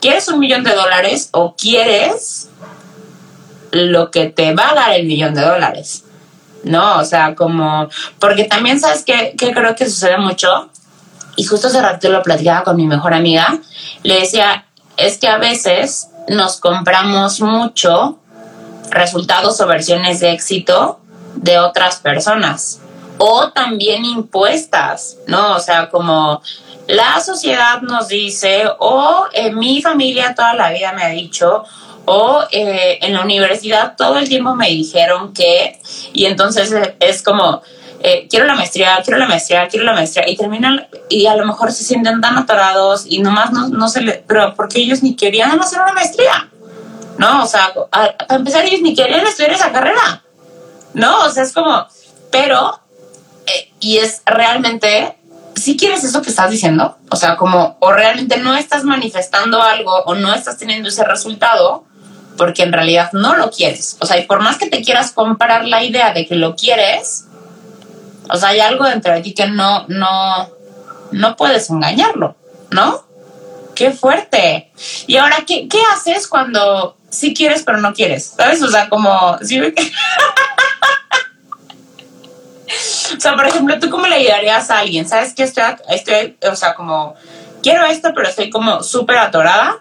¿quieres 0.00 0.28
un 0.28 0.38
millón 0.38 0.64
de 0.64 0.74
dólares 0.74 1.28
o 1.32 1.54
quieres 1.56 2.48
lo 3.70 4.10
que 4.10 4.26
te 4.26 4.54
va 4.54 4.70
a 4.70 4.74
dar 4.74 4.92
el 4.92 5.06
millón 5.06 5.34
de 5.34 5.42
dólares? 5.42 6.04
No, 6.64 6.98
o 6.98 7.04
sea, 7.04 7.34
como, 7.34 7.88
porque 8.18 8.44
también 8.44 8.80
sabes 8.80 9.04
que, 9.04 9.34
que 9.38 9.52
creo 9.52 9.76
que 9.76 9.88
sucede 9.88 10.18
mucho, 10.18 10.68
y 11.36 11.44
justo 11.44 11.68
hace 11.68 11.80
rato 11.80 12.08
lo 12.08 12.22
platicaba 12.22 12.64
con 12.64 12.76
mi 12.76 12.86
mejor 12.86 13.14
amiga, 13.14 13.60
le 14.02 14.20
decía, 14.20 14.66
es 14.96 15.18
que 15.18 15.28
a 15.28 15.38
veces 15.38 16.08
nos 16.28 16.58
compramos 16.58 17.40
mucho 17.40 18.18
resultados 18.90 19.60
o 19.60 19.66
versiones 19.66 20.20
de 20.20 20.32
éxito 20.32 21.00
de 21.36 21.58
otras 21.58 21.96
personas 21.96 22.80
o 23.18 23.50
también 23.50 24.04
impuestas, 24.04 25.18
¿no? 25.26 25.56
O 25.56 25.60
sea, 25.60 25.88
como 25.88 26.42
la 26.86 27.20
sociedad 27.20 27.80
nos 27.82 28.08
dice 28.08 28.64
o 28.78 29.26
en 29.32 29.58
mi 29.58 29.82
familia 29.82 30.34
toda 30.34 30.54
la 30.54 30.70
vida 30.70 30.92
me 30.92 31.02
ha 31.02 31.08
dicho 31.08 31.64
o 32.04 32.44
eh, 32.52 32.98
en 33.02 33.14
la 33.14 33.22
universidad 33.22 33.96
todo 33.96 34.18
el 34.18 34.28
tiempo 34.28 34.54
me 34.54 34.68
dijeron 34.68 35.32
que 35.32 35.80
y 36.12 36.26
entonces 36.26 36.72
es 37.00 37.22
como 37.22 37.62
eh, 38.00 38.28
quiero 38.30 38.46
la 38.46 38.54
maestría, 38.54 39.00
quiero 39.02 39.18
la 39.18 39.26
maestría, 39.26 39.66
quiero 39.68 39.84
la 39.84 39.94
maestría 39.94 40.28
y 40.28 40.36
terminan 40.36 40.86
y 41.08 41.26
a 41.26 41.34
lo 41.34 41.46
mejor 41.46 41.72
se 41.72 41.82
sienten 41.82 42.20
tan 42.20 42.36
atorados 42.38 43.04
y 43.06 43.18
nomás 43.18 43.52
no, 43.52 43.68
no 43.68 43.88
se 43.88 44.02
le, 44.02 44.24
pero 44.26 44.54
porque 44.54 44.80
ellos 44.80 45.02
ni 45.02 45.16
querían 45.16 45.58
hacer 45.58 45.80
una 45.80 45.92
maestría, 45.92 46.48
¿no? 47.18 47.42
O 47.42 47.46
sea, 47.46 47.72
para 47.90 48.36
empezar 48.36 48.64
ellos 48.64 48.82
ni 48.82 48.94
querían 48.94 49.26
estudiar 49.26 49.52
esa 49.52 49.72
carrera. 49.72 50.22
¿No? 50.96 51.26
O 51.26 51.30
sea, 51.30 51.42
es 51.42 51.52
como, 51.52 51.86
pero, 52.30 52.80
eh, 53.46 53.70
y 53.80 53.98
es 53.98 54.22
realmente, 54.24 55.16
si 55.54 55.76
quieres 55.76 56.02
eso 56.04 56.22
que 56.22 56.30
estás 56.30 56.50
diciendo, 56.50 56.96
o 57.10 57.16
sea, 57.16 57.36
como, 57.36 57.76
o 57.80 57.92
realmente 57.92 58.38
no 58.38 58.56
estás 58.56 58.82
manifestando 58.82 59.62
algo 59.62 59.94
o 60.06 60.14
no 60.14 60.32
estás 60.32 60.56
teniendo 60.56 60.88
ese 60.88 61.04
resultado, 61.04 61.84
porque 62.38 62.62
en 62.62 62.72
realidad 62.72 63.10
no 63.12 63.36
lo 63.36 63.50
quieres. 63.50 63.98
O 64.00 64.06
sea, 64.06 64.18
y 64.18 64.26
por 64.26 64.40
más 64.40 64.56
que 64.56 64.70
te 64.70 64.82
quieras 64.82 65.12
comprar 65.12 65.66
la 65.66 65.84
idea 65.84 66.14
de 66.14 66.26
que 66.26 66.34
lo 66.34 66.56
quieres, 66.56 67.26
o 68.30 68.36
sea, 68.38 68.50
hay 68.50 68.60
algo 68.60 68.84
dentro 68.84 69.12
de 69.12 69.20
ti 69.20 69.34
que 69.34 69.46
no, 69.46 69.84
no, 69.88 70.48
no 71.12 71.36
puedes 71.36 71.68
engañarlo, 71.68 72.36
¿no? 72.70 73.04
Qué 73.74 73.90
fuerte. 73.90 74.72
Y 75.06 75.16
ahora, 75.16 75.44
¿qué, 75.46 75.68
qué 75.68 75.78
haces 75.94 76.26
cuando 76.26 76.96
sí 77.10 77.34
quieres 77.34 77.64
pero 77.64 77.82
no 77.82 77.92
quieres? 77.92 78.32
¿Sabes? 78.34 78.62
O 78.62 78.68
sea, 78.68 78.88
como... 78.88 79.36
¿sí? 79.42 79.60
Sea, 83.26 83.36
por 83.36 83.46
ejemplo, 83.46 83.78
¿tú 83.80 83.90
cómo 83.90 84.06
le 84.06 84.16
ayudarías 84.16 84.70
a 84.70 84.78
alguien? 84.78 85.08
¿Sabes 85.08 85.34
que 85.34 85.42
estoy, 85.42 85.64
estoy, 85.88 86.36
o 86.48 86.54
sea, 86.54 86.74
como, 86.74 87.14
quiero 87.60 87.84
esto, 87.84 88.12
pero 88.14 88.28
estoy 88.28 88.50
como 88.50 88.84
súper 88.84 89.18
atorada? 89.18 89.80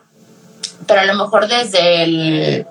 Pero 0.87 1.01
a 1.01 1.05
lo 1.05 1.13
mejor 1.13 1.47
desde 1.47 2.03
el, 2.03 2.65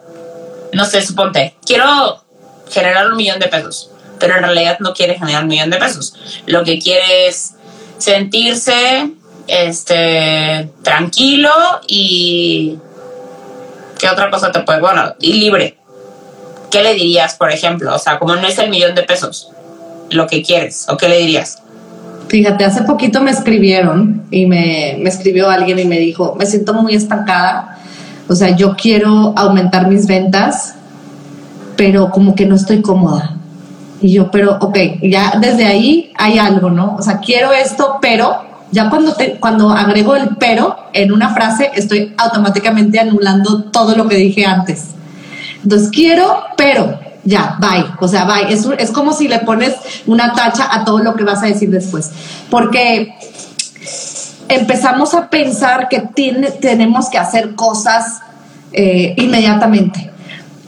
no 0.72 0.84
sé, 0.84 1.00
suponte, 1.02 1.54
quiero 1.64 2.24
generar 2.70 3.06
un 3.06 3.16
millón 3.16 3.38
de 3.38 3.46
pesos, 3.46 3.90
pero 4.18 4.34
en 4.34 4.42
realidad 4.42 4.78
no 4.80 4.94
quiere 4.94 5.14
generar 5.14 5.42
un 5.44 5.48
millón 5.48 5.70
de 5.70 5.76
pesos. 5.76 6.14
Lo 6.46 6.64
que 6.64 6.80
quiere 6.80 7.28
es 7.28 7.54
sentirse 7.98 9.10
este 9.46 10.70
tranquilo 10.82 11.52
y 11.86 12.78
qué 13.98 14.08
otra 14.08 14.28
cosa 14.28 14.50
te 14.50 14.60
puede, 14.60 14.80
bueno, 14.80 15.14
y 15.20 15.34
libre. 15.34 15.78
¿Qué 16.70 16.82
le 16.82 16.94
dirías, 16.94 17.34
por 17.36 17.52
ejemplo? 17.52 17.94
O 17.94 17.98
sea, 18.00 18.18
como 18.18 18.34
no 18.34 18.48
es 18.48 18.58
el 18.58 18.70
millón 18.70 18.96
de 18.96 19.04
pesos 19.04 19.53
lo 20.10 20.26
que 20.26 20.42
quieres, 20.42 20.86
¿o 20.88 20.96
qué 20.96 21.08
le 21.08 21.18
dirías? 21.18 21.58
Fíjate, 22.28 22.64
hace 22.64 22.82
poquito 22.82 23.20
me 23.20 23.30
escribieron 23.30 24.24
y 24.30 24.46
me, 24.46 24.96
me 25.00 25.08
escribió 25.08 25.50
alguien 25.50 25.78
y 25.78 25.84
me 25.84 25.98
dijo, 25.98 26.34
me 26.38 26.46
siento 26.46 26.74
muy 26.74 26.94
estancada, 26.94 27.78
o 28.26 28.34
sea, 28.34 28.56
yo 28.56 28.74
quiero 28.74 29.34
aumentar 29.36 29.88
mis 29.88 30.06
ventas, 30.06 30.74
pero 31.76 32.10
como 32.10 32.34
que 32.34 32.46
no 32.46 32.54
estoy 32.56 32.80
cómoda. 32.80 33.36
Y 34.00 34.12
yo, 34.12 34.30
pero, 34.30 34.58
ok, 34.60 34.76
ya 35.02 35.34
desde 35.40 35.66
ahí 35.66 36.12
hay 36.16 36.38
algo, 36.38 36.70
¿no? 36.70 36.96
O 36.98 37.02
sea, 37.02 37.18
quiero 37.18 37.52
esto, 37.52 37.98
pero 38.00 38.42
ya 38.70 38.90
cuando, 38.90 39.14
te, 39.14 39.36
cuando 39.38 39.70
agrego 39.70 40.16
el 40.16 40.36
pero 40.38 40.76
en 40.92 41.12
una 41.12 41.34
frase, 41.34 41.70
estoy 41.74 42.14
automáticamente 42.16 42.98
anulando 42.98 43.64
todo 43.64 43.94
lo 43.94 44.08
que 44.08 44.16
dije 44.16 44.44
antes. 44.44 44.88
Entonces, 45.62 45.90
quiero, 45.90 46.42
pero, 46.56 46.98
ya, 47.24 47.56
bye. 47.58 47.86
O 48.00 48.08
sea, 48.08 48.24
bye. 48.24 48.52
Es, 48.52 48.66
es 48.78 48.90
como 48.90 49.12
si 49.12 49.28
le 49.28 49.40
pones 49.40 49.74
una 50.06 50.32
tacha 50.32 50.68
a 50.70 50.84
todo 50.84 50.98
lo 50.98 51.14
que 51.14 51.24
vas 51.24 51.42
a 51.42 51.46
decir 51.46 51.70
después. 51.70 52.10
Porque 52.50 53.14
empezamos 54.48 55.14
a 55.14 55.28
pensar 55.28 55.88
que 55.88 56.00
tiene, 56.14 56.50
tenemos 56.50 57.08
que 57.08 57.18
hacer 57.18 57.54
cosas 57.54 58.20
eh, 58.72 59.14
inmediatamente. 59.16 60.10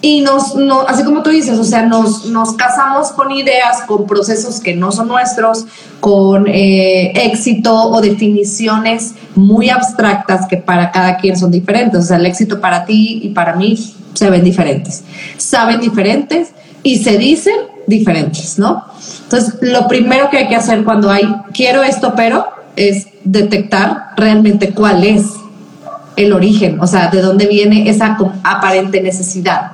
Y 0.03 0.21
nos, 0.21 0.55
no, 0.55 0.83
así 0.83 1.03
como 1.05 1.23
tú 1.23 1.31
dices, 1.31 1.59
o 1.59 1.65
sea, 1.65 1.83
nos, 1.83 2.27
nos 2.27 2.53
casamos 2.53 3.13
con 3.13 3.33
ideas, 3.33 3.83
con 3.87 4.07
procesos 4.07 4.61
que 4.61 4.75
no 4.75 4.93
son 4.93 5.09
nuestros, 5.09 5.67
con 6.01 6.47
eh, 6.47 7.13
éxito 7.27 7.75
o 7.75 8.01
definiciones 8.01 9.15
muy 9.35 9.71
abstractas 9.71 10.47
que 10.47 10.59
para 10.59 10.93
cada 10.93 11.17
quien 11.17 11.37
son 11.37 11.51
diferentes. 11.51 11.99
O 11.99 12.03
sea, 12.03 12.19
el 12.19 12.27
éxito 12.27 12.61
para 12.61 12.85
ti 12.85 13.21
y 13.23 13.31
para 13.31 13.57
mí 13.57 13.95
se 14.17 14.31
ven 14.31 14.43
diferentes. 14.43 15.05
Saben 15.37 15.81
diferentes 15.81 16.49
y 16.83 16.99
se 16.99 17.19
dicen 17.19 17.57
diferentes, 17.87 18.59
¿no? 18.59 18.85
Entonces, 19.25 19.57
lo 19.61 19.87
primero 19.87 20.31
que 20.31 20.39
hay 20.39 20.49
que 20.49 20.57
hacer 20.57 20.85
cuando 20.85 21.11
hay 21.11 21.25
quiero 21.53 21.83
esto, 21.83 22.15
pero 22.17 22.47
es 22.77 23.09
detectar 23.25 24.11
realmente 24.17 24.71
cuál 24.71 25.05
es 25.05 25.25
el 26.17 26.33
origen, 26.33 26.81
o 26.81 26.87
sea, 26.87 27.09
de 27.09 27.21
dónde 27.21 27.47
viene 27.47 27.91
esa 27.91 28.17
aparente 28.43 29.03
necesidad. 29.03 29.73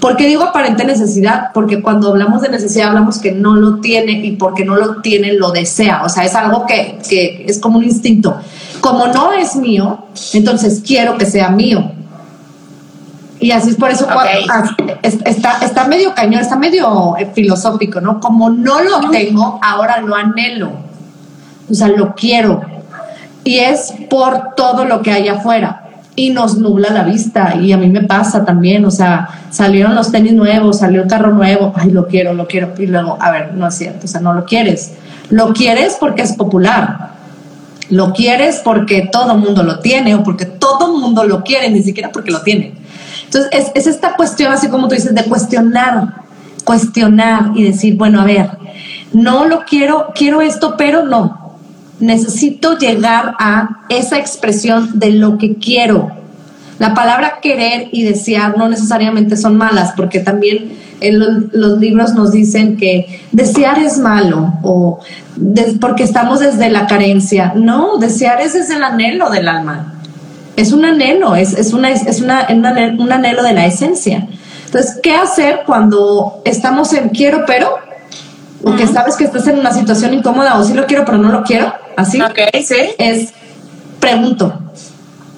¿Por 0.00 0.16
qué 0.16 0.26
digo 0.26 0.42
aparente 0.42 0.84
necesidad? 0.84 1.50
Porque 1.54 1.80
cuando 1.80 2.08
hablamos 2.08 2.42
de 2.42 2.48
necesidad 2.48 2.88
hablamos 2.88 3.18
que 3.18 3.32
no 3.32 3.54
lo 3.54 3.80
tiene 3.80 4.12
y 4.24 4.32
porque 4.32 4.64
no 4.64 4.76
lo 4.76 5.00
tiene 5.00 5.32
lo 5.34 5.52
desea. 5.52 6.02
O 6.04 6.08
sea, 6.08 6.24
es 6.24 6.34
algo 6.34 6.66
que, 6.66 6.98
que 7.08 7.44
es 7.48 7.58
como 7.58 7.78
un 7.78 7.84
instinto. 7.84 8.36
Como 8.80 9.06
no 9.06 9.32
es 9.32 9.54
mío, 9.54 10.06
entonces 10.32 10.82
quiero 10.84 11.16
que 11.16 11.26
sea 11.26 11.48
mío. 11.48 11.92
Y 13.40 13.50
así 13.50 13.70
es 13.70 13.76
por 13.76 13.90
eso 13.90 14.06
está, 15.02 15.58
está 15.62 15.86
medio 15.86 16.14
cañón, 16.14 16.40
está 16.40 16.56
medio 16.56 17.16
eh, 17.18 17.30
filosófico, 17.34 18.00
¿no? 18.00 18.20
Como 18.20 18.48
no 18.50 18.82
lo 18.82 19.10
tengo, 19.10 19.58
ahora 19.62 20.00
lo 20.00 20.14
anhelo. 20.14 20.70
O 21.70 21.74
sea, 21.74 21.88
lo 21.88 22.14
quiero. 22.14 22.62
Y 23.42 23.58
es 23.58 23.92
por 24.08 24.54
todo 24.56 24.84
lo 24.84 25.02
que 25.02 25.12
hay 25.12 25.28
afuera 25.28 25.84
y 26.16 26.30
nos 26.30 26.58
nubla 26.58 26.90
la 26.90 27.02
vista. 27.02 27.56
Y 27.60 27.72
a 27.72 27.76
mí 27.76 27.88
me 27.88 28.02
pasa 28.02 28.44
también, 28.44 28.84
o 28.84 28.90
sea, 28.90 29.28
salieron 29.50 29.94
los 29.94 30.10
tenis 30.10 30.32
nuevos, 30.32 30.78
salió 30.78 31.02
el 31.02 31.08
carro 31.08 31.32
nuevo, 31.32 31.72
ay, 31.76 31.90
lo 31.90 32.06
quiero, 32.06 32.34
lo 32.34 32.46
quiero. 32.46 32.72
Y 32.78 32.86
luego, 32.86 33.18
a 33.20 33.30
ver, 33.30 33.54
no 33.54 33.66
es 33.66 33.74
cierto, 33.74 34.04
o 34.04 34.08
sea, 34.08 34.20
no 34.20 34.32
lo 34.32 34.44
quieres. 34.44 34.92
Lo 35.30 35.52
quieres 35.52 35.96
porque 35.98 36.22
es 36.22 36.32
popular. 36.34 37.14
Lo 37.90 38.12
quieres 38.12 38.62
porque 38.64 39.08
todo 39.12 39.36
mundo 39.36 39.62
lo 39.62 39.80
tiene 39.80 40.14
o 40.14 40.22
porque 40.22 40.46
todo 40.46 40.96
mundo 40.98 41.24
lo 41.24 41.42
quiere, 41.44 41.70
ni 41.70 41.82
siquiera 41.82 42.10
porque 42.10 42.30
lo 42.30 42.40
tiene. 42.42 42.74
Entonces, 43.34 43.50
es, 43.52 43.72
es 43.74 43.86
esta 43.86 44.14
cuestión, 44.14 44.52
así 44.52 44.68
como 44.68 44.88
tú 44.88 44.94
dices, 44.94 45.14
de 45.14 45.24
cuestionar, 45.24 46.22
cuestionar 46.64 47.50
y 47.54 47.64
decir, 47.64 47.96
bueno, 47.96 48.20
a 48.20 48.24
ver, 48.24 48.50
no 49.12 49.46
lo 49.46 49.64
quiero, 49.64 50.12
quiero 50.14 50.40
esto, 50.40 50.74
pero 50.76 51.04
no, 51.04 51.56
necesito 52.00 52.78
llegar 52.78 53.34
a 53.38 53.80
esa 53.88 54.18
expresión 54.18 54.98
de 54.98 55.10
lo 55.10 55.38
que 55.38 55.56
quiero. 55.56 56.10
La 56.78 56.92
palabra 56.94 57.38
querer 57.40 57.88
y 57.92 58.02
desear 58.02 58.58
no 58.58 58.68
necesariamente 58.68 59.36
son 59.36 59.56
malas, 59.56 59.92
porque 59.96 60.20
también 60.20 60.72
en 61.00 61.18
los, 61.52 61.78
libros 61.78 62.14
nos 62.14 62.32
dicen 62.32 62.76
que 62.76 63.20
desear 63.32 63.78
es 63.78 63.98
malo 63.98 64.54
o 64.62 65.00
porque 65.80 66.02
estamos 66.02 66.40
desde 66.40 66.70
la 66.70 66.86
carencia. 66.86 67.52
No, 67.54 67.98
desear 67.98 68.40
es 68.40 68.54
desde 68.54 68.76
el 68.76 68.82
anhelo 68.82 69.30
del 69.30 69.48
alma. 69.48 69.93
Es 70.56 70.72
un 70.72 70.84
anhelo, 70.84 71.34
es, 71.34 71.52
es, 71.54 71.72
una, 71.72 71.90
es 71.90 72.20
una, 72.20 72.46
un 72.48 73.12
anhelo 73.12 73.42
de 73.42 73.52
la 73.52 73.66
esencia. 73.66 74.28
Entonces, 74.66 74.98
¿qué 75.02 75.14
hacer 75.14 75.62
cuando 75.66 76.42
estamos 76.44 76.92
en 76.92 77.10
quiero 77.10 77.44
pero? 77.46 77.76
O 78.62 78.74
que 78.76 78.86
sabes 78.86 79.16
que 79.16 79.24
estás 79.24 79.46
en 79.46 79.58
una 79.58 79.72
situación 79.72 80.14
incómoda 80.14 80.58
o 80.58 80.64
sí 80.64 80.74
lo 80.74 80.86
quiero 80.86 81.04
pero 81.04 81.18
no 81.18 81.30
lo 81.30 81.42
quiero 81.42 81.72
así, 81.96 82.20
sí. 82.64 82.76
es 82.98 83.32
pregunto. 84.00 84.58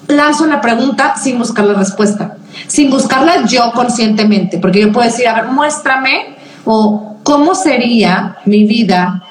Lanzo 0.07 0.45
la 0.45 0.61
pregunta 0.61 1.15
sin 1.21 1.37
buscar 1.37 1.65
la 1.65 1.73
respuesta, 1.73 2.37
sin 2.67 2.89
buscarla 2.89 3.45
yo 3.45 3.71
conscientemente, 3.73 4.57
porque 4.57 4.79
yo 4.79 4.91
puedo 4.91 5.05
decir, 5.05 5.27
a 5.27 5.33
ver, 5.33 5.51
muéstrame 5.51 6.37
o 6.63 7.17
cómo 7.23 7.55
sería 7.55 8.37
mi 8.45 8.63
vida 8.63 9.21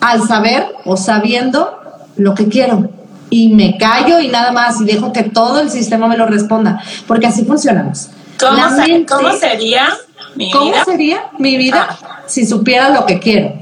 al 0.00 0.22
saber 0.28 0.66
o 0.84 0.96
sabiendo 0.96 1.80
lo 2.16 2.34
que 2.34 2.48
quiero. 2.48 2.90
Y 3.28 3.48
me 3.54 3.76
callo 3.76 4.20
y 4.20 4.28
nada 4.28 4.52
más 4.52 4.80
y 4.80 4.84
dejo 4.84 5.12
que 5.12 5.24
todo 5.24 5.60
el 5.60 5.70
sistema 5.70 6.06
me 6.06 6.16
lo 6.16 6.26
responda, 6.26 6.80
porque 7.06 7.26
así 7.26 7.44
funcionamos. 7.44 8.08
¿Cómo, 8.38 9.32
sería 9.32 9.88
mi 10.34 10.50
¿Cómo 10.50 10.72
sería 10.84 11.30
mi 11.38 11.56
vida 11.56 11.88
ah. 11.90 12.22
si 12.26 12.46
supiera 12.46 12.90
lo 12.90 13.06
que 13.06 13.18
quiero? 13.18 13.52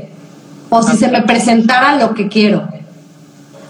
O 0.68 0.82
si 0.82 0.96
se 0.96 1.08
me 1.08 1.22
presentara 1.22 1.96
lo 1.96 2.14
que 2.14 2.28
quiero 2.28 2.68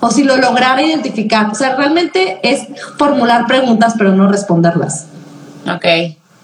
o 0.04 0.10
si 0.10 0.22
lo 0.22 0.36
lograra 0.36 0.82
identificar. 0.82 1.48
O 1.50 1.54
sea, 1.54 1.76
realmente 1.76 2.38
es 2.42 2.66
formular 2.98 3.46
preguntas 3.46 3.94
pero 3.96 4.12
no 4.12 4.28
responderlas. 4.28 5.06
Ok. 5.66 5.86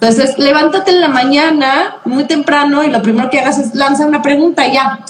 Entonces, 0.01 0.38
levántate 0.38 0.92
en 0.92 1.03
la 1.03 1.09
mañana 1.09 1.96
muy 2.07 2.24
temprano 2.24 2.82
y 2.82 2.90
lo 2.90 3.03
primero 3.03 3.28
que 3.28 3.38
hagas 3.38 3.59
es 3.59 3.74
lanzar 3.74 4.09
una 4.09 4.22
pregunta 4.22 4.66
y 4.66 4.72
ya. 4.72 5.01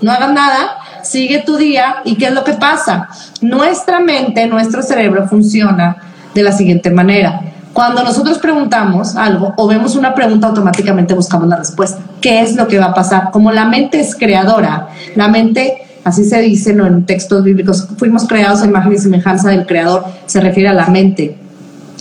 No 0.00 0.12
hagas 0.12 0.32
nada, 0.32 0.76
sigue 1.04 1.42
tu 1.44 1.56
día 1.56 1.96
y 2.04 2.16
¿qué 2.16 2.26
es 2.26 2.32
lo 2.32 2.44
que 2.44 2.54
pasa? 2.54 3.08
Nuestra 3.40 4.00
mente, 4.00 4.46
nuestro 4.46 4.82
cerebro 4.82 5.28
funciona 5.28 5.96
de 6.34 6.42
la 6.42 6.52
siguiente 6.52 6.90
manera. 6.90 7.40
Cuando 7.72 8.04
nosotros 8.04 8.38
preguntamos 8.38 9.16
algo 9.16 9.52
o 9.56 9.66
vemos 9.66 9.96
una 9.96 10.14
pregunta, 10.14 10.46
automáticamente 10.46 11.14
buscamos 11.14 11.48
la 11.48 11.56
respuesta. 11.56 11.98
¿Qué 12.20 12.40
es 12.40 12.54
lo 12.54 12.68
que 12.68 12.78
va 12.78 12.86
a 12.86 12.94
pasar? 12.94 13.30
Como 13.32 13.50
la 13.50 13.64
mente 13.64 14.00
es 14.00 14.14
creadora, 14.14 14.88
la 15.16 15.28
mente 15.28 15.84
así 16.04 16.24
se 16.24 16.40
dice 16.40 16.70
en 16.70 17.06
textos 17.06 17.42
bíblicos, 17.42 17.88
fuimos 17.96 18.28
creados 18.28 18.62
a 18.62 18.66
imagen 18.66 18.92
y 18.92 18.98
semejanza 18.98 19.48
del 19.48 19.66
Creador, 19.66 20.04
se 20.26 20.40
refiere 20.40 20.68
a 20.68 20.74
la 20.74 20.86
mente, 20.86 21.36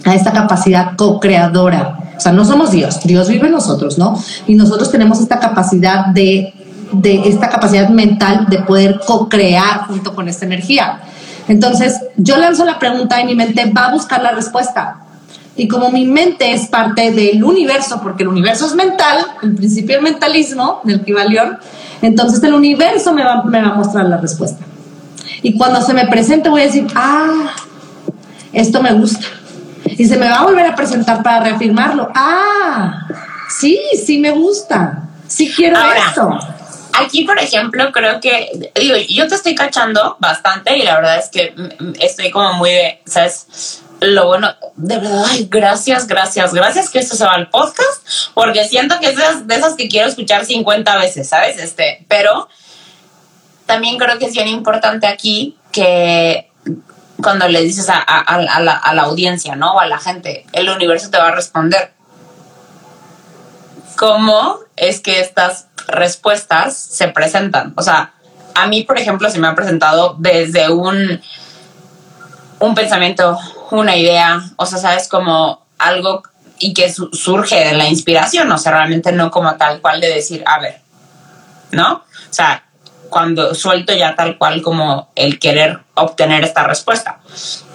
a 0.05 0.13
esta 0.13 0.31
capacidad 0.31 0.95
co-creadora. 0.95 1.99
O 2.15 2.19
sea, 2.19 2.31
no 2.33 2.45
somos 2.45 2.71
Dios, 2.71 2.99
Dios 3.03 3.29
vive 3.29 3.47
en 3.47 3.53
nosotros, 3.53 3.97
¿no? 3.97 4.19
Y 4.45 4.55
nosotros 4.55 4.91
tenemos 4.91 5.19
esta 5.19 5.39
capacidad 5.39 6.07
de, 6.07 6.53
de 6.93 7.27
esta 7.27 7.49
capacidad 7.49 7.89
mental 7.89 8.47
de 8.49 8.59
poder 8.59 8.99
co-crear 9.05 9.87
junto 9.87 10.15
con 10.15 10.27
esta 10.27 10.45
energía. 10.45 11.01
Entonces, 11.47 11.99
yo 12.15 12.37
lanzo 12.37 12.65
la 12.65 12.79
pregunta 12.79 13.21
y 13.21 13.25
mi 13.25 13.35
mente 13.35 13.71
va 13.75 13.87
a 13.87 13.91
buscar 13.91 14.21
la 14.21 14.31
respuesta. 14.31 15.03
Y 15.55 15.67
como 15.67 15.91
mi 15.91 16.05
mente 16.05 16.51
es 16.51 16.67
parte 16.67 17.11
del 17.11 17.43
universo, 17.43 17.99
porque 18.01 18.23
el 18.23 18.29
universo 18.29 18.65
es 18.65 18.73
mental, 18.73 19.25
el 19.43 19.55
principio 19.55 19.95
del 19.95 20.03
mentalismo, 20.03 20.81
del 20.83 21.03
Kibalión, 21.03 21.59
entonces 22.01 22.41
el 22.43 22.53
universo 22.53 23.13
me 23.13 23.23
va, 23.23 23.43
a 23.43 23.73
mostrar 23.75 24.05
la 24.05 24.17
respuesta. 24.17 24.65
Y 25.41 25.57
cuando 25.57 25.81
se 25.81 25.93
me 25.93 26.07
presente 26.07 26.49
voy 26.49 26.61
a 26.61 26.65
decir, 26.65 26.87
ah, 26.95 27.53
esto 28.51 28.81
me 28.81 28.93
gusta. 28.93 29.27
Y 29.85 30.05
se 30.05 30.17
me 30.17 30.27
va 30.27 30.39
a 30.39 30.43
volver 30.43 30.65
a 30.65 30.75
presentar 30.75 31.21
para 31.21 31.41
reafirmarlo. 31.41 32.09
Ah, 32.15 33.07
sí, 33.49 33.79
sí 34.05 34.19
me 34.19 34.31
gusta. 34.31 35.03
Sí 35.27 35.51
quiero 35.55 35.77
esto. 36.07 36.39
Aquí, 36.93 37.23
por 37.23 37.39
ejemplo, 37.39 37.91
creo 37.91 38.19
que, 38.19 38.71
digo, 38.75 38.95
yo 39.09 39.27
te 39.27 39.35
estoy 39.35 39.55
cachando 39.55 40.15
bastante 40.19 40.77
y 40.77 40.83
la 40.83 40.95
verdad 40.95 41.17
es 41.17 41.29
que 41.29 41.53
estoy 41.99 42.29
como 42.29 42.53
muy 42.53 42.69
de, 42.69 43.01
¿sabes? 43.05 43.81
Lo 43.99 44.27
bueno, 44.27 44.53
de 44.75 44.97
verdad, 44.97 45.23
ay, 45.27 45.47
gracias, 45.49 46.07
gracias, 46.07 46.53
gracias 46.53 46.89
que 46.89 46.99
esto 46.99 47.15
se 47.15 47.25
va 47.25 47.33
al 47.33 47.49
podcast, 47.49 48.05
porque 48.33 48.65
siento 48.65 48.99
que 48.99 49.07
es 49.07 49.47
de 49.47 49.55
esas, 49.55 49.75
que 49.75 49.87
quiero 49.87 50.07
escuchar 50.07 50.45
50 50.45 50.97
veces, 50.97 51.29
¿sabes? 51.29 51.57
Este, 51.57 52.05
pero 52.07 52.47
también 53.65 53.97
creo 53.97 54.19
que 54.19 54.25
es 54.25 54.33
bien 54.33 54.49
importante 54.49 55.07
aquí 55.07 55.57
que 55.71 56.51
cuando 57.23 57.47
le 57.47 57.61
dices 57.61 57.89
a, 57.89 58.03
la, 58.61 58.75
a, 58.75 58.93
la, 58.93 59.01
audiencia, 59.03 59.55
¿no? 59.55 59.73
O 59.73 59.79
a 59.79 59.87
la 59.87 59.97
gente, 59.97 60.45
el 60.51 60.69
universo 60.69 61.09
te 61.09 61.17
va 61.17 61.29
a 61.29 61.31
responder. 61.31 61.93
¿Cómo 63.95 64.59
es 64.75 64.99
que 64.99 65.21
estas 65.21 65.67
respuestas 65.87 66.77
se 66.77 67.07
presentan? 67.09 67.73
O 67.75 67.81
sea, 67.81 68.13
a 68.55 68.67
mí, 68.67 68.83
por 68.83 68.97
ejemplo, 68.97 69.29
se 69.29 69.39
me 69.39 69.47
ha 69.47 69.55
presentado 69.55 70.15
desde 70.19 70.69
un, 70.69 71.21
un 72.59 72.75
pensamiento, 72.75 73.37
una 73.71 73.95
idea, 73.95 74.41
o 74.55 74.65
sea, 74.65 74.77
sabes, 74.77 75.07
como 75.07 75.65
algo 75.77 76.23
y 76.59 76.73
que 76.73 76.93
surge 76.93 77.59
de 77.65 77.73
la 77.73 77.87
inspiración, 77.87 78.51
o 78.51 78.57
sea, 78.57 78.71
realmente 78.71 79.11
no 79.11 79.31
como 79.31 79.55
tal 79.55 79.81
cual 79.81 79.99
de 79.99 80.13
decir, 80.13 80.43
a 80.45 80.59
ver, 80.59 80.81
¿no? 81.71 81.95
O 81.95 82.33
sea, 82.33 82.63
cuando 83.13 83.53
suelto 83.53 83.93
ya 83.93 84.15
tal 84.15 84.39
cual 84.39 84.63
como 84.63 85.11
el 85.15 85.37
querer 85.37 85.81
obtener 85.93 86.43
esta 86.43 86.63
respuesta. 86.63 87.19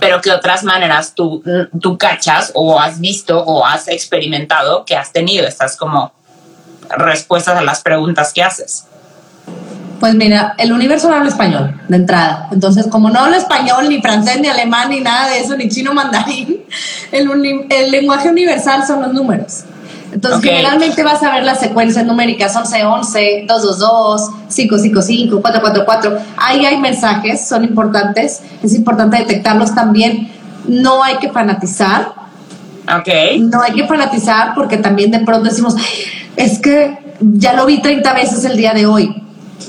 Pero 0.01 0.21
que 0.21 0.33
otras 0.33 0.65
maneras 0.65 1.15
tú, 1.15 1.45
tú 1.81 1.97
cachas 1.97 2.51
o 2.55 2.81
has 2.81 2.99
visto 2.99 3.39
o 3.39 3.65
has 3.65 3.87
experimentado 3.87 4.85
que 4.85 4.97
has 4.97 5.13
tenido 5.13 5.47
estas 5.47 5.77
como 5.77 6.13
respuestas 6.97 7.57
a 7.57 7.63
las 7.63 7.81
preguntas 7.81 8.33
que 8.33 8.43
haces. 8.43 8.85
Pues 10.01 10.15
mira, 10.15 10.55
el 10.59 10.73
universo 10.73 11.09
no 11.09 11.17
habla 11.17 11.29
español 11.29 11.81
de 11.89 11.97
entrada. 11.97 12.49
Entonces, 12.53 12.87
como 12.87 13.11
no 13.11 13.19
habla 13.19 13.37
español, 13.37 13.89
ni 13.89 14.01
francés, 14.01 14.41
ni 14.41 14.47
alemán, 14.47 14.91
ni 14.91 15.01
nada 15.01 15.31
de 15.31 15.41
eso, 15.41 15.57
ni 15.57 15.69
chino 15.69 15.93
mandarín, 15.93 16.63
el, 17.13 17.67
el 17.71 17.91
lenguaje 17.91 18.29
universal 18.29 18.87
son 18.87 19.03
los 19.03 19.13
números. 19.13 19.65
Entonces, 20.13 20.43
generalmente 20.43 21.03
vas 21.03 21.23
a 21.23 21.35
ver 21.35 21.45
las 21.45 21.61
secuencias 21.61 22.05
numéricas 22.05 22.55
11, 22.57 22.85
11, 22.85 23.45
222, 23.47 24.31
555, 24.55 25.43
444. 25.43 26.19
Ahí 26.37 26.65
hay 26.65 26.79
mensajes, 26.79 27.47
son 27.47 27.65
importantes. 27.65 28.41
Es 28.63 28.75
importante 28.75 29.19
detectarlos 29.19 29.75
también. 29.75 30.31
No 30.67 31.03
hay 31.03 31.17
que 31.19 31.29
fanatizar. 31.29 32.13
Ok. 32.87 33.09
No 33.41 33.61
hay 33.61 33.73
que 33.73 33.87
fanatizar 33.87 34.55
porque 34.55 34.79
también 34.79 35.11
de 35.11 35.21
pronto 35.21 35.49
decimos, 35.49 35.75
es 36.39 36.61
que 36.61 36.99
ya 37.21 37.53
lo 37.53 37.67
vi 37.67 37.83
30 37.83 38.15
veces 38.15 38.45
el 38.45 38.57
día 38.57 38.73
de 38.73 38.87
hoy. 38.87 39.23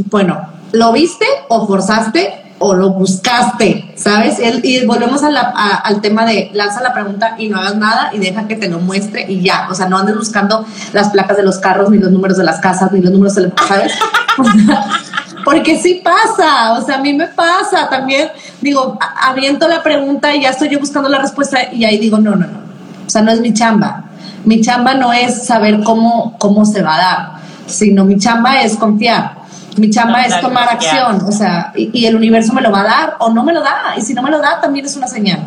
Bueno, 0.05 0.39
¿lo 0.71 0.93
viste 0.93 1.25
o 1.49 1.67
forzaste 1.67 2.45
o 2.59 2.75
lo 2.75 2.91
buscaste, 2.91 3.93
¿sabes? 3.95 4.37
y 4.63 4.85
volvemos 4.85 5.21
al 5.23 6.01
tema 6.01 6.25
de 6.25 6.51
lanza 6.53 6.81
la 6.81 6.93
pregunta 6.93 7.35
y 7.39 7.47
no 7.47 7.57
hagas 7.57 7.77
nada 7.77 8.11
y 8.13 8.19
deja 8.19 8.47
que 8.47 8.55
te 8.55 8.67
lo 8.67 8.79
muestre 8.79 9.25
y 9.27 9.41
ya. 9.41 9.67
O 9.71 9.73
sea, 9.73 9.87
no 9.87 9.97
andes 9.97 10.15
buscando 10.15 10.65
las 10.93 11.09
placas 11.09 11.37
de 11.37 11.43
los 11.43 11.57
carros, 11.57 11.89
ni 11.89 11.97
los 11.97 12.11
números 12.11 12.37
de 12.37 12.43
las 12.43 12.59
casas, 12.59 12.91
ni 12.91 13.01
los 13.01 13.11
números 13.11 13.35
de 13.35 13.51
¿sabes? 13.67 13.93
Porque 15.45 15.79
sí 15.79 16.01
pasa, 16.03 16.73
o 16.73 16.85
sea, 16.85 16.97
a 16.97 17.01
mí 17.01 17.13
me 17.13 17.27
pasa 17.27 17.89
también. 17.89 18.29
Digo, 18.61 18.99
aviento 19.21 19.67
la 19.67 19.81
pregunta 19.81 20.35
y 20.35 20.43
ya 20.43 20.49
estoy 20.49 20.69
yo 20.69 20.79
buscando 20.79 21.09
la 21.09 21.17
respuesta 21.17 21.73
y 21.73 21.85
ahí 21.85 21.97
digo, 21.97 22.19
no, 22.19 22.31
no, 22.31 22.45
no. 22.45 22.59
O 23.07 23.09
sea, 23.09 23.23
no 23.23 23.31
es 23.31 23.39
mi 23.39 23.53
chamba. 23.53 24.08
Mi 24.45 24.61
chamba 24.61 24.93
no 24.93 25.13
es 25.13 25.45
saber 25.45 25.83
cómo, 25.83 26.35
cómo 26.37 26.65
se 26.65 26.81
va 26.81 26.95
a 26.95 26.97
dar, 26.97 27.31
sino 27.67 28.05
mi 28.05 28.17
chamba 28.17 28.61
es 28.61 28.75
confiar 28.75 29.39
mi 29.79 29.89
chamba 29.89 30.23
es 30.23 30.39
tomar 30.41 30.69
acción, 30.69 31.21
o 31.25 31.31
sea, 31.31 31.71
y, 31.75 32.05
el 32.05 32.15
universo 32.15 32.53
me 32.53 32.61
lo 32.61 32.71
va 32.71 32.81
a 32.81 32.83
dar 32.83 33.15
o 33.19 33.29
no 33.29 33.43
me 33.43 33.53
lo 33.53 33.61
da, 33.61 33.93
y 33.97 34.01
si 34.01 34.13
no 34.13 34.21
me 34.21 34.29
lo 34.29 34.39
da, 34.39 34.59
también 34.61 34.85
es 34.85 34.95
una 34.95 35.07
señal. 35.07 35.39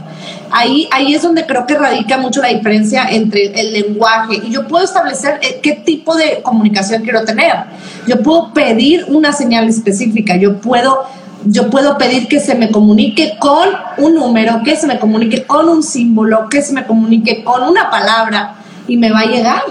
Ahí, 0.51 0.89
ahí 0.93 1.15
es 1.15 1.23
donde 1.23 1.47
creo 1.47 1.67
que 1.67 1.77
radica 1.77 2.19
mucho 2.19 2.43
la 2.43 2.49
diferencia 2.49 3.07
entre 3.11 3.59
el 3.59 3.73
lenguaje 3.73 4.41
y 4.45 4.51
yo 4.51 4.69
puedo 4.69 4.85
establecer 4.85 5.39
eh, 5.43 5.61
qué 5.63 5.73
tipo 5.73 6.15
de 6.15 6.43
comunicación 6.43 7.03
quiero 7.03 7.25
tener. 7.25 7.53
Yo 8.07 8.23
puedo 8.23 8.53
pedir 8.53 9.07
una 9.09 9.33
señal 9.33 9.69
específica, 9.69 10.37
yo 10.37 10.61
puedo 10.61 11.07
yo 11.45 11.71
puedo 11.71 11.99
pedir 11.99 12.29
que 12.29 12.39
se 12.39 12.55
me 12.55 12.71
comunique 12.71 13.37
con 13.41 13.69
un 13.99 14.15
número, 14.15 14.63
que 14.63 14.77
se 14.77 14.87
me 14.87 15.01
comunique 15.01 15.43
con 15.43 15.69
un 15.69 15.83
símbolo, 15.83 16.49
que 16.49 16.63
se 16.63 16.73
me 16.73 16.87
comunique 16.87 17.43
con 17.43 17.65
una 17.65 17.91
palabra 17.91 18.62
y 18.89 18.97
me 18.97 19.11
va 19.11 19.21
a 19.21 19.27
llegar. 19.27 19.63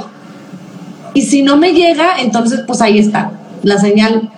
Y 1.13 1.23
si 1.23 1.41
no 1.41 1.57
me 1.57 1.73
llega, 1.73 2.19
entonces 2.19 2.61
pues 2.65 2.81
ahí 2.81 2.99
está. 2.99 3.31
La 3.63 3.77
señal 3.77 4.31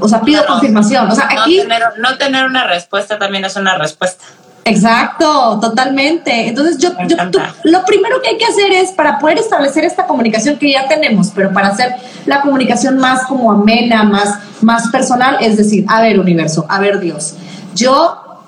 o 0.00 0.08
sea, 0.08 0.20
pido 0.20 0.44
confirmación. 0.46 1.10
O 1.10 1.14
sea, 1.14 1.28
aquí... 1.30 1.60
No 1.98 2.16
tener, 2.18 2.46
una 2.46 2.66
respuesta 2.66 3.18
también 3.18 3.44
es 3.44 3.56
una 3.56 3.76
respuesta. 3.76 4.24
Exacto, 4.64 5.58
totalmente. 5.60 6.48
Entonces, 6.48 6.78
yo, 6.78 6.90
yo 7.06 7.16
lo 7.64 7.84
primero 7.84 8.20
que 8.20 8.30
hay 8.30 8.38
que 8.38 8.44
hacer 8.44 8.70
es 8.72 8.90
para 8.90 9.18
poder 9.18 9.38
establecer 9.38 9.84
esta 9.84 10.06
comunicación 10.06 10.58
que 10.58 10.72
ya 10.72 10.86
tenemos, 10.88 11.32
pero 11.34 11.52
para 11.52 11.68
hacer 11.68 11.94
la 12.26 12.42
comunicación 12.42 12.98
más 12.98 13.24
como 13.26 13.50
amena, 13.50 14.04
más, 14.04 14.38
más 14.60 14.88
personal, 14.88 15.38
es 15.40 15.56
decir, 15.56 15.86
a 15.88 16.02
ver, 16.02 16.20
universo, 16.20 16.66
a 16.68 16.80
ver, 16.80 17.00
Dios, 17.00 17.34
yo 17.74 18.44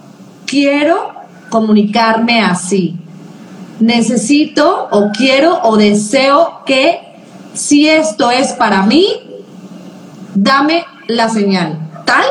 quiero 0.46 1.14
comunicarme 1.48 2.42
así. 2.42 2.99
Necesito 3.81 4.89
o 4.91 5.11
quiero 5.11 5.61
o 5.62 5.76
deseo 5.76 6.62
que 6.64 7.01
si 7.55 7.89
esto 7.89 8.31
es 8.31 8.53
para 8.53 8.83
mí, 8.83 9.43
dame 10.35 10.85
la 11.09 11.28
señal 11.28 11.78
tal 12.05 12.24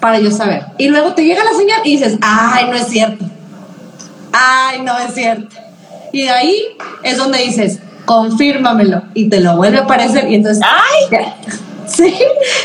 para 0.00 0.18
yo 0.18 0.30
saber. 0.30 0.64
Y 0.78 0.88
luego 0.88 1.14
te 1.14 1.24
llega 1.24 1.42
la 1.42 1.54
señal 1.54 1.80
y 1.84 1.96
dices, 1.96 2.18
ay, 2.20 2.66
no 2.68 2.74
es 2.74 2.86
cierto. 2.86 3.24
Ay, 4.32 4.82
no 4.82 4.96
es 4.98 5.14
cierto. 5.14 5.56
Y 6.12 6.22
de 6.22 6.30
ahí 6.30 6.62
es 7.02 7.16
donde 7.16 7.38
dices, 7.38 7.80
confírmamelo. 8.04 9.02
Y 9.14 9.28
te 9.28 9.40
lo 9.40 9.56
vuelve 9.56 9.78
a 9.78 9.82
aparecer 9.82 10.30
y 10.30 10.36
entonces... 10.36 10.64
¡Ay! 10.64 11.18
Sí, 11.86 12.14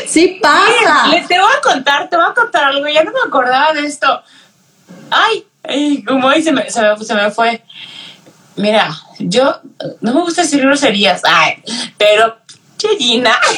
sí 0.06 0.38
pasa. 0.42 1.08
le 1.10 1.22
te 1.22 1.38
voy 1.38 1.48
a 1.56 1.60
contar, 1.62 2.10
te 2.10 2.16
voy 2.16 2.26
a 2.28 2.34
contar 2.34 2.64
algo. 2.64 2.86
Ya 2.88 3.04
no 3.04 3.10
me 3.10 3.20
acordaba 3.26 3.72
de 3.72 3.86
esto. 3.86 4.22
Ay, 5.10 5.46
como 6.06 6.28
ahí 6.28 6.42
se 6.42 6.52
me, 6.52 6.70
se 6.70 6.82
me, 6.82 6.96
se 6.96 7.14
me 7.14 7.30
fue. 7.30 7.62
Mira, 8.56 8.96
yo 9.18 9.60
no 10.00 10.14
me 10.14 10.20
gusta 10.20 10.42
decir 10.42 10.60
groserías, 10.60 11.22
ay, 11.24 11.62
pero 11.98 12.38
Chellina. 12.76 13.36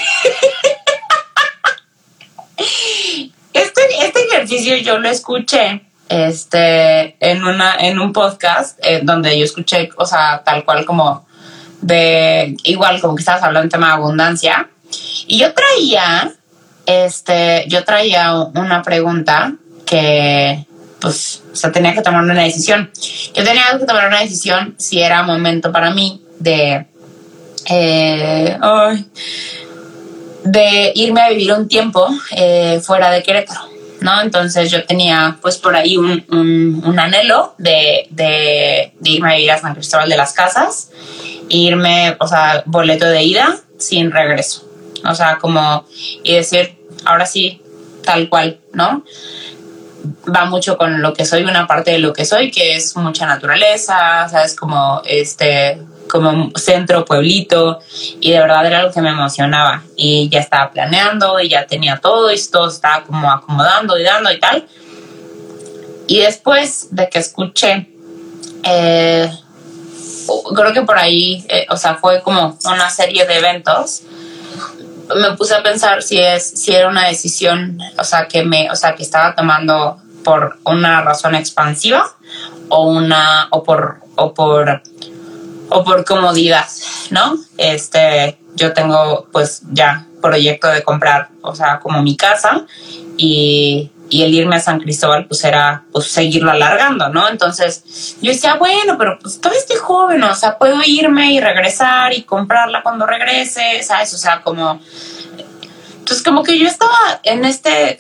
Este, 3.52 3.80
este 4.00 4.24
ejercicio 4.26 4.76
yo 4.76 4.98
lo 4.98 5.08
escuché 5.08 5.82
este, 6.08 7.16
en, 7.20 7.42
una, 7.44 7.74
en 7.78 7.98
un 7.98 8.12
podcast 8.12 8.78
eh, 8.82 9.00
donde 9.02 9.38
yo 9.38 9.44
escuché, 9.44 9.90
o 9.96 10.04
sea, 10.04 10.42
tal 10.44 10.64
cual 10.64 10.84
como 10.84 11.26
de, 11.80 12.56
igual 12.64 13.00
como 13.00 13.14
que 13.14 13.20
estabas 13.20 13.42
hablando 13.42 13.64
en 13.64 13.70
tema 13.70 13.88
de 13.88 13.92
abundancia. 13.94 14.68
Y 15.26 15.38
yo 15.38 15.52
traía, 15.52 16.32
este, 16.84 17.64
yo 17.68 17.84
traía 17.84 18.34
una 18.34 18.82
pregunta 18.82 19.54
que, 19.84 20.66
pues, 21.00 21.42
o 21.52 21.56
sea, 21.56 21.72
tenía 21.72 21.94
que 21.94 22.02
tomar 22.02 22.22
una 22.22 22.42
decisión. 22.42 22.90
Yo 23.34 23.44
tenía 23.44 23.64
que 23.78 23.84
tomar 23.84 24.08
una 24.08 24.20
decisión 24.20 24.74
si 24.78 25.00
era 25.00 25.22
momento 25.22 25.72
para 25.72 25.90
mí 25.90 26.22
de, 26.38 26.86
eh, 27.68 28.58
de 30.44 30.92
irme 30.94 31.20
a 31.20 31.30
vivir 31.30 31.52
un 31.52 31.68
tiempo 31.68 32.08
eh, 32.32 32.80
fuera 32.82 33.10
de 33.10 33.22
Querétaro, 33.22 33.60
¿no? 34.00 34.20
Entonces 34.22 34.70
yo 34.70 34.84
tenía 34.84 35.38
pues 35.42 35.58
por 35.58 35.74
ahí 35.74 35.96
un, 35.96 36.24
un, 36.84 36.98
anhelo 36.98 37.54
de, 37.58 38.06
de, 38.10 38.92
irme 39.04 39.32
a 39.32 39.36
vivir 39.36 39.50
a 39.50 39.58
San 39.58 39.74
Cristóbal 39.74 40.08
de 40.08 40.16
las 40.16 40.32
Casas, 40.32 40.90
irme, 41.48 42.16
o 42.20 42.28
sea, 42.28 42.62
boleto 42.66 43.06
de 43.06 43.22
ida 43.22 43.58
sin 43.78 44.10
regreso, 44.10 44.68
o 45.04 45.14
sea, 45.14 45.38
como, 45.38 45.84
y 46.22 46.34
decir, 46.34 46.76
ahora 47.04 47.26
sí, 47.26 47.60
tal 48.04 48.28
cual, 48.28 48.60
¿no? 48.72 49.04
Va 50.34 50.44
mucho 50.44 50.76
con 50.76 51.02
lo 51.02 51.12
que 51.12 51.24
soy, 51.24 51.44
una 51.44 51.66
parte 51.66 51.92
de 51.92 51.98
lo 51.98 52.12
que 52.12 52.24
soy, 52.24 52.50
que 52.50 52.76
es 52.76 52.96
mucha 52.96 53.26
naturaleza, 53.26 54.28
¿sabes? 54.28 54.54
Como 54.54 55.02
este, 55.04 55.80
como 56.08 56.50
centro, 56.56 57.04
pueblito, 57.04 57.80
y 58.20 58.32
de 58.32 58.40
verdad 58.40 58.66
era 58.66 58.78
algo 58.80 58.92
que 58.92 59.00
me 59.00 59.10
emocionaba. 59.10 59.82
Y 59.96 60.28
ya 60.28 60.40
estaba 60.40 60.70
planeando, 60.70 61.40
y 61.40 61.48
ya 61.48 61.66
tenía 61.66 61.98
todo, 61.98 62.32
y 62.32 62.40
todo 62.50 62.68
estaba 62.68 63.04
como 63.04 63.30
acomodando 63.30 63.98
y 63.98 64.02
dando 64.02 64.30
y 64.30 64.38
tal. 64.40 64.66
Y 66.06 66.20
después 66.20 66.88
de 66.90 67.08
que 67.08 67.18
escuché, 67.18 67.88
eh, 68.62 69.30
creo 70.54 70.72
que 70.72 70.82
por 70.82 70.98
ahí, 70.98 71.44
eh, 71.48 71.66
o 71.70 71.76
sea, 71.76 71.96
fue 71.96 72.22
como 72.22 72.58
una 72.64 72.90
serie 72.90 73.26
de 73.26 73.38
eventos, 73.38 74.02
me 75.14 75.36
puse 75.36 75.54
a 75.54 75.62
pensar 75.62 76.02
si 76.02 76.18
es, 76.18 76.48
si 76.48 76.74
era 76.74 76.88
una 76.88 77.06
decisión, 77.06 77.78
o 77.98 78.04
sea, 78.04 78.26
que 78.28 78.44
me, 78.44 78.70
o 78.70 78.76
sea, 78.76 78.94
que 78.94 79.02
estaba 79.02 79.34
tomando 79.34 79.98
por 80.24 80.58
una 80.64 81.02
razón 81.02 81.34
expansiva 81.34 82.04
o 82.68 82.88
una, 82.88 83.48
o 83.50 83.62
por, 83.62 84.00
o 84.16 84.34
por, 84.34 84.82
o 85.68 85.84
por 85.84 86.04
comodidad, 86.04 86.66
¿no? 87.10 87.38
Este, 87.56 88.38
yo 88.54 88.72
tengo 88.72 89.28
pues 89.30 89.62
ya 89.70 90.06
proyecto 90.20 90.66
de 90.68 90.82
comprar, 90.82 91.28
o 91.42 91.54
sea, 91.54 91.78
como 91.78 92.02
mi 92.02 92.16
casa 92.16 92.64
y, 93.16 93.92
y 94.08 94.22
el 94.22 94.34
irme 94.34 94.56
a 94.56 94.60
San 94.60 94.80
Cristóbal 94.80 95.26
pues 95.26 95.42
era 95.44 95.84
pues 95.92 96.06
seguirlo 96.06 96.50
alargando, 96.50 97.08
¿no? 97.08 97.28
Entonces 97.28 98.16
yo 98.20 98.32
decía, 98.32 98.54
bueno, 98.54 98.96
pero 98.98 99.18
pues 99.20 99.40
todavía 99.40 99.60
estoy 99.60 99.76
joven, 99.76 100.22
o 100.22 100.34
sea, 100.34 100.58
puedo 100.58 100.80
irme 100.84 101.32
y 101.32 101.40
regresar 101.40 102.12
y 102.12 102.22
comprarla 102.22 102.82
cuando 102.82 103.06
regrese, 103.06 103.82
¿sabes? 103.82 104.12
O 104.14 104.18
sea, 104.18 104.42
como... 104.42 104.80
Entonces 105.98 106.22
como 106.22 106.44
que 106.44 106.56
yo 106.56 106.68
estaba 106.68 107.20
en 107.24 107.44
este, 107.44 107.98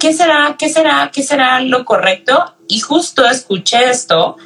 ¿qué 0.00 0.12
será? 0.12 0.56
¿Qué 0.58 0.68
será? 0.68 1.10
¿Qué 1.12 1.22
será 1.22 1.60
lo 1.60 1.84
correcto? 1.84 2.56
Y 2.66 2.80
justo 2.80 3.24
escuché 3.24 3.90
esto, 3.90 4.36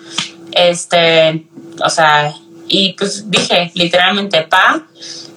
este, 0.52 1.46
o 1.82 1.88
sea, 1.88 2.34
y 2.68 2.92
pues 2.92 3.30
dije 3.30 3.70
literalmente, 3.74 4.42
pa, 4.42 4.82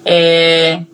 eh, 0.04 0.86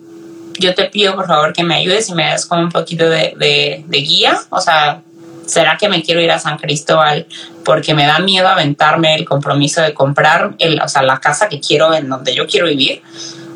yo 0.58 0.74
te 0.74 0.84
pido 0.84 1.14
por 1.14 1.26
favor 1.26 1.52
que 1.52 1.62
me 1.62 1.76
ayudes 1.76 2.08
y 2.08 2.14
me 2.14 2.30
des 2.30 2.46
como 2.46 2.62
un 2.62 2.70
poquito 2.70 3.08
de, 3.08 3.84
guía. 3.88 4.38
O 4.50 4.60
sea, 4.60 5.02
¿será 5.46 5.76
que 5.76 5.88
me 5.88 6.02
quiero 6.02 6.20
ir 6.20 6.30
a 6.30 6.38
San 6.38 6.58
Cristóbal 6.58 7.26
porque 7.64 7.94
me 7.94 8.06
da 8.06 8.18
miedo 8.18 8.48
aventarme 8.48 9.14
el 9.14 9.24
compromiso 9.24 9.80
de 9.82 9.94
comprar 9.94 10.54
el, 10.58 10.80
o 10.80 10.88
sea, 10.88 11.02
la 11.02 11.20
casa 11.20 11.48
que 11.48 11.60
quiero 11.60 11.94
en 11.94 12.08
donde 12.08 12.34
yo 12.34 12.46
quiero 12.46 12.66
vivir? 12.66 13.02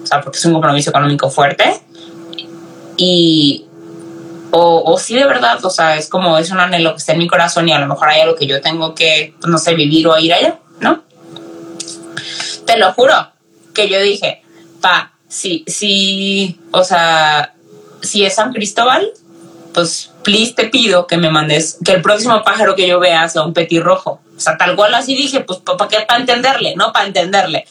O 0.03 0.07
sea, 0.07 0.21
porque 0.21 0.39
es 0.39 0.45
un 0.45 0.53
compromiso 0.53 0.91
económico 0.91 1.31
fuerte. 1.31 1.81
Y, 2.97 3.67
o, 4.55 4.99
sí 4.99 5.15
de 5.15 5.25
verdad, 5.25 5.65
o 5.65 5.71
sea, 5.71 5.97
es 5.97 6.09
como, 6.09 6.37
es 6.37 6.51
un 6.51 6.61
anhelo 6.61 6.93
que 6.93 6.99
está 6.99 7.13
en 7.13 7.19
mi 7.19 7.27
corazón 7.27 7.69
y 7.69 7.73
a 7.73 7.79
lo 7.79 7.87
mejor 7.87 8.11
hay 8.11 8.21
algo 8.21 8.37
que 8.37 8.47
yo 8.47 8.61
tengo 8.61 8.95
que, 8.95 9.35
no 9.47 9.57
sé, 9.57 9.75
vivir 9.75 10.07
o 10.07 10.19
ir 10.19 10.35
allá, 10.35 10.59
¿no? 10.79 11.03
Te 12.67 12.77
lo 12.77 12.93
juro, 12.93 13.33
que 13.73 13.89
yo 13.89 14.01
dije, 14.01 14.43
pa, 14.83 15.12
si, 15.33 15.65
si, 15.67 16.61
o 16.73 16.85
sea, 16.85 17.55
si 18.03 18.23
es 18.25 18.35
San 18.35 18.53
Cristóbal, 18.53 19.11
pues 19.73 20.11
please 20.23 20.53
te 20.53 20.67
pido 20.67 21.07
que 21.07 21.17
me 21.17 21.31
mandes, 21.31 21.79
que 21.83 21.93
el 21.93 22.03
próximo 22.03 22.43
pájaro 22.45 22.77
que 22.77 22.87
yo 22.87 23.01
vea 23.01 23.27
sea 23.31 23.43
un 23.43 23.55
petirrojo. 23.55 24.21
O 24.37 24.41
sea, 24.41 24.59
tal 24.59 24.77
cual 24.77 24.95
así 24.95 25.15
dije, 25.15 25.41
pues 25.41 25.61
¿para 25.61 25.89
qué? 25.89 26.05
Para 26.07 26.21
entenderle, 26.21 26.77
¿no? 26.77 26.93
Para 26.93 27.07
entenderle. 27.07 27.65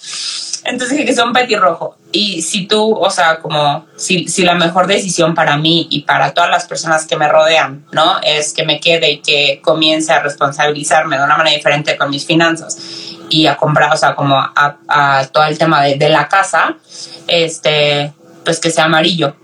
Entonces 0.63 0.89
dije 0.89 1.05
que 1.05 1.13
sea 1.13 1.25
un 1.25 1.33
petirrojo. 1.33 1.97
Y 2.11 2.41
si 2.41 2.65
tú, 2.65 2.95
o 2.95 3.09
sea, 3.11 3.39
como 3.39 3.85
si, 3.95 4.27
si 4.27 4.41
la 4.41 4.55
mejor 4.55 4.87
decisión 4.87 5.35
para 5.35 5.55
mí 5.57 5.87
y 5.91 6.01
para 6.01 6.33
todas 6.33 6.49
las 6.49 6.65
personas 6.65 7.05
que 7.05 7.15
me 7.15 7.27
rodean, 7.27 7.85
¿no? 7.91 8.19
Es 8.23 8.53
que 8.53 8.65
me 8.65 8.79
quede 8.79 9.11
y 9.11 9.17
que 9.19 9.61
comience 9.63 10.11
a 10.11 10.19
responsabilizarme 10.21 11.17
de 11.17 11.23
una 11.23 11.37
manera 11.37 11.55
diferente 11.55 11.95
con 11.95 12.09
mis 12.09 12.25
finanzas 12.25 12.77
y 13.31 13.47
a 13.47 13.55
comprar, 13.55 13.93
o 13.93 13.97
sea, 13.97 14.13
como 14.13 14.37
a, 14.37 15.27
todo 15.31 15.45
el 15.45 15.57
tema 15.57 15.83
de, 15.83 15.95
de, 15.95 16.09
la 16.09 16.27
casa, 16.27 16.75
este, 17.31 18.13
pues 18.43 18.59
que 18.59 18.69
sea 18.69 18.85
amarillo. 18.85 19.35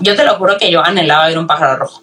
Yo 0.00 0.16
te 0.16 0.24
lo 0.24 0.36
juro 0.36 0.56
que 0.58 0.70
yo 0.70 0.82
anhelaba 0.82 1.28
ver 1.28 1.38
un 1.38 1.46
pájaro 1.46 1.76
rojo. 1.76 2.02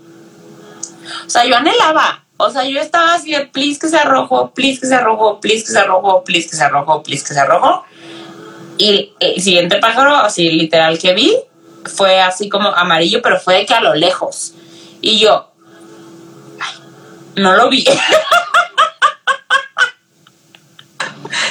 O 1.25 1.29
sea, 1.29 1.45
yo 1.45 1.55
anhelaba. 1.55 2.23
O 2.37 2.49
sea, 2.49 2.63
yo 2.63 2.79
estaba 2.79 3.15
así 3.15 3.31
de, 3.31 3.47
please 3.47 3.79
que 3.79 3.89
sea 3.89 4.05
rojo, 4.05 4.51
please 4.53 4.79
que 4.79 4.87
sea 4.87 5.01
rojo, 5.01 5.41
please 5.41 5.65
que 5.65 5.71
sea 5.71 5.83
rojo, 5.83 6.23
please 6.23 6.47
que 6.47 6.55
sea 6.55 6.69
rojo, 6.69 7.03
please 7.03 7.25
que 7.25 7.33
sea 7.33 7.45
rojo. 7.45 7.83
Y 8.77 9.13
el 9.19 9.41
siguiente 9.41 9.77
pájaro, 9.77 10.15
así 10.15 10.49
literal 10.49 10.97
que 10.99 11.13
vi, 11.13 11.35
fue 11.83 12.21
así 12.21 12.47
como 12.47 12.69
amarillo, 12.69 13.21
pero 13.21 13.39
fue 13.39 13.55
de 13.55 13.65
que 13.65 13.73
a 13.73 13.81
lo 13.81 13.93
lejos. 13.95 14.53
Y 15.01 15.19
yo, 15.19 15.51
no 17.35 17.55
lo 17.55 17.69
vi. 17.69 17.83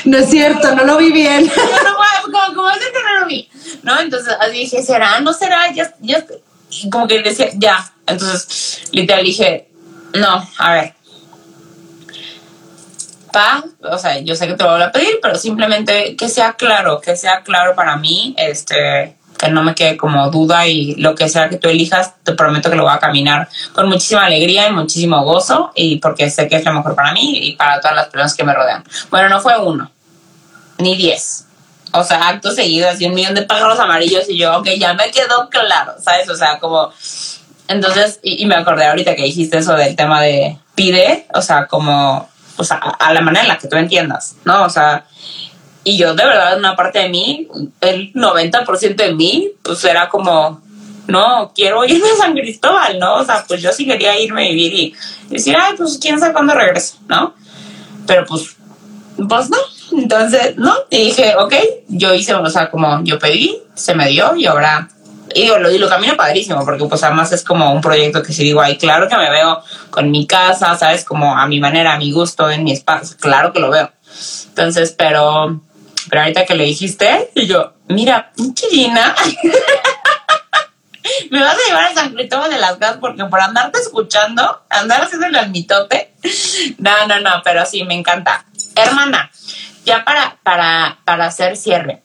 No 0.05 0.18
es 0.18 0.30
cierto, 0.30 0.74
no 0.74 0.84
lo 0.84 0.97
vi 0.97 1.12
bien. 1.12 1.47
no, 1.84 2.32
como, 2.32 2.55
como 2.55 2.70
es 2.70 2.78
que 2.78 3.03
no 3.03 3.20
lo 3.20 3.26
vi. 3.26 3.49
¿No? 3.82 4.01
Entonces 4.01 4.34
así 4.39 4.59
dije, 4.59 4.82
¿será? 4.82 5.20
¿No 5.20 5.32
será? 5.32 5.70
Ya, 5.72 5.95
ya, 6.01 6.24
como 6.91 7.07
que 7.07 7.22
decía, 7.22 7.51
ya. 7.55 7.93
Entonces, 8.07 8.82
literal 8.93 9.24
dije, 9.24 9.68
no, 10.14 10.49
a 10.59 10.72
ver. 10.72 10.95
Pa, 13.32 13.62
o 13.82 13.99
sea, 13.99 14.18
yo 14.20 14.34
sé 14.34 14.47
que 14.47 14.55
te 14.55 14.64
lo 14.64 14.70
voy 14.70 14.82
a 14.82 14.91
pedir, 14.91 15.18
pero 15.20 15.36
simplemente 15.36 16.16
que 16.16 16.28
sea 16.28 16.55
claro, 16.55 17.01
que 17.01 17.14
sea 17.14 17.43
claro 17.43 17.74
para 17.74 17.97
mí, 17.97 18.34
este, 18.39 19.17
que 19.39 19.49
no 19.51 19.62
me 19.62 19.74
quede 19.74 19.97
como 19.97 20.30
duda 20.30 20.66
y 20.66 20.97
lo 20.97 21.14
que 21.14 21.28
sea 21.28 21.49
que 21.49 21.57
tú 21.57 21.68
elijas, 21.68 22.14
te 22.24 22.32
prometo 22.32 22.68
que 22.68 22.76
lo 22.76 22.82
voy 22.82 22.93
a 22.93 22.99
caminar 22.99 23.49
con 23.72 23.89
muchísima 23.89 24.26
alegría 24.26 24.68
y 24.68 24.72
muchísimo 24.72 25.22
gozo 25.24 25.70
y 25.74 25.97
porque 25.97 26.28
sé 26.28 26.49
que 26.49 26.57
es 26.57 26.64
lo 26.64 26.72
mejor 26.74 26.95
para 26.95 27.12
mí 27.12 27.39
y 27.49 27.53
para 27.57 27.80
todas 27.80 27.97
las 27.97 28.07
personas 28.09 28.34
que 28.34 28.45
me 28.45 28.53
rodean. 28.53 28.84
Bueno, 29.11 29.28
no 29.28 29.41
fue 29.41 29.57
uno, 29.59 29.91
ni 30.78 30.97
diez. 30.97 31.47
O 31.93 32.05
sea, 32.05 32.28
acto 32.28 32.51
seguido, 32.51 32.89
así 32.89 33.07
un 33.07 33.14
millón 33.14 33.34
de 33.34 33.43
pájaros 33.43 33.78
amarillos 33.78 34.28
y 34.28 34.39
yo, 34.39 34.59
ok, 34.59 34.68
ya 34.78 34.93
me 34.95 35.11
quedó 35.11 35.49
claro, 35.49 35.95
¿sabes? 36.03 36.28
O 36.28 36.36
sea, 36.36 36.59
como... 36.59 36.93
Entonces, 37.68 38.18
y, 38.22 38.47
me 38.47 38.55
acordé 38.55 38.86
ahorita 38.86 39.14
que 39.14 39.24
dijiste 39.24 39.59
eso 39.59 39.74
del 39.74 39.95
tema 39.95 40.22
de 40.22 40.59
pide, 40.74 41.26
o 41.34 41.43
sea, 41.43 41.66
como, 41.66 42.28
o 42.57 42.64
sea, 42.64 42.76
a 42.76 43.12
la 43.12 43.20
manera 43.20 43.43
en 43.43 43.49
la 43.49 43.59
que 43.59 43.68
tú 43.68 43.76
entiendas, 43.76 44.36
¿no? 44.45 44.64
O 44.64 44.70
sea, 44.70 45.05
y 45.85 45.97
yo 45.97 46.14
de 46.14 46.24
verdad, 46.24 46.59
una 46.59 46.76
parte 46.76 46.99
de 47.01 47.09
mí, 47.09 47.49
el 47.81 48.12
90% 48.12 48.97
de 48.97 49.14
mí, 49.14 49.51
pues 49.62 49.85
era 49.85 50.09
como, 50.09 50.61
no, 51.07 51.53
quiero 51.55 51.85
irme 51.85 52.11
a 52.11 52.16
San 52.16 52.35
Cristóbal, 52.35 52.99
¿no? 52.99 53.16
O 53.16 53.24
sea, 53.24 53.45
pues 53.47 53.62
yo 53.62 53.72
sí 53.72 53.87
quería 53.87 54.18
irme 54.20 54.47
a 54.47 54.51
vivir 54.51 54.74
y 54.74 54.95
decir, 55.29 55.57
ay, 55.59 55.74
pues 55.76 55.99
quién 56.01 56.18
sabe 56.18 56.33
cuándo 56.33 56.55
regreso, 56.55 56.99
¿no? 57.09 57.35
Pero 58.07 58.24
pues, 58.26 58.57
pues 59.29 59.51
no. 59.51 59.59
Entonces, 59.93 60.57
no. 60.57 60.74
Y 60.91 61.07
dije, 61.07 61.35
ok, 61.37 61.55
yo 61.89 62.12
hice, 62.12 62.35
o 62.35 62.51
sea, 62.51 62.70
como 62.70 63.03
yo 63.05 63.18
pedí, 63.18 63.59
se 63.74 63.95
me 63.95 64.09
dio 64.09 64.37
y 64.37 64.47
ahora 64.47 64.89
y 65.35 65.47
lo, 65.47 65.70
y 65.70 65.79
lo 65.79 65.89
camino 65.89 66.16
padrísimo, 66.16 66.64
porque 66.64 66.85
pues 66.87 67.03
además 67.03 67.33
es 67.33 67.45
como 67.45 67.72
un 67.72 67.81
proyecto 67.81 68.22
que 68.22 68.33
si 68.33 68.45
digo, 68.45 68.61
ay, 68.61 68.76
claro 68.76 69.09
que 69.09 69.16
me 69.16 69.31
veo 69.31 69.62
con 69.91 70.11
mi 70.11 70.26
casa, 70.26 70.76
¿sabes? 70.76 71.05
Como 71.05 71.37
a 71.37 71.47
mi 71.47 71.61
manera, 71.61 71.95
a 71.95 71.99
mi 71.99 72.12
gusto, 72.12 72.51
en 72.51 72.64
mi 72.64 72.72
espacio, 72.72 73.16
claro 73.18 73.53
que 73.53 73.61
lo 73.61 73.70
veo. 73.70 73.91
Entonces, 74.49 74.95
pero 74.97 75.61
pero 76.09 76.22
ahorita 76.22 76.46
que 76.46 76.55
le 76.55 76.64
dijiste, 76.64 77.30
y 77.34 77.46
yo, 77.46 77.74
mira, 77.88 78.32
pinche 78.34 78.66
me 81.30 81.40
vas 81.40 81.55
a 81.55 81.68
llevar 81.68 81.84
a 81.86 81.94
San 81.94 82.12
Cristóbal 82.14 82.51
de 82.51 82.59
las 82.59 82.76
Casas 82.76 82.99
porque 83.01 83.24
por 83.24 83.40
andarte 83.40 83.78
escuchando, 83.78 84.62
andar 84.68 85.03
haciendo 85.03 85.26
el 85.26 85.51
mitote. 85.51 86.14
No, 86.78 87.07
no, 87.07 87.20
no, 87.20 87.42
pero 87.44 87.64
sí, 87.66 87.84
me 87.84 87.94
encanta. 87.94 88.44
Hermana, 88.74 89.30
ya 89.84 90.05
para, 90.05 90.38
para, 90.42 90.99
para 91.05 91.26
hacer 91.26 91.57
cierre. 91.57 92.03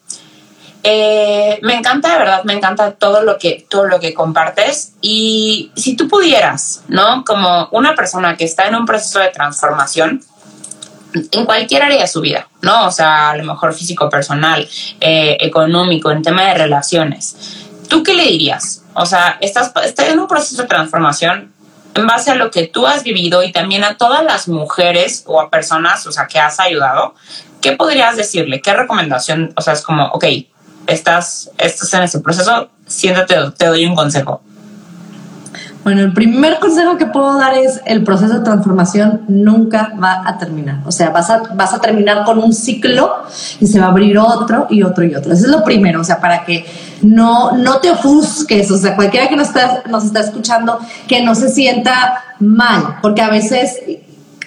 Eh, 0.85 1.59
me 1.61 1.75
encanta, 1.75 2.11
de 2.11 2.17
verdad, 2.17 2.43
me 2.43 2.53
encanta 2.53 2.91
todo 2.91 3.23
lo 3.23 3.37
que, 3.37 3.65
todo 3.69 3.85
lo 3.85 3.99
que 3.99 4.13
compartes. 4.13 4.93
Y 5.01 5.71
si 5.75 5.95
tú 5.95 6.09
pudieras, 6.09 6.83
¿no? 6.89 7.23
Como 7.23 7.69
una 7.71 7.95
persona 7.95 8.35
que 8.35 8.43
está 8.43 8.67
en 8.67 8.75
un 8.75 8.85
proceso 8.85 9.19
de 9.19 9.29
transformación, 9.29 10.21
en 11.31 11.45
cualquier 11.45 11.83
área 11.83 12.01
de 12.01 12.07
su 12.07 12.21
vida, 12.21 12.47
¿no? 12.61 12.87
O 12.87 12.91
sea, 12.91 13.31
a 13.31 13.37
lo 13.37 13.43
mejor 13.43 13.73
físico, 13.73 14.09
personal, 14.09 14.67
eh, 14.99 15.37
económico, 15.39 16.11
en 16.11 16.21
tema 16.21 16.43
de 16.45 16.55
relaciones. 16.55 17.65
¿Tú 17.87 18.03
qué 18.03 18.13
le 18.13 18.23
dirías? 18.23 18.83
O 18.93 19.05
sea, 19.05 19.37
estás, 19.41 19.71
estás 19.83 20.09
en 20.09 20.19
un 20.19 20.27
proceso 20.27 20.61
de 20.61 20.67
transformación 20.67 21.53
en 21.95 22.07
base 22.07 22.31
a 22.31 22.35
lo 22.35 22.49
que 22.49 22.67
tú 22.67 22.87
has 22.87 23.03
vivido 23.03 23.43
y 23.43 23.51
también 23.51 23.83
a 23.83 23.97
todas 23.97 24.23
las 24.23 24.47
mujeres 24.47 25.23
o 25.27 25.39
a 25.39 25.49
personas, 25.49 26.05
o 26.07 26.11
sea, 26.11 26.27
que 26.27 26.39
has 26.39 26.59
ayudado. 26.59 27.15
¿Qué 27.61 27.73
podrías 27.73 28.17
decirle? 28.17 28.61
¿Qué 28.61 28.73
recomendación? 28.73 29.53
O 29.55 29.61
sea, 29.61 29.73
es 29.73 29.81
como, 29.81 30.07
ok, 30.07 30.25
estás, 30.87 31.51
estás 31.57 31.93
en 31.93 32.03
ese 32.03 32.19
proceso, 32.19 32.69
siéntate, 32.87 33.35
te 33.57 33.67
doy 33.67 33.85
un 33.85 33.95
consejo. 33.95 34.41
Bueno, 35.83 36.01
el 36.01 36.13
primer 36.13 36.59
consejo 36.59 36.95
que 36.97 37.07
puedo 37.07 37.37
dar 37.37 37.55
es 37.55 37.81
el 37.85 38.05
proceso 38.05 38.35
de 38.35 38.39
transformación 38.39 39.23
nunca 39.27 39.91
va 40.01 40.23
a 40.25 40.37
terminar. 40.37 40.79
O 40.85 40.91
sea, 40.93 41.09
vas 41.09 41.29
a, 41.29 41.41
vas 41.55 41.73
a 41.73 41.81
terminar 41.81 42.23
con 42.23 42.37
un 42.37 42.53
ciclo 42.53 43.13
y 43.59 43.67
se 43.67 43.81
va 43.81 43.87
a 43.87 43.89
abrir 43.89 44.17
otro 44.17 44.67
y 44.69 44.81
otro 44.83 45.03
y 45.03 45.13
otro. 45.13 45.33
Eso 45.33 45.45
es 45.45 45.51
lo 45.51 45.63
primero, 45.65 45.99
o 45.99 46.03
sea, 46.05 46.21
para 46.21 46.45
que 46.45 46.65
no, 47.01 47.51
no 47.57 47.79
te 47.79 47.91
ofusques, 47.91 48.71
o 48.71 48.77
sea, 48.77 48.95
cualquiera 48.95 49.27
que 49.27 49.35
nos 49.35 49.49
está, 49.49 49.83
nos 49.89 50.05
está 50.05 50.21
escuchando, 50.21 50.79
que 51.05 51.21
no 51.21 51.35
se 51.35 51.49
sienta 51.49 52.23
mal, 52.39 52.99
porque 53.01 53.21
a 53.21 53.29
veces 53.29 53.77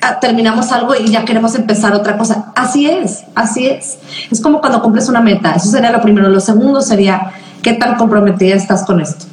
ah, 0.00 0.18
terminamos 0.18 0.72
algo 0.72 0.94
y 0.94 1.10
ya 1.10 1.26
queremos 1.26 1.54
empezar 1.54 1.92
otra 1.92 2.16
cosa. 2.16 2.46
Así 2.56 2.88
es, 2.88 3.24
así 3.34 3.66
es. 3.66 3.98
Es 4.30 4.40
como 4.40 4.60
cuando 4.60 4.80
cumples 4.80 5.06
una 5.10 5.20
meta. 5.20 5.52
Eso 5.52 5.68
sería 5.68 5.90
lo 5.90 6.00
primero. 6.00 6.30
Lo 6.30 6.40
segundo 6.40 6.80
sería, 6.80 7.32
¿qué 7.60 7.74
tan 7.74 7.96
comprometida 7.96 8.54
estás 8.54 8.84
con 8.86 9.02
esto? 9.02 9.26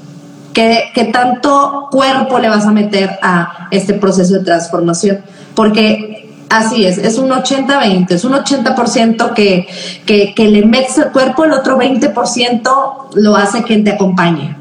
¿Qué, 0.54 1.10
tanto 1.12 1.88
cuerpo 1.90 2.38
le 2.38 2.48
vas 2.48 2.66
a 2.66 2.72
meter 2.72 3.10
a 3.24 3.68
este 3.72 3.96
proceso 3.96 4.36
de 4.36 4.42
transformación? 4.42 5.22
Porque 5.56 6.30
así 6.50 6.86
es, 6.86 7.00
es 7.00 7.18
un 7.18 7.32
80-20, 7.32 8.12
es 8.12 8.24
un 8.24 8.34
80% 8.34 9.34
que, 9.34 9.68
que, 10.06 10.48
le 10.48 10.64
metes 10.64 11.00
el 11.00 11.12
cuerpo, 11.12 11.46
el 11.46 11.54
otro 11.54 11.80
20% 11.80 13.16
lo 13.16 13.36
hace 13.36 13.64
quien 13.64 13.84
te 13.84 13.92
acompañe. 13.92 14.56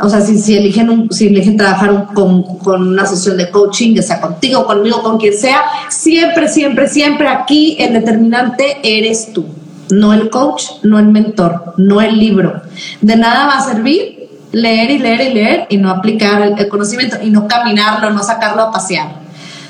o 0.00 0.08
sea, 0.08 0.20
si, 0.20 0.36
si 0.36 0.56
eligen, 0.56 0.90
un, 0.90 1.12
si 1.12 1.28
eligen 1.28 1.56
trabajar 1.56 2.08
con, 2.12 2.58
con, 2.58 2.88
una 2.88 3.06
sesión 3.06 3.36
de 3.36 3.50
coaching, 3.50 3.94
ya 3.94 4.02
sea 4.02 4.20
contigo, 4.20 4.66
conmigo, 4.66 5.00
con 5.04 5.18
quien 5.18 5.34
sea, 5.34 5.62
siempre, 5.90 6.48
siempre, 6.48 6.88
siempre 6.88 7.28
aquí 7.28 7.76
el 7.78 7.92
determinante 7.92 8.78
eres 8.82 9.32
tú, 9.32 9.46
no 9.90 10.12
el 10.12 10.28
coach, 10.28 10.64
no 10.82 10.98
el 10.98 11.06
mentor, 11.06 11.74
no 11.76 12.00
el 12.00 12.18
libro. 12.18 12.62
De 13.00 13.14
nada 13.14 13.46
va 13.46 13.58
a 13.58 13.64
servir 13.64 14.17
leer 14.52 14.90
y 14.90 14.98
leer 14.98 15.20
y 15.20 15.34
leer 15.34 15.66
y 15.68 15.76
no 15.76 15.90
aplicar 15.90 16.42
el, 16.42 16.68
conocimiento 16.68 17.16
y 17.22 17.30
no 17.30 17.46
caminarlo, 17.46 18.10
no 18.10 18.22
sacarlo 18.22 18.62
a 18.62 18.72
pasear, 18.72 19.08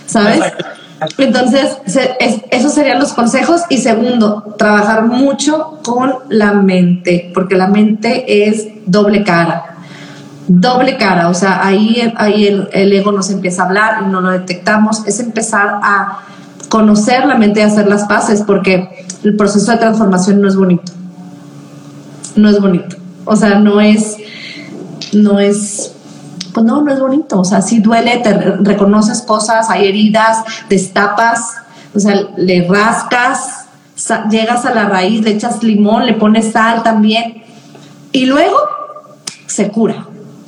¿sabes? 0.06 0.40
Entonces, 1.16 1.78
esos 2.50 2.72
serían 2.72 2.98
los 2.98 3.12
consejos. 3.12 3.62
Y 3.68 3.78
segundo, 3.78 4.54
trabajar 4.58 5.06
mucho 5.06 5.78
con 5.82 6.14
la 6.28 6.52
mente, 6.54 7.30
porque 7.34 7.54
la 7.54 7.68
mente 7.68 8.48
es 8.48 8.66
doble 8.86 9.22
cara. 9.22 9.76
Doble 10.48 10.96
cara, 10.96 11.28
o 11.28 11.34
sea, 11.34 11.64
ahí, 11.64 12.12
ahí 12.16 12.46
el, 12.46 12.68
el 12.72 12.92
ego 12.92 13.12
nos 13.12 13.30
empieza 13.30 13.62
a 13.62 13.66
hablar 13.66 14.02
y 14.02 14.10
no 14.10 14.20
lo 14.20 14.30
detectamos. 14.30 15.06
Es 15.06 15.20
empezar 15.20 15.78
a 15.82 16.20
conocer 16.68 17.26
la 17.26 17.36
mente 17.36 17.60
y 17.60 17.62
hacer 17.64 17.86
las 17.86 18.04
paces, 18.04 18.42
porque 18.42 19.06
el 19.24 19.36
proceso 19.36 19.70
de 19.72 19.78
transformación 19.78 20.40
no 20.40 20.48
es 20.48 20.56
bonito. 20.56 20.92
No 22.34 22.48
es 22.48 22.60
bonito. 22.60 22.96
O 23.24 23.36
sea, 23.36 23.58
no 23.58 23.80
es, 23.80 24.16
no 25.12 25.40
es 25.40 25.92
pues 26.52 26.64
no, 26.66 26.82
no 26.82 26.92
es 26.92 26.98
bonito, 26.98 27.40
o 27.40 27.44
sea, 27.44 27.62
sí 27.62 27.78
duele, 27.78 28.18
te 28.18 28.32
reconoces 28.32 29.22
cosas, 29.22 29.70
hay 29.70 29.86
heridas, 29.86 30.38
destapas, 30.68 31.54
o 31.94 32.00
sea, 32.00 32.14
le 32.36 32.66
rascas, 32.66 33.66
llegas 34.30 34.64
a 34.64 34.74
la 34.74 34.88
raíz, 34.88 35.22
le 35.22 35.30
echas 35.30 35.62
limón, 35.62 36.06
le 36.06 36.14
pones 36.14 36.52
sal 36.52 36.82
también, 36.82 37.44
y 38.12 38.26
luego 38.26 38.56
se 39.46 39.68
cura 39.70 40.06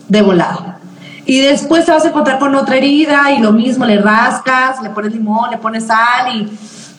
de 0.08 0.22
volada. 0.22 0.78
Y 1.26 1.40
después 1.42 1.84
te 1.84 1.92
vas 1.92 2.04
a 2.04 2.08
encontrar 2.08 2.38
con 2.38 2.54
otra 2.54 2.76
herida 2.76 3.30
y 3.30 3.38
lo 3.38 3.52
mismo, 3.52 3.84
le 3.84 4.00
rascas, 4.00 4.82
le 4.82 4.90
pones 4.90 5.12
limón, 5.12 5.50
le 5.50 5.58
pones 5.58 5.86
sal 5.86 6.34
y 6.34 6.48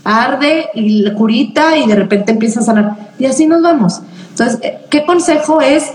arde 0.03 0.69
y 0.73 1.01
la 1.01 1.13
curita 1.13 1.75
y 1.75 1.87
de 1.87 1.95
repente 1.95 2.31
empieza 2.31 2.61
a 2.61 2.63
sanar. 2.63 2.95
Y 3.19 3.25
así 3.25 3.45
nos 3.45 3.61
vamos. 3.61 4.01
Entonces, 4.29 4.59
¿qué 4.89 5.05
consejo 5.05 5.59
es 5.59 5.91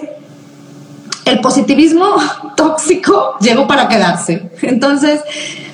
el 1.26 1.40
positivismo 1.40 2.06
tóxico 2.56 3.36
llegó 3.40 3.66
para 3.66 3.88
quedarse. 3.88 4.48
Entonces, 4.62 5.20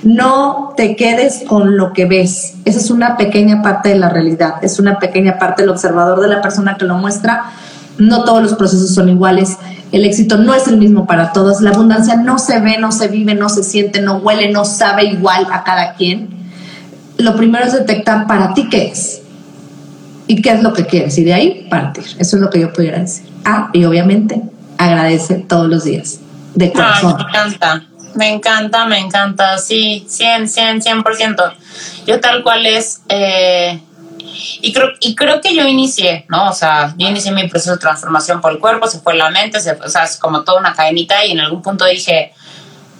no 0.02 0.72
te 0.76 0.96
quedes 0.96 1.44
con 1.46 1.76
lo 1.76 1.92
que 1.92 2.06
ves. 2.06 2.54
Esa 2.64 2.80
es 2.80 2.90
una 2.90 3.16
pequeña 3.16 3.62
parte 3.62 3.90
de 3.90 3.96
la 3.96 4.08
realidad, 4.08 4.54
es 4.62 4.80
una 4.80 4.98
pequeña 4.98 5.38
parte 5.38 5.62
del 5.62 5.70
observador 5.70 6.20
de 6.20 6.28
la 6.28 6.42
persona 6.42 6.76
que 6.76 6.86
lo 6.86 6.96
muestra. 6.96 7.44
No 7.98 8.24
todos 8.24 8.42
los 8.42 8.54
procesos 8.54 8.94
son 8.94 9.10
iguales. 9.10 9.58
El 9.92 10.06
éxito 10.06 10.38
no 10.38 10.54
es 10.54 10.66
el 10.66 10.78
mismo 10.78 11.06
para 11.06 11.32
todos. 11.32 11.60
La 11.60 11.70
abundancia 11.70 12.16
no 12.16 12.38
se 12.38 12.58
ve, 12.58 12.78
no 12.78 12.90
se 12.90 13.08
vive, 13.08 13.34
no 13.34 13.50
se 13.50 13.62
siente, 13.62 14.00
no 14.00 14.16
huele, 14.16 14.50
no 14.50 14.64
sabe 14.64 15.04
igual 15.04 15.46
a 15.52 15.62
cada 15.62 15.94
quien. 15.94 16.30
Lo 17.18 17.36
primero 17.36 17.66
es 17.66 17.74
detectar 17.74 18.26
para 18.26 18.54
ti 18.54 18.68
qué 18.70 18.86
es 18.88 19.20
y 20.26 20.40
qué 20.40 20.52
es 20.52 20.62
lo 20.62 20.72
que 20.72 20.86
quieres 20.86 21.18
y 21.18 21.24
de 21.24 21.34
ahí 21.34 21.66
partir. 21.68 22.04
Eso 22.18 22.36
es 22.36 22.42
lo 22.42 22.48
que 22.48 22.60
yo 22.60 22.72
pudiera 22.72 22.98
decir. 22.98 23.30
Ah, 23.44 23.68
y 23.74 23.84
obviamente 23.84 24.42
agradece 24.82 25.36
todos 25.36 25.68
los 25.68 25.84
días, 25.84 26.20
de 26.54 26.72
corazón. 26.72 27.16
me 27.16 27.22
encanta, 27.22 27.86
me 28.14 28.28
encanta, 28.28 28.86
me 28.86 28.98
encanta, 28.98 29.58
sí, 29.58 30.04
100, 30.08 30.48
100, 30.48 30.80
100%. 30.82 31.54
Yo 32.06 32.20
tal 32.20 32.42
cual 32.42 32.66
es, 32.66 33.02
eh, 33.08 33.80
y, 34.60 34.72
creo, 34.72 34.88
y 35.00 35.14
creo 35.14 35.40
que 35.40 35.54
yo 35.54 35.66
inicié, 35.66 36.26
¿no? 36.28 36.50
O 36.50 36.52
sea, 36.52 36.94
yo 36.96 37.08
inicié 37.08 37.32
mi 37.32 37.48
proceso 37.48 37.72
de 37.72 37.78
transformación 37.78 38.40
por 38.40 38.52
el 38.52 38.58
cuerpo, 38.58 38.86
se 38.86 39.00
fue 39.00 39.14
la 39.14 39.30
mente, 39.30 39.60
se 39.60 39.72
o 39.72 39.88
sea, 39.88 40.04
es 40.04 40.16
como 40.16 40.42
toda 40.42 40.60
una 40.60 40.74
cadenita 40.74 41.24
y 41.24 41.32
en 41.32 41.40
algún 41.40 41.62
punto 41.62 41.84
dije, 41.84 42.32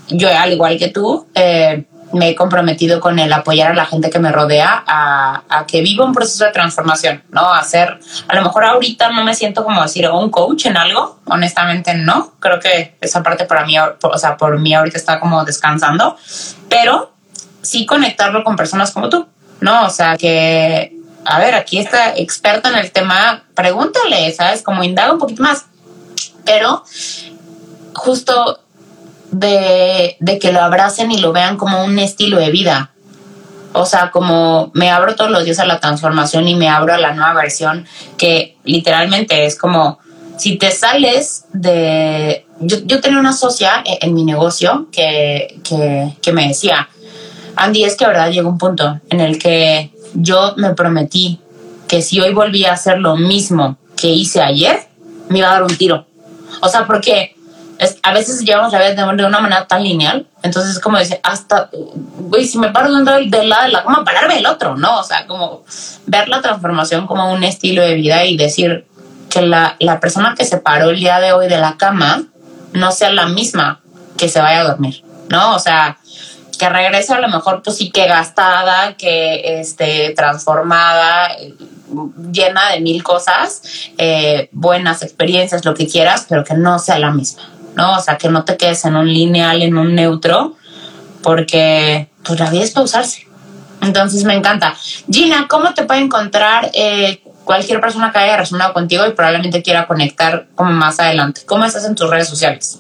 yo 0.09 0.28
al 0.28 0.53
igual 0.53 0.78
que 0.78 0.89
tú, 0.89 1.26
eh, 1.35 1.85
me 2.13 2.31
he 2.31 2.35
comprometido 2.35 3.01
con 3.01 3.19
el 3.19 3.33
apoyar 3.33 3.73
a 3.73 3.75
la 3.75 3.87
gente 3.87 4.11
que 4.11 4.19
me 4.19 4.33
rodea 4.33 4.85
a, 4.87 5.43
a, 5.49 5.67
que 5.67 5.81
viva 5.81 6.05
un 6.05 6.13
proceso 6.13 6.45
de 6.45 6.53
transformación, 6.53 7.23
¿no? 7.31 7.53
A 7.53 7.63
ser, 7.63 7.99
a 8.29 8.35
lo 8.35 8.43
mejor 8.43 8.65
ahorita 8.65 9.11
no 9.11 9.25
me 9.25 9.35
siento 9.35 9.65
como 9.65 9.83
decir 9.83 10.09
un 10.09 10.31
coach 10.31 10.67
en 10.67 10.77
algo, 10.77 11.21
honestamente 11.27 11.95
no, 11.95 12.35
creo 12.39 12.61
que 12.61 12.97
esa 13.01 13.23
parte 13.23 13.45
para 13.45 13.65
mí, 13.65 13.77
o 13.79 14.19
sea, 14.19 14.37
por 14.37 14.59
mí 14.59 14.75
ahorita 14.75 14.99
está 14.99 15.21
como 15.21 15.45
descansando, 15.45 16.17
pero 16.69 17.13
sí 17.63 17.87
conectarlo 17.87 18.45
con 18.45 18.57
personas 18.57 18.91
como 18.91 19.09
tú, 19.09 19.27
¿no? 19.61 19.87
O 19.87 19.91
sea, 19.91 20.17
que, 20.17 20.97
a 21.25 21.39
ver, 21.39 21.55
aquí 21.55 21.79
está 21.79 22.15
experto 22.17 22.69
en 22.69 22.77
el 22.77 22.91
tema, 22.93 23.45
pregúntale, 23.55 24.33
¿sabes? 24.33 24.63
Como 24.63 24.83
indaga 24.85 25.13
un 25.13 25.19
poquito 25.19 25.43
más, 25.43 25.67
pero 26.45 26.85
justo 27.95 28.61
de, 29.33 30.39
que 30.41 30.53
lo 30.53 30.61
abracen 30.61 31.11
y 31.11 31.18
lo 31.18 31.33
vean 31.33 31.57
como 31.57 31.85
un 31.85 31.99
estilo 31.99 32.39
de 32.39 32.51
vida. 32.51 32.93
O 33.72 33.87
sea, 33.87 34.11
como 34.11 34.70
me 34.74 34.91
abro 34.91 35.16
todos 35.16 35.30
los 35.30 35.45
días 35.45 35.59
a 35.59 35.64
la 35.64 35.80
transformación 35.80 36.47
y 36.47 36.55
me 36.55 36.68
abro 36.68 36.93
a 36.93 36.99
la 36.99 37.14
nueva 37.14 37.33
versión, 37.33 37.87
que 38.18 38.57
literalmente 38.64 39.47
es 39.47 39.57
como 39.57 39.99
si 40.37 40.57
te 40.57 40.70
sales 40.70 41.47
de... 41.53 42.47
Yo, 42.61 42.76
yo 42.85 43.01
tenía 43.01 43.18
una 43.18 43.33
socia 43.33 43.83
en, 43.85 44.14
mi 44.14 44.24
negocio 44.24 44.89
que, 44.93 45.59
que, 45.64 46.14
que 46.20 46.33
me 46.33 46.49
decía, 46.49 46.89
Andy, 47.57 47.85
es 47.85 47.97
que 47.97 48.07
verdad 48.07 48.30
llegó 48.30 48.51
un 48.51 48.59
punto 48.59 49.01
en 49.11 49.20
el 49.20 49.39
que 49.39 49.91
yo 50.14 50.55
me 50.57 50.74
prometí 50.74 51.41
que 51.89 52.03
si 52.03 52.20
hoy 52.20 52.33
volvía 52.33 52.70
a 52.70 52.74
hacer 52.74 52.99
lo 52.99 53.16
mismo 53.16 53.78
que 53.97 54.09
hice 54.09 54.43
ayer, 54.43 54.80
me 55.28 55.39
iba 55.39 55.49
a 55.49 55.53
dar 55.53 55.62
un 55.62 55.76
tiro. 55.76 56.07
O 56.61 56.68
sea, 56.68 56.87
porque 56.87 57.35
a 58.03 58.12
veces 58.12 58.41
llevamos 58.41 58.72
la 58.72 58.78
vida 58.80 58.95
de, 58.95 59.24
una 59.24 59.41
manera 59.41 59.66
tan 59.66 59.83
lineal, 59.83 60.26
entonces 60.43 60.72
es 60.72 60.80
como 60.80 60.99
decir, 60.99 61.18
hasta, 61.22 61.70
güey, 61.72 62.45
si 62.45 62.59
me 62.59 62.70
paro 62.70 62.93
de 62.93 63.12
del, 63.12 63.30
del 63.30 63.49
lado 63.49 63.64
de 63.64 63.72
la 63.72 63.83
cama, 63.83 64.05
pararme 64.05 64.39
el 64.39 64.47
otro, 64.47 64.76
¿no? 64.76 65.01
O 65.01 65.05
sea, 65.05 65.26
como 65.26 65.64
ver 66.07 66.28
la 66.28 66.41
transformación 66.41 67.07
como 67.07 67.33
un 67.33 67.45
estilo 67.45 67.83
de 67.83 67.95
vida 67.95 68.24
y 68.24 68.37
decir 68.37 68.87
que 69.30 69.43
la, 69.43 69.76
la 69.78 70.01
persona 70.01 70.35
que 70.37 70.45
se 70.45 70.59
paró 70.59 70.91
el 70.91 71.01
día 71.01 71.18
de 71.20 71.33
hoy 71.33 71.49
de 71.49 71.59
la 71.59 71.76
cama 71.76 72.24
no 72.72 72.93
sea 72.93 73.11
la 73.11 73.26
misma 73.26 73.80
que 74.16 74.28
se 74.28 74.41
vaya 74.41 74.61
a 74.61 74.64
dormir, 74.64 75.03
¿no? 75.28 75.55
O 75.55 75.59
sea, 75.59 75.99
que 76.59 76.68
regrese 76.68 77.12
a 77.12 77.20
lo 77.20 77.28
mejor 77.28 77.62
pues 77.62 77.76
sí 77.76 77.91
que 77.91 78.07
gastada, 78.07 78.95
que 78.97 79.61
esté 79.61 80.11
transformada, 80.14 81.30
llena 82.30 82.70
de 82.70 82.80
mil 82.80 83.03
cosas, 83.03 83.62
eh, 83.99 84.49
buenas 84.53 85.03
experiencias, 85.03 85.64
lo 85.64 85.74
que 85.74 85.87
quieras, 85.87 86.26
pero 86.28 86.45
que 86.45 86.55
no 86.55 86.78
sea 86.78 86.99
la 86.99 87.11
misma. 87.11 87.43
¿No? 87.75 87.97
O 87.97 88.01
sea, 88.01 88.18
que 88.18 88.29
no 88.29 88.45
te 88.45 88.57
quedes 88.57 88.85
en 88.85 88.97
un 88.97 89.09
lineal, 89.09 89.62
en 89.62 89.77
un 89.77 89.95
neutro, 89.95 90.57
porque 91.23 92.09
pues 92.23 92.39
la 92.39 92.51
vida 92.51 92.64
es 92.64 92.70
pausarse. 92.70 93.27
Entonces 93.81 94.25
me 94.25 94.35
encanta. 94.35 94.75
Gina, 95.11 95.47
¿cómo 95.49 95.75
te 95.75 95.85
puede 95.85 96.01
encontrar 96.01 96.70
eh, 96.73 97.20
cualquier 97.45 97.81
persona 97.81 98.12
que 98.12 98.18
haya 98.20 98.37
resonado 98.37 98.73
contigo 98.73 99.07
y 99.07 99.12
probablemente 99.12 99.62
quiera 99.62 99.87
conectar 99.87 100.47
como 100.55 100.70
más 100.70 101.01
adelante? 101.01 101.43
¿Cómo 101.47 101.64
estás 101.64 101.85
en 101.85 101.95
tus 101.95 102.09
redes 102.09 102.29
sociales? 102.29 102.79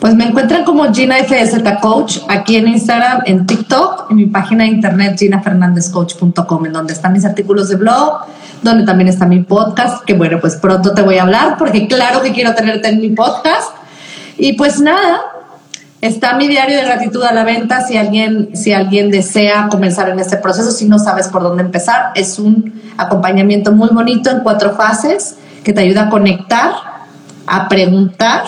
Pues 0.00 0.14
me 0.14 0.26
encuentran 0.26 0.64
como 0.64 0.92
Gina 0.94 1.16
FZ 1.16 1.80
Coach 1.80 2.18
aquí 2.28 2.56
en 2.56 2.68
Instagram, 2.68 3.22
en 3.26 3.46
TikTok, 3.46 4.10
en 4.10 4.16
mi 4.16 4.26
página 4.26 4.62
de 4.62 4.70
internet 4.70 5.16
ginafernandezcoach.com, 5.18 6.66
en 6.66 6.72
donde 6.72 6.92
están 6.92 7.12
mis 7.12 7.24
artículos 7.24 7.68
de 7.68 7.76
blog, 7.76 8.20
donde 8.62 8.84
también 8.84 9.08
está 9.08 9.26
mi 9.26 9.40
podcast, 9.40 10.04
que 10.04 10.14
bueno, 10.14 10.38
pues 10.40 10.54
pronto 10.54 10.94
te 10.94 11.02
voy 11.02 11.18
a 11.18 11.22
hablar, 11.22 11.56
porque 11.58 11.88
claro 11.88 12.22
que 12.22 12.30
quiero 12.32 12.54
tenerte 12.54 12.88
en 12.88 13.00
mi 13.00 13.10
podcast. 13.10 13.72
Y 14.36 14.52
pues 14.52 14.80
nada, 14.80 15.20
está 16.00 16.36
mi 16.36 16.46
diario 16.46 16.76
de 16.76 16.84
gratitud 16.84 17.24
a 17.24 17.34
la 17.34 17.42
venta 17.42 17.80
si 17.84 17.96
alguien, 17.96 18.50
si 18.54 18.72
alguien 18.72 19.10
desea 19.10 19.66
comenzar 19.68 20.08
en 20.10 20.20
este 20.20 20.36
proceso, 20.36 20.70
si 20.70 20.88
no 20.88 21.00
sabes 21.00 21.26
por 21.26 21.42
dónde 21.42 21.64
empezar. 21.64 22.12
Es 22.14 22.38
un 22.38 22.80
acompañamiento 22.96 23.72
muy 23.72 23.88
bonito 23.88 24.30
en 24.30 24.40
cuatro 24.40 24.76
fases 24.76 25.34
que 25.64 25.72
te 25.72 25.80
ayuda 25.80 26.02
a 26.02 26.08
conectar, 26.08 26.70
a 27.48 27.68
preguntar, 27.68 28.44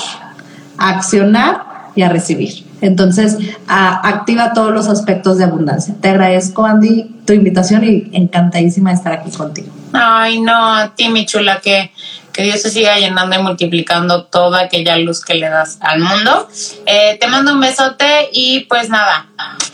a 0.80 0.88
accionar 0.88 1.70
y 1.94 2.02
a 2.02 2.08
recibir. 2.08 2.66
Entonces, 2.80 3.36
activa 3.68 4.52
todos 4.54 4.72
los 4.72 4.88
aspectos 4.88 5.38
de 5.38 5.44
abundancia. 5.44 5.94
Te 6.00 6.08
agradezco, 6.08 6.64
Andy, 6.64 7.04
tu 7.26 7.34
invitación 7.34 7.84
y 7.84 8.10
encantadísima 8.12 8.90
de 8.90 8.96
estar 8.96 9.12
aquí 9.12 9.30
contigo. 9.30 9.68
Ay, 9.92 10.40
no, 10.40 10.74
a 10.74 10.94
ti, 10.94 11.08
mi 11.08 11.26
chula, 11.26 11.60
que, 11.60 11.92
que 12.32 12.44
Dios 12.44 12.62
se 12.62 12.70
siga 12.70 12.98
llenando 12.98 13.38
y 13.38 13.42
multiplicando 13.42 14.24
toda 14.24 14.62
aquella 14.62 14.96
luz 14.96 15.22
que 15.22 15.34
le 15.34 15.50
das 15.50 15.78
al 15.80 16.00
mundo. 16.00 16.48
Eh, 16.86 17.18
te 17.20 17.26
mando 17.26 17.52
un 17.52 17.60
besote 17.60 18.30
y 18.32 18.60
pues 18.60 18.88
nada, 18.88 19.26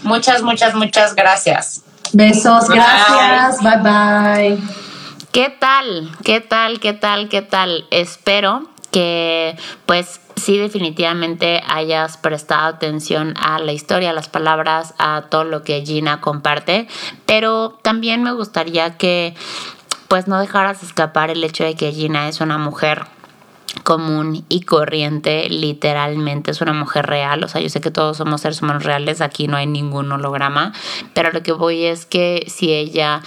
muchas, 0.03 0.43
muchas, 0.43 0.75
muchas 0.75 1.15
gracias. 1.15 1.83
Besos, 2.13 2.69
gracias, 2.69 3.63
bye 3.63 3.79
bye. 3.83 4.59
¿Qué 5.33 5.55
tal? 5.61 6.11
¿Qué 6.25 6.41
tal? 6.41 6.81
¿Qué 6.81 6.95
tal? 6.95 7.29
¿Qué 7.29 7.43
tal? 7.43 7.85
Espero 7.91 8.71
que 8.97 9.59
pues 9.85 10.23
sí 10.37 10.57
definitivamente 10.57 11.63
hayas 11.69 12.17
prestado 12.17 12.69
atención 12.69 13.35
a 13.37 13.59
la 13.59 13.73
historia, 13.73 14.09
a 14.09 14.13
las 14.15 14.31
palabras, 14.31 14.95
a 14.97 15.27
todo 15.29 15.45
lo 15.45 15.65
que 15.65 15.85
Gina 15.85 16.23
comparte, 16.23 16.89
pero 17.27 17.79
también 17.83 18.23
me 18.23 18.33
gustaría 18.33 18.97
que 18.97 19.35
pues 20.09 20.29
no 20.29 20.41
dejaras 20.41 20.83
escapar 20.83 21.29
el 21.29 21.45
hecho 21.45 21.63
de 21.63 21.75
que 21.75 21.93
Gina 21.93 22.27
es 22.31 22.41
una 22.41 22.57
mujer 22.57 23.05
común 23.85 24.47
y 24.49 24.63
corriente, 24.63 25.51
literalmente 25.51 26.53
es 26.53 26.63
una 26.63 26.73
mujer 26.73 27.05
real, 27.05 27.45
o 27.45 27.49
sea, 27.49 27.61
yo 27.61 27.69
sé 27.69 27.83
que 27.83 27.91
todos 27.91 28.17
somos 28.17 28.41
seres 28.41 28.63
humanos 28.63 28.85
reales, 28.85 29.21
aquí 29.21 29.47
no 29.47 29.59
hay 29.59 29.67
ningún 29.67 30.11
holograma, 30.11 30.73
pero 31.13 31.33
lo 31.33 31.43
que 31.43 31.53
voy 31.53 31.85
es 31.85 32.07
que 32.07 32.47
si 32.47 32.73
ella 32.73 33.21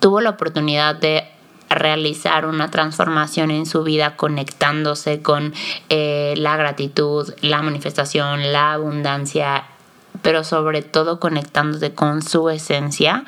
tuvo 0.00 0.20
la 0.20 0.30
oportunidad 0.30 0.96
de 0.96 1.35
realizar 1.68 2.46
una 2.46 2.70
transformación 2.70 3.50
en 3.50 3.66
su 3.66 3.82
vida 3.82 4.16
conectándose 4.16 5.22
con 5.22 5.54
eh, 5.88 6.34
la 6.36 6.56
gratitud, 6.56 7.32
la 7.40 7.62
manifestación, 7.62 8.52
la 8.52 8.72
abundancia, 8.72 9.64
pero 10.22 10.44
sobre 10.44 10.82
todo 10.82 11.20
conectándose 11.20 11.94
con 11.94 12.22
su 12.22 12.48
esencia, 12.50 13.24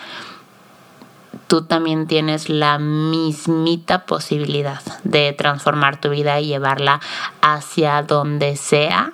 tú 1.48 1.62
también 1.62 2.06
tienes 2.06 2.48
la 2.48 2.78
mismita 2.78 4.04
posibilidad 4.04 4.82
de 5.04 5.32
transformar 5.32 6.00
tu 6.00 6.10
vida 6.10 6.38
y 6.40 6.46
llevarla 6.46 7.00
hacia 7.40 8.02
donde 8.02 8.56
sea 8.56 9.12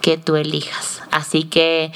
que 0.00 0.16
tú 0.16 0.36
elijas. 0.36 1.02
Así 1.10 1.44
que, 1.44 1.92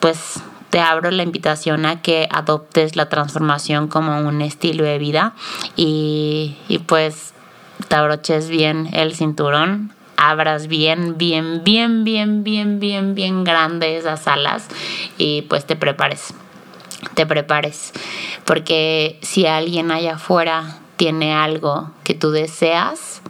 pues 0.00 0.42
te 0.72 0.80
abro 0.80 1.10
la 1.10 1.22
invitación 1.22 1.84
a 1.84 2.00
que 2.00 2.26
adoptes 2.30 2.96
la 2.96 3.10
transformación 3.10 3.88
como 3.88 4.26
un 4.26 4.40
estilo 4.40 4.84
de 4.84 4.96
vida 4.96 5.34
y, 5.76 6.56
pues 6.86 7.34
te 7.88 7.94
abroches 7.94 8.48
bien 8.48 8.88
el 8.94 9.14
cinturón, 9.14 9.92
abras 10.16 10.68
bien, 10.68 11.18
bien, 11.18 11.62
bien, 11.62 12.04
bien, 12.04 12.42
bien, 12.42 12.80
bien, 12.80 13.14
bien 13.14 13.44
grande 13.44 13.98
esas 13.98 14.26
alas 14.26 14.68
y 15.18 15.42
pues 15.42 15.66
te 15.66 15.76
prepares, 15.76 16.32
te 17.12 17.26
prepares, 17.26 17.92
porque 18.46 19.18
si 19.20 19.44
alguien 19.44 19.90
allá 19.90 20.14
afuera 20.14 20.78
tiene 20.96 21.34
algo 21.34 21.90
que 22.02 22.14
tú 22.14 22.30
deseas, 22.30 23.20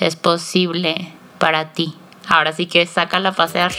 es 0.00 0.16
posible 0.16 1.12
para 1.36 1.74
ti. 1.74 1.94
Ahora 2.26 2.54
sí 2.54 2.64
que 2.64 2.86
sácala 2.86 3.28
a 3.28 3.32
pasear. 3.32 3.72